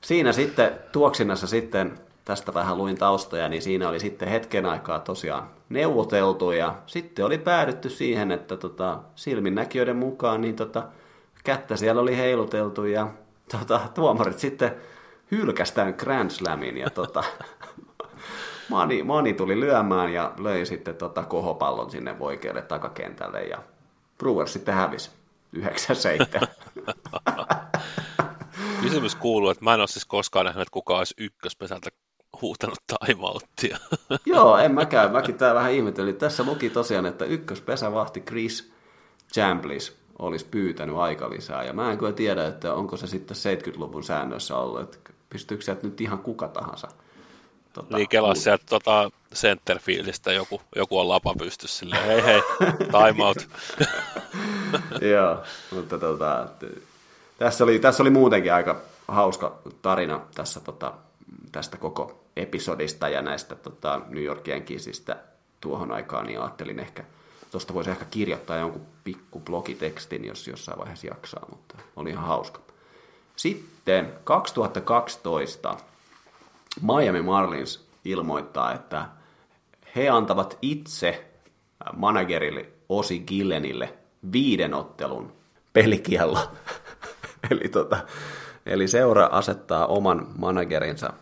siinä 0.00 0.32
sitten 0.32 0.78
tuoksinnassa 0.92 1.46
sitten, 1.46 2.00
tästä 2.24 2.54
vähän 2.54 2.78
luin 2.78 2.98
taustoja, 2.98 3.48
niin 3.48 3.62
siinä 3.62 3.88
oli 3.88 4.00
sitten 4.00 4.28
hetken 4.28 4.66
aikaa 4.66 5.00
tosiaan 5.00 5.50
neuvoteltu 5.68 6.50
ja 6.50 6.74
sitten 6.86 7.24
oli 7.24 7.38
päädytty 7.38 7.90
siihen, 7.90 8.32
että 8.32 8.56
tota, 8.56 8.98
silminnäkijöiden 9.14 9.96
mukaan 9.96 10.40
niin 10.40 10.56
tota, 10.56 10.82
kättä 11.44 11.76
siellä 11.76 12.02
oli 12.02 12.16
heiluteltu 12.16 12.84
ja 12.84 13.08
tota, 13.58 13.80
tuomarit 13.94 14.38
sitten 14.38 14.76
hylkästään 15.30 15.94
Grand 15.98 16.30
Slamin 16.30 16.76
ja 16.76 16.90
tota, 16.90 17.24
Mani, 18.70 19.02
Mani 19.02 19.34
tuli 19.34 19.60
lyömään 19.60 20.12
ja 20.12 20.32
löi 20.38 20.66
sitten 20.66 20.94
tota 20.94 21.22
kohopallon 21.22 21.90
sinne 21.90 22.18
voikealle 22.18 22.62
takakentälle 22.62 23.42
ja 23.42 23.58
Brewers 24.18 24.52
sitten 24.52 24.74
hävisi 24.74 25.10
9-7. 25.56 25.60
Kysymys 28.82 29.14
kuuluu, 29.14 29.50
että 29.50 29.64
mä 29.64 29.74
en 29.74 29.80
ole 29.80 29.88
siis 29.88 30.04
koskaan 30.04 30.46
nähnyt, 30.46 30.62
että 30.62 30.72
kukaan 30.72 30.98
olisi 30.98 31.14
ykköspesältä 31.18 31.90
huutanut 32.42 32.78
timeouttia. 33.06 33.78
Joo, 34.26 34.58
en 34.58 34.74
mäkään. 34.74 35.12
Mäkin 35.12 35.38
tää 35.38 35.54
vähän 35.54 35.72
ihmetelin. 35.72 36.16
Tässä 36.16 36.44
luki 36.44 36.70
tosiaan, 36.70 37.06
että 37.06 37.24
ykköspesävahti 37.24 38.20
Chris 38.20 38.72
Chamblis 39.34 39.96
olisi 40.18 40.46
pyytänyt 40.50 40.96
aikalisää. 40.96 41.64
Ja 41.64 41.72
mä 41.72 41.92
en 41.92 41.98
kyllä 41.98 42.12
tiedä, 42.12 42.46
että 42.46 42.74
onko 42.74 42.96
se 42.96 43.06
sitten 43.06 43.36
70-luvun 43.36 44.04
säännössä 44.04 44.56
ollut, 44.56 44.80
että 44.80 44.98
pystyykö 45.30 45.64
sieltä 45.64 45.86
nyt 45.86 46.00
ihan 46.00 46.18
kuka 46.18 46.48
tahansa. 46.48 46.88
Tota, 47.72 47.96
niin 47.96 48.08
kelas 48.08 48.44
sieltä 48.44 48.64
tota, 48.68 49.10
centerfieldistä 49.34 50.32
joku, 50.32 50.60
joku 50.76 50.98
on 50.98 51.08
lapa 51.08 51.34
pystyssä 51.38 51.78
silleen, 51.78 52.06
hei 52.06 52.24
hei, 52.24 52.42
time 52.78 53.24
out. 53.24 53.48
Joo, 55.12 55.42
mutta 55.70 55.98
tota, 55.98 56.48
tässä, 57.38 57.64
oli, 57.64 57.78
tässä 57.78 58.02
oli 58.02 58.10
muutenkin 58.10 58.54
aika 58.54 58.80
hauska 59.08 59.58
tarina 59.82 60.20
tässä, 60.34 60.60
tota, 60.60 60.92
tästä 61.52 61.76
koko 61.76 62.21
episodista 62.36 63.08
ja 63.08 63.22
näistä 63.22 63.54
tota, 63.54 64.00
New 64.08 64.22
York 64.22 64.48
Yankeesistä 64.48 65.16
tuohon 65.60 65.92
aikaan, 65.92 66.26
niin 66.26 66.40
ajattelin 66.40 66.78
ehkä, 66.78 67.04
tuosta 67.50 67.74
voisi 67.74 67.90
ehkä 67.90 68.04
kirjoittaa 68.04 68.56
jonkun 68.56 68.86
pikku 69.04 69.40
blogitekstin, 69.40 70.24
jos 70.24 70.48
jossain 70.48 70.78
vaiheessa 70.78 71.06
jaksaa, 71.06 71.46
mutta 71.50 71.74
oli 71.96 72.10
ihan 72.10 72.24
hauska. 72.24 72.60
Sitten 73.36 74.12
2012 74.24 75.76
Miami 76.80 77.22
Marlins 77.22 77.86
ilmoittaa, 78.04 78.72
että 78.72 79.08
he 79.96 80.08
antavat 80.08 80.58
itse 80.62 81.26
managerille 81.92 82.68
Osi 82.88 83.18
Gillenille 83.18 83.94
viiden 84.32 84.74
ottelun 84.74 85.32
pelikiello. 85.72 86.38
eli, 87.50 87.68
tota, 87.68 87.98
eli 88.66 88.88
seura 88.88 89.28
asettaa 89.32 89.86
oman 89.86 90.26
managerinsa 90.38 91.12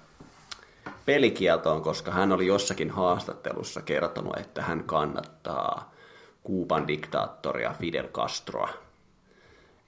pelikieltoon, 1.07 1.83
koska 1.83 2.11
hän 2.11 2.33
oli 2.33 2.47
jossakin 2.47 2.91
haastattelussa 2.91 3.83
kertonut, 3.83 4.37
että 4.37 4.63
hän 4.63 4.85
kannattaa 4.85 5.93
Kuuban 6.43 6.89
diktaattoria 6.89 7.75
Fidel 7.81 8.09
Castroa. 8.09 8.69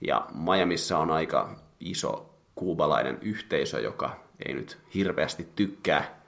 Ja 0.00 0.26
Miamiissa 0.34 0.98
on 0.98 1.10
aika 1.10 1.56
iso 1.80 2.34
kuubalainen 2.54 3.18
yhteisö, 3.20 3.80
joka 3.80 4.16
ei 4.46 4.54
nyt 4.54 4.78
hirveästi 4.94 5.48
tykkää 5.56 6.22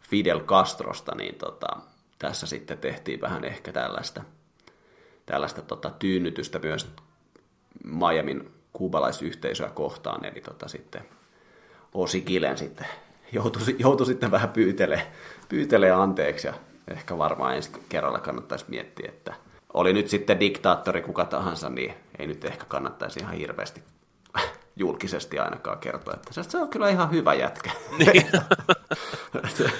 Fidel 0.00 0.40
Castrosta, 0.40 1.14
niin 1.14 1.34
tota, 1.34 1.76
tässä 2.18 2.46
sitten 2.46 2.78
tehtiin 2.78 3.20
vähän 3.20 3.44
ehkä 3.44 3.72
tällaista, 3.72 4.22
tällaista 5.26 5.62
tota, 5.62 5.90
tyynnytystä 5.90 6.58
myös 6.58 6.90
Miamin 7.84 8.50
kuubalaisyhteisöä 8.72 9.70
kohtaan, 9.70 10.24
eli 10.24 10.40
tota, 10.40 10.68
sitten 10.68 11.08
Osi 11.94 12.20
Kilen 12.20 12.58
sitten 12.58 12.86
joutui, 13.32 13.62
joutui 13.78 14.06
sitten 14.06 14.30
vähän 14.30 14.48
pyytelee, 14.48 15.12
pyytelee 15.48 15.90
anteeksi 15.90 16.46
ja 16.46 16.54
ehkä 16.88 17.18
varmaan 17.18 17.56
ensi 17.56 17.70
kerralla 17.88 18.18
kannattaisi 18.18 18.64
miettiä, 18.68 19.08
että 19.08 19.34
oli 19.74 19.92
nyt 19.92 20.08
sitten 20.08 20.40
diktaattori 20.40 21.02
kuka 21.02 21.24
tahansa, 21.24 21.68
niin 21.68 21.94
ei 22.18 22.26
nyt 22.26 22.44
ehkä 22.44 22.64
kannattaisi 22.64 23.20
ihan 23.20 23.34
hirveästi 23.34 23.82
julkisesti 24.76 25.38
ainakaan 25.38 25.78
kertoa, 25.78 26.14
että 26.14 26.42
se 26.42 26.58
on 26.58 26.68
kyllä 26.68 26.88
ihan 26.88 27.10
hyvä 27.10 27.34
jätkä. 27.34 27.70
Niin. 27.98 28.26
että, 29.44 29.70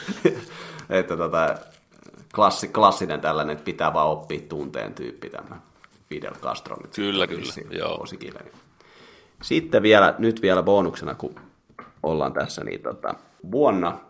että 0.99 1.17
tota, 1.17 1.55
klassi, 2.35 2.69
klassinen 2.69 3.21
tällainen, 3.21 3.53
että 3.53 3.65
pitää 3.65 3.93
vaan 3.93 4.09
oppia 4.09 4.41
tunteen 4.49 4.95
tyyppi 4.95 5.31
tämä 5.31 5.61
Fidel 6.09 6.35
Castro. 6.35 6.77
Nyt 6.83 6.95
kyllä, 6.95 7.27
kyllä, 7.27 7.53
joo. 7.71 8.07
Sitten 9.43 9.83
vielä, 9.83 10.15
nyt 10.19 10.43
vielä 10.43 10.63
bonuksena, 10.63 11.15
kun 11.15 11.35
ollaan 12.03 12.33
tässä, 12.33 12.65
niin 12.65 12.83
tota, 12.83 13.15
vuonna 13.51 14.01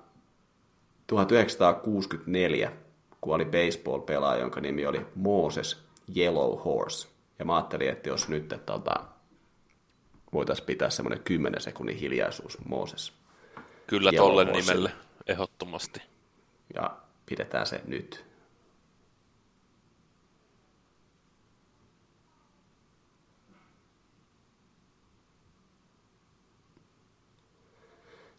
1964 1.07 2.73
kuoli 3.21 3.45
baseball-pelaaja, 3.45 4.41
jonka 4.41 4.61
nimi 4.61 4.87
oli 4.87 5.07
Moses 5.15 5.85
Yellow 6.17 6.59
Horse. 6.65 7.09
Ja 7.39 7.45
mä 7.45 7.57
ajattelin, 7.57 7.89
että 7.89 8.09
jos 8.09 8.29
nyt 8.29 8.53
että, 8.53 8.73
tota, 8.73 9.05
voitaisiin 10.33 10.67
pitää 10.67 10.91
semmoinen 10.91 11.25
10 11.25 11.61
sekunnin 11.61 11.97
hiljaisuus 11.97 12.59
Moses. 12.65 13.13
Kyllä 13.87 14.13
tolle 14.17 14.45
nimelle, 14.45 14.93
ehdottomasti. 15.27 16.03
Ja 16.75 16.97
pidetään 17.27 17.67
se 17.67 17.81
nyt. 17.87 18.25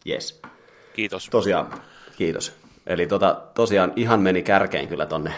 Yes. 0.08 0.42
Kiitos. 0.96 1.28
Tosiaan, 1.30 1.82
kiitos. 2.16 2.52
Eli 2.86 3.06
tota, 3.06 3.42
tosiaan 3.54 3.92
ihan 3.96 4.20
meni 4.20 4.42
kärkeen 4.42 4.88
kyllä 4.88 5.06
tonne 5.06 5.34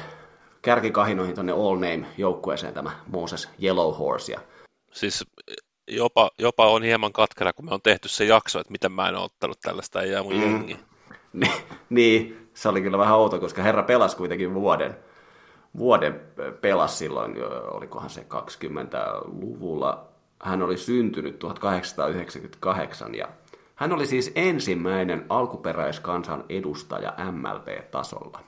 kärkikahinoihin 0.63 1.35
tonne 1.35 1.53
All 1.53 1.75
Name 1.75 2.07
joukkueeseen 2.19 2.75
tämä 2.75 2.91
Moses 3.07 3.49
Yellow 3.63 3.95
Horse. 3.95 4.33
Ja... 4.33 4.41
Siis 4.93 5.25
jopa, 5.89 6.31
jopa 6.39 6.67
on 6.67 6.83
hieman 6.83 7.13
katkera, 7.13 7.53
kun 7.53 7.65
me 7.65 7.75
on 7.75 7.83
tehty 7.83 8.09
se 8.09 8.25
jakso, 8.25 8.61
että 8.61 8.73
miten 8.73 8.93
mä 8.93 9.09
en 9.09 9.15
ole 9.15 9.25
ottanut 9.25 9.61
tällaista, 9.61 10.03
ei 10.03 10.11
jää 10.11 10.23
mun 10.23 10.35
mm. 10.35 10.41
jengi. 10.41 10.77
niin, 11.91 12.51
se 12.55 12.69
oli 12.69 12.83
kyllä 12.83 12.99
vähän 12.99 13.17
outo, 13.17 13.41
koska 13.41 13.63
herra 13.63 13.83
pelasi 13.83 14.17
kuitenkin 14.17 14.55
vuoden. 14.55 14.97
Vuoden 15.79 16.21
pelas 16.61 16.99
silloin, 16.99 17.37
olikohan 17.71 18.11
se 18.11 18.21
20-luvulla. 18.21 20.09
Hän 20.43 20.63
oli 20.63 20.77
syntynyt 20.77 21.39
1898 21.39 23.15
ja 23.15 23.29
hän 23.79 23.93
oli 23.93 24.07
siis 24.07 24.33
ensimmäinen 24.35 25.27
alkuperäiskansan 25.29 26.45
edustaja 26.49 27.15
MLB-tasolla. 27.33 28.41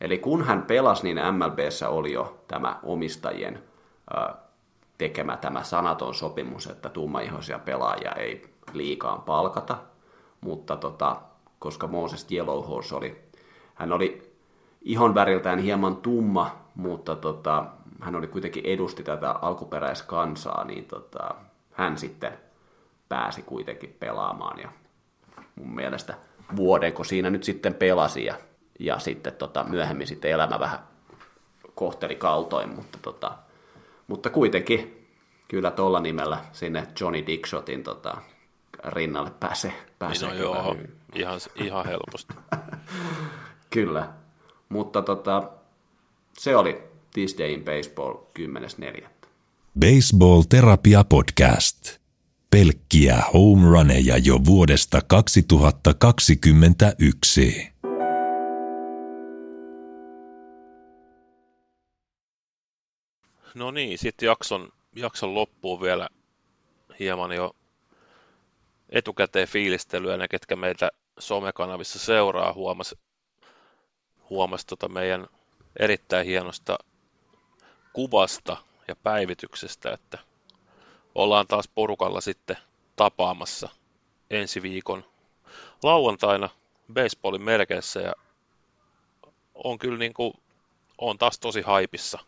Eli 0.00 0.18
kun 0.18 0.44
hän 0.44 0.62
pelasi, 0.62 1.02
niin 1.02 1.18
MLBssä 1.34 1.88
oli 1.88 2.12
jo 2.12 2.38
tämä 2.48 2.80
omistajien 2.82 3.62
tekemä 4.98 5.36
tämä 5.36 5.62
sanaton 5.62 6.14
sopimus, 6.14 6.66
että 6.66 6.88
tummaihoisia 6.88 7.58
pelaajia 7.58 8.12
ei 8.12 8.54
liikaan 8.72 9.22
palkata, 9.22 9.78
mutta 10.40 10.76
tota, 10.76 11.16
koska 11.58 11.86
Moses 11.86 12.26
Yellowhorse 12.32 12.94
oli, 12.94 13.20
hän 13.74 13.92
oli 13.92 14.32
ihon 14.82 15.14
väriltään 15.14 15.58
hieman 15.58 15.96
tumma, 15.96 16.56
mutta 16.74 17.16
tota, 17.16 17.64
hän 18.00 18.16
oli 18.16 18.26
kuitenkin 18.26 18.66
edusti 18.66 19.02
tätä 19.02 19.30
alkuperäiskansaa, 19.30 20.64
niin 20.64 20.84
tota, 20.84 21.34
hän 21.72 21.98
sitten 21.98 22.32
pääsi 23.10 23.42
kuitenkin 23.42 23.96
pelaamaan 24.00 24.60
ja 24.60 24.72
mun 25.54 25.74
mielestä 25.74 26.14
vuodenko 26.56 27.04
siinä 27.04 27.30
nyt 27.30 27.44
sitten 27.44 27.74
pelasi 27.74 28.24
ja, 28.24 28.34
ja 28.78 28.98
sitten 28.98 29.32
tota, 29.32 29.64
myöhemmin 29.64 30.06
sitten 30.06 30.30
elämä 30.30 30.60
vähän 30.60 30.78
kohteli 31.74 32.14
kaltoin, 32.14 32.68
mutta, 32.74 32.98
tota, 33.02 33.38
mutta 34.06 34.30
kuitenkin 34.30 35.06
kyllä 35.48 35.70
tuolla 35.70 36.00
nimellä 36.00 36.44
sinne 36.52 36.86
Johnny 37.00 37.26
Dickshotin 37.26 37.82
tota, 37.82 38.16
rinnalle 38.84 39.30
pääsee, 39.40 39.72
pääsee 39.98 40.28
niin 40.28 40.38
no 40.38 40.44
joo, 40.44 40.74
hyvin. 40.74 40.96
Ihan, 41.14 41.40
ihan 41.54 41.86
helposti. 41.86 42.34
kyllä, 43.74 44.08
mutta 44.68 45.02
tota, 45.02 45.50
se 46.38 46.56
oli 46.56 46.82
This 47.12 47.38
Day 47.38 47.52
in 47.52 47.64
Baseball 47.64 48.14
10.4. 48.38 49.06
Baseball 49.80 50.42
Terapia 50.48 51.04
Podcast 51.04 51.99
pelkkiä 52.50 53.22
home 53.32 53.70
runeja 53.70 54.18
jo 54.18 54.44
vuodesta 54.44 55.00
2021. 55.06 57.68
No 63.54 63.70
niin, 63.70 63.98
sitten 63.98 64.26
jakson, 64.26 64.68
jakson 64.96 65.34
loppuun 65.34 65.80
vielä 65.80 66.08
hieman 66.98 67.32
jo 67.32 67.56
etukäteen 68.88 69.48
fiilistelyä. 69.48 70.16
Ne, 70.16 70.28
ketkä 70.28 70.56
meitä 70.56 70.90
somekanavissa 71.18 71.98
seuraa, 71.98 72.52
huomasi 72.52 72.98
huomas 74.30 74.64
tota 74.64 74.88
meidän 74.88 75.26
erittäin 75.78 76.26
hienosta 76.26 76.78
kuvasta 77.92 78.56
ja 78.88 78.96
päivityksestä, 78.96 79.92
että 79.92 80.18
ollaan 81.14 81.46
taas 81.46 81.68
porukalla 81.74 82.20
sitten 82.20 82.56
tapaamassa 82.96 83.68
ensi 84.30 84.62
viikon 84.62 85.04
lauantaina 85.82 86.48
baseballin 86.94 87.42
merkeissä 87.42 88.00
ja 88.00 88.12
on 89.54 89.78
kyllä 89.78 89.98
niin 89.98 90.14
kuin, 90.14 90.34
on 90.98 91.18
taas 91.18 91.38
tosi 91.38 91.60
haipissa 91.62 92.18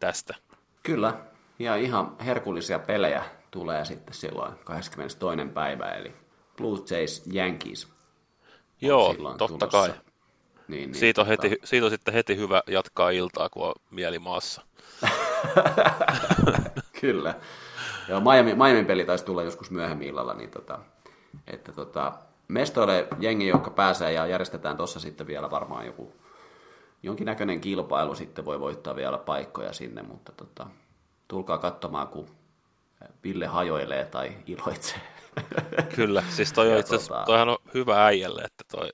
tästä. 0.00 0.34
Kyllä, 0.82 1.14
ja 1.58 1.76
ihan 1.76 2.16
herkullisia 2.20 2.78
pelejä 2.78 3.24
tulee 3.50 3.84
sitten 3.84 4.14
silloin 4.14 4.54
22. 4.64 5.18
päivä, 5.54 5.90
eli 5.90 6.12
Blue 6.56 6.78
Jays 6.90 7.22
Yankees. 7.34 7.88
Joo, 8.80 9.14
totta 9.14 9.46
tulossa. 9.48 9.66
kai. 9.66 9.88
Niin, 10.68 10.90
niin, 10.90 10.94
siitä, 10.94 11.20
on 11.20 11.26
heti, 11.26 11.58
siitä 11.64 11.86
on 11.86 11.90
sitten 11.90 12.14
heti 12.14 12.36
hyvä 12.36 12.62
jatkaa 12.66 13.10
iltaa, 13.10 13.48
kun 13.48 13.66
on 13.66 13.74
mieli 13.90 14.18
maassa. 14.18 14.62
Kyllä. 17.00 17.34
Joo, 18.08 18.20
Miami, 18.20 18.54
Miami 18.54 18.84
peli 18.84 19.04
taisi 19.04 19.24
tulla 19.24 19.42
joskus 19.42 19.70
myöhemmin 19.70 20.08
illalla, 20.08 20.34
niin 20.34 20.50
tota, 20.50 20.78
että 21.46 21.72
tota, 21.72 22.12
mestoille 22.48 23.08
jengi, 23.20 23.48
joka 23.48 23.70
pääsee 23.70 24.12
ja 24.12 24.26
järjestetään 24.26 24.76
tuossa 24.76 25.00
sitten 25.00 25.26
vielä 25.26 25.50
varmaan 25.50 25.86
joku 25.86 26.12
jonkinnäköinen 27.02 27.60
kilpailu 27.60 28.14
sitten 28.14 28.44
voi 28.44 28.60
voittaa 28.60 28.96
vielä 28.96 29.18
paikkoja 29.18 29.72
sinne, 29.72 30.02
mutta 30.02 30.32
tota, 30.32 30.66
tulkaa 31.28 31.58
katsomaan, 31.58 32.08
kun 32.08 32.28
Ville 33.24 33.46
hajoilee 33.46 34.04
tai 34.04 34.32
iloitsee. 34.46 35.00
Kyllä, 35.96 36.22
siis 36.28 36.52
toi 36.52 36.72
on 36.72 36.78
itse 36.78 36.98
tota... 36.98 37.22
toihan 37.26 37.48
on 37.48 37.58
hyvä 37.74 38.06
äijälle, 38.06 38.42
että 38.42 38.64
toi 38.72 38.90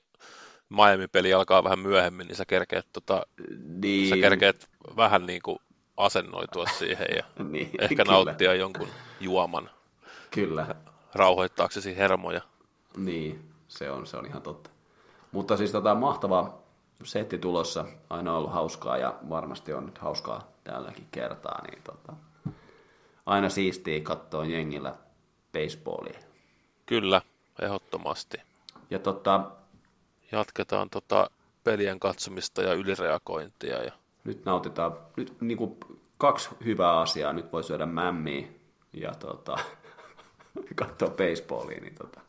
Miami-peli 0.69 1.33
alkaa 1.33 1.63
vähän 1.63 1.79
myöhemmin, 1.79 2.27
niin 2.27 2.35
sä 2.35 2.45
kerkeet, 2.45 2.85
tota, 2.93 3.25
niin. 3.81 4.09
sä 4.09 4.15
kerkeet 4.17 4.69
vähän 4.95 5.25
niin 5.25 5.41
kuin 5.41 5.59
asennoitua 5.99 6.65
siihen 6.65 7.07
ja 7.15 7.23
niin, 7.43 7.71
ehkä 7.79 8.03
kyllä. 8.03 8.11
nauttia 8.11 8.53
jonkun 8.53 8.87
juoman. 9.19 9.69
Kyllä. 10.31 10.75
Rauhoittaaksesi 11.13 11.97
hermoja. 11.97 12.41
Niin, 12.97 13.51
se 13.67 13.91
on, 13.91 14.07
se 14.07 14.17
on 14.17 14.25
ihan 14.25 14.41
totta. 14.41 14.69
Mutta 15.31 15.57
siis 15.57 15.71
tota, 15.71 15.95
mahtava 15.95 16.59
setti 17.03 17.37
tulossa, 17.37 17.85
aina 18.09 18.37
ollut 18.37 18.53
hauskaa 18.53 18.97
ja 18.97 19.15
varmasti 19.29 19.73
on 19.73 19.85
nyt 19.85 19.97
hauskaa 19.97 20.47
tälläkin 20.63 21.07
kertaa, 21.11 21.61
niin 21.67 21.83
tota, 21.83 22.13
aina 23.25 23.49
siistiä 23.49 23.99
katsoa 23.99 24.45
jengillä 24.45 24.95
baseballia. 25.53 26.19
Kyllä, 26.85 27.21
ehdottomasti. 27.61 28.37
Ja 28.89 28.99
tota, 28.99 29.51
Jatketaan 30.31 30.89
tota 30.89 31.29
pelien 31.63 31.99
katsomista 31.99 32.61
ja 32.61 32.73
ylireagointia. 32.73 33.83
Ja... 33.83 33.91
Nyt 34.23 34.45
nautitaan 34.45 34.97
nyt 35.17 35.41
niin 35.41 35.57
kuin 35.57 35.77
kaksi 36.17 36.49
hyvää 36.65 36.99
asiaa. 36.99 37.33
Nyt 37.33 37.53
voi 37.53 37.63
syödä 37.63 37.85
mämmiä 37.85 38.47
ja 38.93 39.11
tota, 39.11 39.57
katsoa 40.75 41.09
baseballia. 41.09 41.81
Niin 41.81 41.95
tota, 41.95 42.21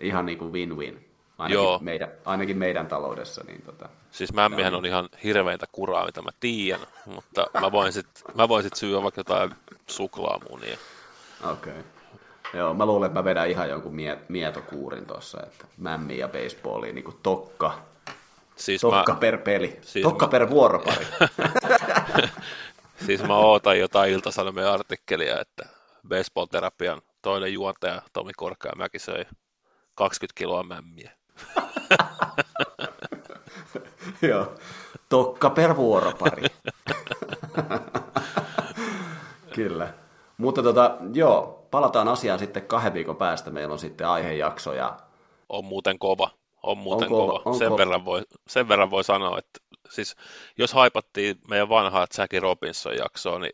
ihan 0.00 0.26
niin 0.26 0.38
kuin 0.38 0.52
win-win. 0.52 1.08
Ainakin, 1.38 1.54
Joo. 1.54 1.78
Meidän, 1.82 2.10
ainakin 2.24 2.58
meidän 2.58 2.86
taloudessa. 2.86 3.44
Niin 3.44 3.62
tota, 3.62 3.88
siis 4.10 4.32
mämmihän 4.32 4.74
on 4.74 4.86
ihan 4.86 5.08
hirveintä 5.24 5.66
kuraa, 5.72 6.06
mitä 6.06 6.22
mä 6.22 6.30
tiedän, 6.40 6.86
mutta 7.06 7.46
mä 7.60 7.72
voin 7.72 7.92
sitten 7.92 8.22
sit 8.62 8.74
syödä 8.74 9.02
vaikka 9.02 9.20
jotain 9.20 9.50
suklaamunia. 9.86 10.78
Okei. 11.52 11.72
Okay. 11.72 11.82
Joo, 12.54 12.74
mä 12.74 12.86
luulen, 12.86 13.06
että 13.06 13.18
mä 13.18 13.24
vedän 13.24 13.50
ihan 13.50 13.68
jonkun 13.68 13.94
mie- 13.94 14.18
mietokuurin 14.28 15.06
tuossa, 15.06 15.42
että 15.42 15.64
mämmi 15.76 16.18
ja 16.18 16.28
baseballi, 16.28 16.92
niin 16.92 17.04
kuin 17.04 17.16
tokka. 17.22 17.78
Siis 18.58 18.80
tokka 18.80 19.12
mä, 19.12 19.18
per 19.18 19.38
peli. 19.38 19.78
Siis 19.82 20.02
tokka 20.02 20.26
mä... 20.26 20.30
per 20.30 20.50
vuoropari. 20.50 21.06
siis 23.06 23.22
mä 23.22 23.36
ootan 23.36 23.78
jotain 23.78 24.12
iltasanomien 24.12 24.68
artikkelia, 24.68 25.40
että 25.40 25.64
baseball-terapian 26.08 27.02
toinen 27.22 27.52
juontaja 27.52 28.02
Tomi 28.12 28.32
Korkeamäki 28.36 28.98
söi 28.98 29.24
20 29.94 30.38
kiloa 30.38 30.62
mämmiä. 30.62 31.12
Joo, 34.28 34.54
tokka 35.08 35.50
per 35.50 35.76
vuoropari. 35.76 36.42
Kyllä. 39.54 39.94
Mutta 40.36 40.62
tota, 40.62 40.96
joo, 41.14 41.66
palataan 41.70 42.08
asiaan 42.08 42.38
sitten 42.38 42.66
kahden 42.66 42.94
viikon 42.94 43.16
päästä. 43.16 43.50
Meillä 43.50 43.72
on 43.72 43.78
sitten 43.78 44.08
aihejakso. 44.08 44.72
Ja... 44.72 44.96
On 45.48 45.64
muuten 45.64 45.98
kova. 45.98 46.30
On 46.68 46.78
muuten 46.78 47.06
on 47.06 47.10
kova. 47.10 47.32
kova. 47.32 47.42
On 47.44 47.58
sen, 47.58 47.68
kova. 47.68 47.78
Verran 47.78 48.04
voi, 48.04 48.22
sen 48.48 48.68
verran 48.68 48.90
voi 48.90 49.04
sanoa, 49.04 49.38
että 49.38 49.60
siis, 49.90 50.16
jos 50.58 50.72
haipattiin 50.72 51.36
meidän 51.48 51.68
vanhaa 51.68 52.06
Jackie 52.18 52.40
Robinson 52.40 52.96
jaksoa, 52.96 53.38
niin 53.38 53.52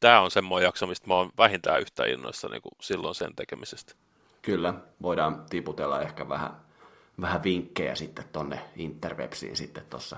tämä 0.00 0.20
on 0.20 0.30
semmoinen 0.30 0.66
jakso, 0.66 0.86
mistä 0.86 1.06
mä 1.06 1.14
oon 1.14 1.30
vähintään 1.38 1.80
yhtä 1.80 2.04
innoissa 2.04 2.48
niin 2.48 2.62
kuin 2.62 2.72
silloin 2.80 3.14
sen 3.14 3.36
tekemisestä. 3.36 3.94
Kyllä, 4.42 4.74
voidaan 5.02 5.44
tiputella 5.50 6.00
ehkä 6.00 6.28
vähän, 6.28 6.56
vähän 7.20 7.42
vinkkejä 7.42 7.94
sitten 7.94 8.24
tonne 8.32 8.60
interwebsiin 8.76 9.56
sitten 9.56 9.84
tuossa, 9.90 10.16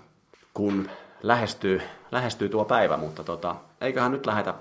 kun 0.55 0.91
lähestyy, 1.23 1.83
lähestyy 2.13 2.49
tuo 2.49 2.65
päivä, 2.65 2.97
mutta 2.97 3.25
tota, 3.25 3.57
eiköhän 3.81 4.13
nyt 4.13 4.27
lähetä 4.27 4.55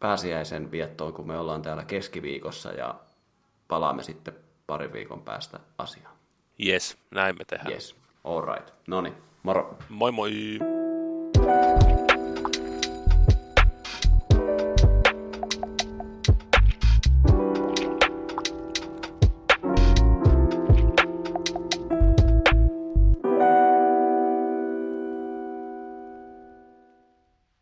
pääsiäisen 0.00 0.70
viettoon, 0.70 1.12
kun 1.12 1.26
me 1.26 1.38
ollaan 1.38 1.62
täällä 1.62 1.84
keskiviikossa 1.84 2.72
ja 2.72 2.94
palaamme 3.68 4.02
sitten 4.02 4.34
parin 4.66 4.92
viikon 4.92 5.22
päästä 5.22 5.60
asiaan. 5.78 6.17
Yes, 6.66 6.98
näin 7.10 7.38
me 7.38 7.44
tehdään. 7.44 7.72
Yes, 7.72 7.96
all 8.24 8.40
right. 8.40 8.70
No 8.86 9.00
niin, 9.00 9.14
moro. 9.42 9.78
Moi 9.88 10.12
moi. 10.12 10.30